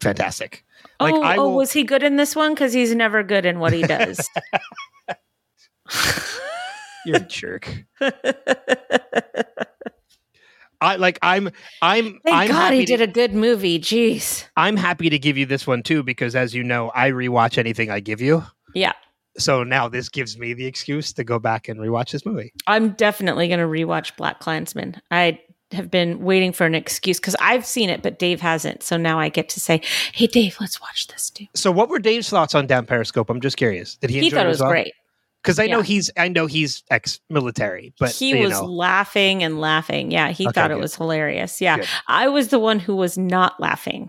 fantastic. 0.00 0.64
Oh, 1.00 1.04
like, 1.04 1.14
oh, 1.14 1.22
I 1.22 1.36
oh, 1.36 1.50
was 1.50 1.72
he 1.72 1.84
good 1.84 2.02
in 2.02 2.16
this 2.16 2.36
one? 2.36 2.54
Because 2.54 2.72
he's 2.72 2.94
never 2.94 3.22
good 3.22 3.46
in 3.46 3.58
what 3.58 3.72
he 3.72 3.82
does. 3.82 4.28
You're 7.06 7.16
a 7.16 7.20
jerk. 7.20 7.84
I 10.80 10.96
like. 10.96 11.18
I'm. 11.22 11.50
I'm. 11.80 12.20
Thank 12.24 12.36
I'm 12.36 12.48
God 12.48 12.72
he 12.74 12.80
to, 12.80 12.96
did 12.96 13.00
a 13.00 13.06
good 13.06 13.32
movie. 13.34 13.78
Jeez. 13.78 14.44
I'm 14.56 14.76
happy 14.76 15.08
to 15.10 15.18
give 15.18 15.36
you 15.38 15.46
this 15.46 15.66
one 15.66 15.82
too 15.82 16.02
because, 16.02 16.36
as 16.36 16.54
you 16.54 16.62
know, 16.62 16.90
I 16.94 17.10
rewatch 17.10 17.58
anything 17.58 17.90
I 17.90 18.00
give 18.00 18.20
you. 18.20 18.44
Yeah. 18.74 18.92
So 19.38 19.62
now 19.64 19.88
this 19.88 20.08
gives 20.08 20.38
me 20.38 20.54
the 20.54 20.66
excuse 20.66 21.12
to 21.14 21.24
go 21.24 21.38
back 21.38 21.68
and 21.68 21.78
rewatch 21.80 22.10
this 22.12 22.24
movie. 22.24 22.52
I'm 22.66 22.90
definitely 22.90 23.48
going 23.48 23.60
to 23.60 23.66
rewatch 23.66 24.16
Black 24.16 24.40
Klansman. 24.40 25.00
I 25.10 25.40
have 25.72 25.90
been 25.90 26.20
waiting 26.24 26.52
for 26.52 26.64
an 26.64 26.74
excuse 26.74 27.18
because 27.18 27.34
I've 27.40 27.66
seen 27.66 27.90
it, 27.90 28.00
but 28.02 28.18
Dave 28.18 28.40
hasn't. 28.40 28.82
So 28.82 28.96
now 28.96 29.18
I 29.18 29.28
get 29.28 29.48
to 29.50 29.60
say, 29.60 29.82
"Hey, 30.12 30.26
Dave, 30.28 30.56
let's 30.60 30.80
watch 30.80 31.08
this, 31.08 31.28
dude." 31.30 31.48
So, 31.54 31.70
what 31.72 31.88
were 31.88 31.98
Dave's 31.98 32.28
thoughts 32.30 32.54
on 32.54 32.66
Down 32.66 32.86
Periscope? 32.86 33.28
I'm 33.28 33.40
just 33.40 33.56
curious. 33.56 33.96
Did 33.96 34.10
he? 34.10 34.20
He 34.20 34.30
thought 34.30 34.46
it 34.46 34.48
was 34.48 34.62
great. 34.62 34.94
because 35.42 35.58
I 35.58 35.66
know 35.66 35.82
he's 35.82 36.10
I 36.16 36.28
know 36.28 36.46
he's 36.46 36.82
ex-military, 36.90 37.92
but 37.98 38.12
he 38.12 38.36
was 38.42 38.52
know, 38.52 38.64
laughing 38.64 39.42
and 39.42 39.60
laughing. 39.60 40.10
Yeah, 40.12 40.28
he 40.30 40.46
Okay, 40.46 40.52
thought 40.52 40.70
it 40.70 40.74
good. 40.74 40.80
was 40.82 40.94
hilarious. 40.96 41.60
Yeah, 41.60 41.78
Good. 41.78 41.88
I 42.06 42.28
was 42.28 42.48
the 42.48 42.58
one 42.60 42.78
who 42.78 42.94
was 42.96 43.18
not 43.18 43.58
laughing. 43.60 44.08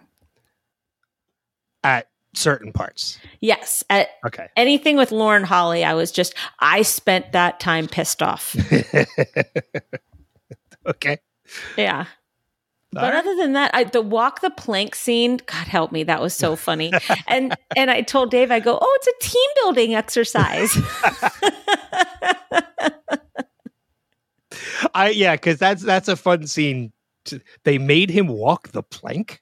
at 1.83 2.07
certain 2.37 2.71
parts. 2.71 3.19
Yes, 3.41 3.83
at 3.89 4.09
Okay. 4.25 4.47
anything 4.55 4.95
with 4.97 5.11
Lauren 5.11 5.43
Holly, 5.43 5.83
I 5.83 5.93
was 5.93 6.11
just 6.11 6.33
I 6.59 6.81
spent 6.83 7.31
that 7.33 7.59
time 7.59 7.87
pissed 7.87 8.23
off. 8.23 8.55
okay. 10.87 11.17
Yeah. 11.77 12.05
All 12.95 13.01
But 13.01 13.13
right. 13.13 13.19
other 13.19 13.35
than 13.35 13.53
that, 13.53 13.71
I, 13.73 13.83
the 13.83 14.01
walk 14.01 14.41
the 14.41 14.49
plank 14.49 14.95
scene, 14.95 15.37
God 15.45 15.67
help 15.67 15.91
me, 15.91 16.03
that 16.03 16.21
was 16.21 16.33
so 16.33 16.55
funny. 16.55 16.91
and 17.27 17.55
and 17.75 17.91
I 17.91 18.01
told 18.01 18.31
Dave, 18.31 18.51
I 18.51 18.59
go, 18.59 18.77
oh, 18.81 18.97
it's 19.01 19.07
a 19.07 19.29
team 19.29 19.49
building 19.63 19.95
exercise. 19.95 20.73
I 24.93 25.09
yeah, 25.09 25.35
because 25.35 25.59
that's 25.59 25.83
that's 25.83 26.07
a 26.07 26.15
fun 26.15 26.47
scene. 26.47 26.91
They 27.65 27.77
made 27.77 28.09
him 28.09 28.27
walk 28.27 28.69
the 28.69 28.83
plank. 28.83 29.41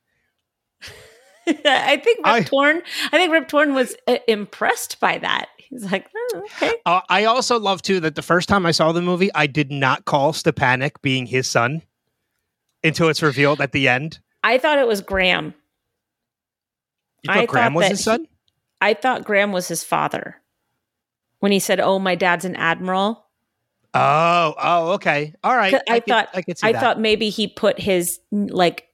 I 1.65 1.97
think 2.03 2.17
Rip 2.19 2.27
I- 2.27 2.41
Torn, 2.43 2.81
I 3.11 3.17
think 3.17 3.31
Rip 3.31 3.47
Torn 3.47 3.73
was 3.73 3.95
uh, 4.07 4.17
impressed 4.27 4.99
by 4.99 5.17
that. 5.19 5.47
He's 5.57 5.91
like, 5.91 6.07
oh, 6.15 6.43
okay. 6.45 6.73
Uh, 6.85 7.01
I 7.09 7.25
also 7.25 7.59
love 7.59 7.81
too 7.81 7.99
that 8.01 8.15
the 8.15 8.21
first 8.21 8.47
time 8.47 8.65
I 8.65 8.71
saw 8.71 8.91
the 8.91 9.01
movie, 9.01 9.29
I 9.33 9.47
did 9.47 9.71
not 9.71 10.05
call 10.05 10.31
Stepanek 10.31 11.01
being 11.01 11.25
his 11.25 11.47
son 11.49 11.81
until 12.83 13.09
it's 13.09 13.21
revealed 13.23 13.59
at 13.61 13.71
the 13.71 13.87
end. 13.87 14.19
I 14.43 14.57
thought 14.59 14.77
it 14.77 14.87
was 14.87 15.01
Graham. 15.01 15.53
You 17.23 17.33
thought 17.33 17.37
I 17.37 17.45
Graham 17.47 17.73
thought 17.73 17.77
was 17.79 17.87
his 17.87 18.03
son? 18.03 18.27
I 18.79 18.93
thought 18.93 19.23
Graham 19.25 19.51
was 19.51 19.67
his 19.67 19.83
father 19.83 20.39
when 21.39 21.51
he 21.51 21.57
said, 21.59 21.79
"Oh, 21.79 21.97
my 21.97 22.13
dad's 22.13 22.45
an 22.45 22.55
admiral." 22.55 23.25
Oh, 23.95 24.53
oh, 24.61 24.91
okay, 24.93 25.33
all 25.43 25.55
right. 25.55 25.73
I 25.89 25.99
could- 25.99 26.07
thought- 26.07 26.29
I 26.35 26.43
I 26.61 26.71
that. 26.73 26.81
thought 26.81 26.99
maybe 26.99 27.29
he 27.29 27.47
put 27.47 27.79
his 27.79 28.19
like 28.31 28.87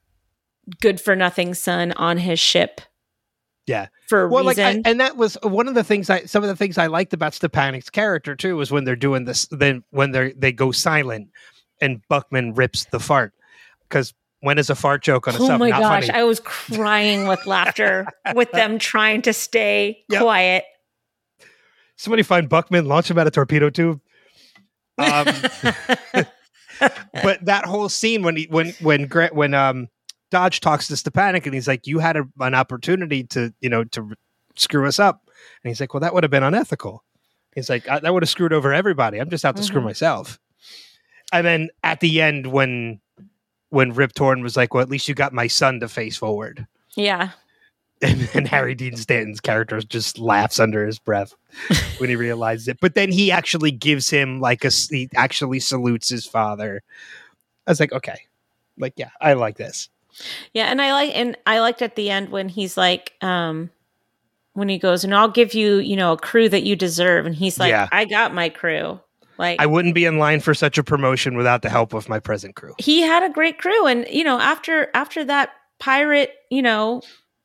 good 0.81 0.99
for 1.01 1.15
nothing 1.15 1.53
son 1.53 1.91
on 1.93 2.17
his 2.17 2.39
ship. 2.39 2.81
Yeah. 3.67 3.87
for 4.07 4.27
well, 4.27 4.43
like. 4.43 4.57
I, 4.57 4.81
and 4.83 4.99
that 4.99 5.17
was 5.17 5.37
one 5.43 5.67
of 5.67 5.75
the 5.75 5.83
things 5.83 6.09
I, 6.09 6.25
some 6.25 6.43
of 6.43 6.49
the 6.49 6.55
things 6.55 6.77
I 6.77 6.87
liked 6.87 7.13
about 7.13 7.33
Stepanek's 7.33 7.89
character 7.89 8.35
too, 8.35 8.57
was 8.57 8.71
when 8.71 8.83
they're 8.83 8.95
doing 8.95 9.25
this, 9.25 9.47
then 9.51 9.83
when 9.91 10.11
they're, 10.11 10.33
they 10.35 10.51
go 10.51 10.71
silent, 10.71 11.29
and 11.81 12.01
Buckman 12.07 12.53
rips 12.53 12.85
the 12.85 12.99
fart 12.99 13.33
because 13.83 14.13
when 14.41 14.57
is 14.57 14.69
a 14.69 14.75
fart 14.75 15.03
joke 15.03 15.27
on 15.27 15.35
a 15.35 15.37
oh 15.39 15.47
sub 15.47 15.59
my 15.59 15.69
not 15.69 15.79
gosh, 15.79 16.07
funny? 16.07 16.19
I 16.19 16.23
was 16.23 16.39
crying 16.39 17.27
with 17.27 17.45
laughter 17.45 18.07
with 18.35 18.51
them 18.51 18.79
trying 18.79 19.21
to 19.23 19.33
stay 19.33 20.03
Yep. 20.09 20.21
quiet. 20.21 20.63
Somebody 21.95 22.23
find 22.23 22.49
Buckman, 22.49 22.85
launch 22.85 23.11
him 23.11 23.19
out 23.19 23.27
a 23.27 23.31
torpedo 23.31 23.69
tube. 23.69 24.01
Um, 24.97 25.25
but 27.13 27.45
that 27.45 27.65
whole 27.65 27.89
scene 27.89 28.23
when 28.23 28.35
he 28.35 28.47
when 28.49 28.73
when 28.81 29.07
when 29.07 29.53
um 29.53 29.87
Dodge 30.31 30.59
talks 30.61 30.87
to 30.87 30.95
Stepanek 30.95 31.45
and 31.45 31.53
he's 31.53 31.67
like, 31.67 31.85
"You 31.85 31.99
had 31.99 32.17
a, 32.17 32.27
an 32.39 32.55
opportunity 32.55 33.23
to 33.25 33.53
you 33.61 33.69
know 33.69 33.83
to 33.83 34.15
screw 34.55 34.87
us 34.87 34.97
up," 34.99 35.21
and 35.63 35.69
he's 35.69 35.79
like, 35.79 35.93
"Well, 35.93 36.01
that 36.01 36.13
would 36.13 36.23
have 36.23 36.31
been 36.31 36.41
unethical." 36.43 37.03
He's 37.53 37.69
like, 37.69 37.87
I, 37.87 37.99
"That 37.99 38.13
would 38.13 38.23
have 38.23 38.29
screwed 38.29 38.53
over 38.53 38.73
everybody. 38.73 39.19
I'm 39.19 39.29
just 39.29 39.45
out 39.45 39.55
to 39.57 39.63
screw 39.63 39.81
Mhm. 39.81 39.85
myself." 39.85 40.39
And 41.31 41.45
then 41.45 41.69
at 41.83 41.99
the 41.99 42.21
end, 42.21 42.47
when 42.47 42.99
when 43.69 43.93
Rip 43.93 44.13
Torn 44.13 44.41
was 44.41 44.57
like, 44.57 44.73
"Well, 44.73 44.81
at 44.81 44.89
least 44.89 45.07
you 45.07 45.13
got 45.15 45.31
my 45.33 45.47
son 45.47 45.79
to 45.81 45.87
face 45.87 46.17
forward," 46.17 46.65
yeah. 46.95 47.31
and, 48.01 48.27
and 48.33 48.47
Harry 48.47 48.73
Dean 48.73 48.95
Stanton's 48.97 49.39
character 49.39 49.79
just 49.81 50.17
laughs 50.17 50.59
under 50.59 50.87
his 50.87 50.97
breath 50.97 51.35
when 51.99 52.09
he 52.09 52.15
realizes 52.15 52.67
it. 52.67 52.79
But 52.81 52.95
then 52.95 53.11
he 53.11 53.31
actually 53.31 53.69
gives 53.69 54.09
him 54.09 54.39
like 54.41 54.65
a 54.65 54.69
he 54.71 55.07
actually 55.15 55.59
salutes 55.59 56.09
his 56.09 56.25
father. 56.25 56.81
I 57.67 57.71
was 57.71 57.79
like, 57.79 57.91
okay, 57.93 58.21
like 58.77 58.93
yeah, 58.97 59.11
I 59.21 59.33
like 59.33 59.57
this. 59.57 59.87
Yeah, 60.53 60.65
and 60.65 60.81
I 60.81 60.91
like 60.93 61.11
and 61.15 61.37
I 61.45 61.59
liked 61.59 61.81
at 61.81 61.95
the 61.95 62.09
end 62.09 62.29
when 62.29 62.49
he's 62.49 62.77
like, 62.77 63.13
um, 63.21 63.69
when 64.53 64.69
he 64.69 64.77
goes, 64.77 65.03
and 65.03 65.15
I'll 65.15 65.29
give 65.29 65.53
you, 65.53 65.77
you 65.77 65.95
know, 65.95 66.13
a 66.13 66.17
crew 66.17 66.49
that 66.49 66.63
you 66.63 66.75
deserve, 66.75 67.25
and 67.25 67.35
he's 67.35 67.59
like, 67.59 67.69
Yeah. 67.69 67.87
I 67.91 68.05
got 68.05 68.33
my 68.33 68.49
crew. 68.49 68.99
Like 69.37 69.59
I 69.59 69.65
wouldn't 69.65 69.95
be 69.95 70.05
in 70.05 70.19
line 70.19 70.39
for 70.39 70.53
such 70.53 70.77
a 70.77 70.83
promotion 70.83 71.35
without 71.35 71.61
the 71.63 71.69
help 71.69 71.93
of 71.93 72.07
my 72.07 72.19
present 72.19 72.55
crew. 72.55 72.75
he 72.77 73.01
had 73.01 73.23
a 73.23 73.29
great 73.29 73.57
crew, 73.57 73.87
and 73.87 74.05
you 74.09 74.23
know, 74.23 74.39
after 74.39 74.89
after 74.93 75.23
that 75.25 75.49
pirate, 75.79 76.35
you 76.51 76.61
know, 76.61 77.01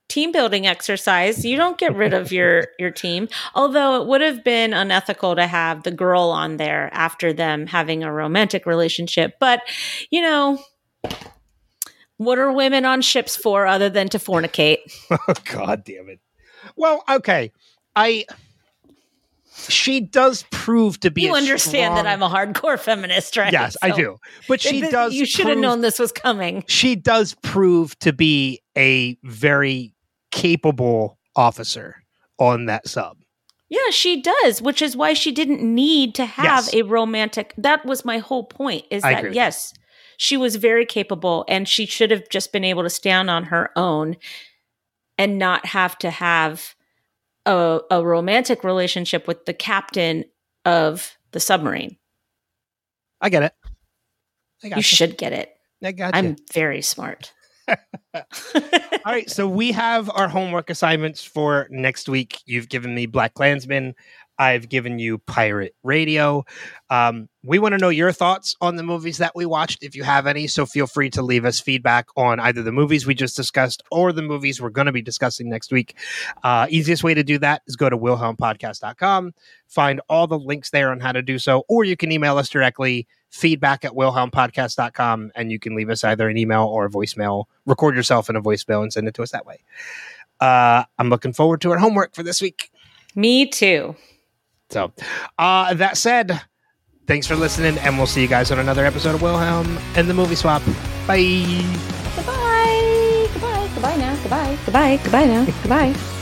team 0.08 0.30
building 0.30 0.66
exercise, 0.66 1.42
you 1.44 1.56
don't 1.56 1.78
get 1.78 1.94
rid 1.94 2.12
of 2.12 2.32
your 2.32 2.66
your 2.78 2.90
team. 2.90 3.28
Although 3.54 4.02
it 4.02 4.08
would 4.08 4.20
have 4.20 4.44
been 4.44 4.74
unethical 4.74 5.36
to 5.36 5.46
have 5.46 5.84
the 5.84 5.90
girl 5.90 6.24
on 6.24 6.58
there 6.58 6.90
after 6.92 7.32
them 7.32 7.66
having 7.66 8.02
a 8.02 8.12
romantic 8.12 8.66
relationship, 8.66 9.36
but 9.40 9.62
you 10.10 10.20
know. 10.20 10.58
What 12.18 12.38
are 12.38 12.50
women 12.52 12.84
on 12.84 13.02
ships 13.02 13.36
for 13.36 13.66
other 13.66 13.88
than 13.90 14.08
to 14.10 14.18
fornicate? 14.18 14.78
oh 15.10 15.18
God 15.52 15.84
damn 15.84 16.08
it. 16.08 16.20
Well, 16.76 17.04
okay, 17.08 17.52
I. 17.94 18.24
She 19.68 20.00
does 20.00 20.44
prove 20.50 21.00
to 21.00 21.10
be. 21.10 21.22
you 21.22 21.34
understand 21.34 21.96
that 21.96 22.06
I'm 22.06 22.22
a 22.22 22.28
hardcore 22.28 22.78
feminist, 22.78 23.38
right? 23.38 23.50
Yes, 23.52 23.74
I 23.80 23.90
do. 23.90 24.18
But 24.48 24.60
she 24.60 24.80
Th- 24.82 24.92
does. 24.92 25.14
You 25.14 25.24
should 25.24 25.46
have 25.46 25.56
known 25.56 25.80
this 25.80 25.98
was 25.98 26.12
coming. 26.12 26.62
she 26.68 26.94
does 26.94 27.34
prove 27.42 27.98
to 28.00 28.12
be 28.12 28.60
a 28.76 29.16
very 29.24 29.94
capable 30.30 31.18
officer 31.34 31.96
on 32.38 32.66
that 32.66 32.86
sub. 32.86 33.16
Yeah, 33.70 33.90
she 33.90 34.20
does, 34.20 34.60
which 34.60 34.82
is 34.82 34.94
why 34.94 35.14
she 35.14 35.32
didn't 35.32 35.62
need 35.62 36.14
to 36.16 36.26
have 36.26 36.44
Yes. 36.66 36.74
a 36.74 36.82
romantic. 36.82 37.54
That 37.56 37.84
was 37.86 38.04
my 38.04 38.18
whole 38.18 38.44
point. 38.44 38.84
Is 38.90 39.02
I 39.04 39.22
that 39.22 39.32
yes, 39.34 39.72
she 40.16 40.36
was 40.36 40.56
very 40.56 40.86
capable, 40.86 41.44
and 41.48 41.68
she 41.68 41.86
should 41.86 42.10
have 42.10 42.28
just 42.28 42.52
been 42.52 42.64
able 42.64 42.82
to 42.82 42.90
stand 42.90 43.30
on 43.30 43.44
her 43.44 43.70
own, 43.76 44.16
and 45.18 45.38
not 45.38 45.66
have 45.66 45.98
to 45.98 46.10
have 46.10 46.74
a, 47.46 47.80
a 47.90 48.04
romantic 48.04 48.64
relationship 48.64 49.26
with 49.26 49.44
the 49.46 49.54
captain 49.54 50.24
of 50.64 51.16
the 51.32 51.40
submarine. 51.40 51.96
I 53.20 53.28
get 53.28 53.42
it. 53.44 53.52
I 54.62 54.68
got 54.68 54.76
You 54.76 54.82
should 54.82 55.16
get 55.16 55.32
it. 55.32 55.56
I 55.82 55.92
got 55.92 56.14
I'm 56.14 56.36
very 56.52 56.82
smart. 56.82 57.32
All 58.14 58.22
right, 59.04 59.28
so 59.30 59.48
we 59.48 59.72
have 59.72 60.10
our 60.10 60.28
homework 60.28 60.70
assignments 60.70 61.22
for 61.22 61.66
next 61.70 62.08
week. 62.08 62.40
You've 62.46 62.68
given 62.68 62.94
me 62.94 63.06
Black 63.06 63.34
Klansman. 63.34 63.94
I've 64.38 64.68
given 64.68 64.98
you 64.98 65.18
Pirate 65.18 65.74
Radio. 65.82 66.44
Um, 66.90 67.28
we 67.42 67.58
want 67.58 67.72
to 67.72 67.78
know 67.78 67.88
your 67.88 68.12
thoughts 68.12 68.56
on 68.60 68.76
the 68.76 68.82
movies 68.82 69.18
that 69.18 69.34
we 69.34 69.46
watched, 69.46 69.82
if 69.82 69.94
you 69.94 70.04
have 70.04 70.26
any. 70.26 70.46
So 70.46 70.66
feel 70.66 70.86
free 70.86 71.10
to 71.10 71.22
leave 71.22 71.44
us 71.44 71.60
feedback 71.60 72.08
on 72.16 72.40
either 72.40 72.62
the 72.62 72.72
movies 72.72 73.06
we 73.06 73.14
just 73.14 73.36
discussed 73.36 73.82
or 73.90 74.12
the 74.12 74.22
movies 74.22 74.60
we're 74.60 74.70
going 74.70 74.86
to 74.86 74.92
be 74.92 75.02
discussing 75.02 75.48
next 75.48 75.72
week. 75.72 75.96
Uh, 76.42 76.66
easiest 76.68 77.04
way 77.04 77.14
to 77.14 77.22
do 77.22 77.38
that 77.38 77.62
is 77.66 77.76
go 77.76 77.88
to 77.88 77.96
wilhelmpodcast.com, 77.96 79.32
find 79.68 80.00
all 80.08 80.26
the 80.26 80.38
links 80.38 80.70
there 80.70 80.90
on 80.90 81.00
how 81.00 81.12
to 81.12 81.22
do 81.22 81.38
so, 81.38 81.64
or 81.68 81.84
you 81.84 81.96
can 81.96 82.12
email 82.12 82.36
us 82.38 82.48
directly 82.48 83.06
feedback 83.30 83.84
at 83.84 83.92
wilhelmpodcast.com 83.92 85.32
and 85.34 85.50
you 85.50 85.58
can 85.58 85.74
leave 85.74 85.90
us 85.90 86.04
either 86.04 86.28
an 86.28 86.36
email 86.38 86.64
or 86.64 86.86
a 86.86 86.90
voicemail 86.90 87.44
record 87.66 87.94
yourself 87.94 88.30
in 88.30 88.36
a 88.36 88.40
voicemail 88.40 88.82
and 88.82 88.92
send 88.92 89.06
it 89.08 89.14
to 89.14 89.22
us 89.22 89.32
that 89.32 89.44
way 89.44 89.58
uh, 90.40 90.84
i'm 90.98 91.10
looking 91.10 91.32
forward 91.32 91.60
to 91.60 91.70
our 91.72 91.76
homework 91.76 92.14
for 92.14 92.22
this 92.22 92.40
week 92.40 92.70
Me 93.16 93.46
too. 93.46 93.96
So 94.70 94.92
uh, 95.38 95.74
that 95.74 95.96
said 95.96 96.40
thanks 97.06 97.26
for 97.26 97.36
listening 97.36 97.78
and 97.78 97.96
we'll 97.96 98.06
see 98.06 98.22
you 98.22 98.28
guys 98.28 98.50
on 98.50 98.58
another 98.58 98.84
episode 98.84 99.14
of 99.14 99.22
wilhelm 99.22 99.78
and 99.96 100.08
the 100.08 100.14
movie 100.14 100.34
swap 100.34 100.62
bye 101.06 101.62
Goodbye. 102.16 103.28
Goodbye. 103.32 103.68
Goodbye 103.74 103.96
now. 103.96 104.16
Goodbye. 104.22 104.58
Goodbye. 104.64 104.96
Goodbye 105.02 105.24
now. 105.26 105.44
Goodbye. 105.44 106.12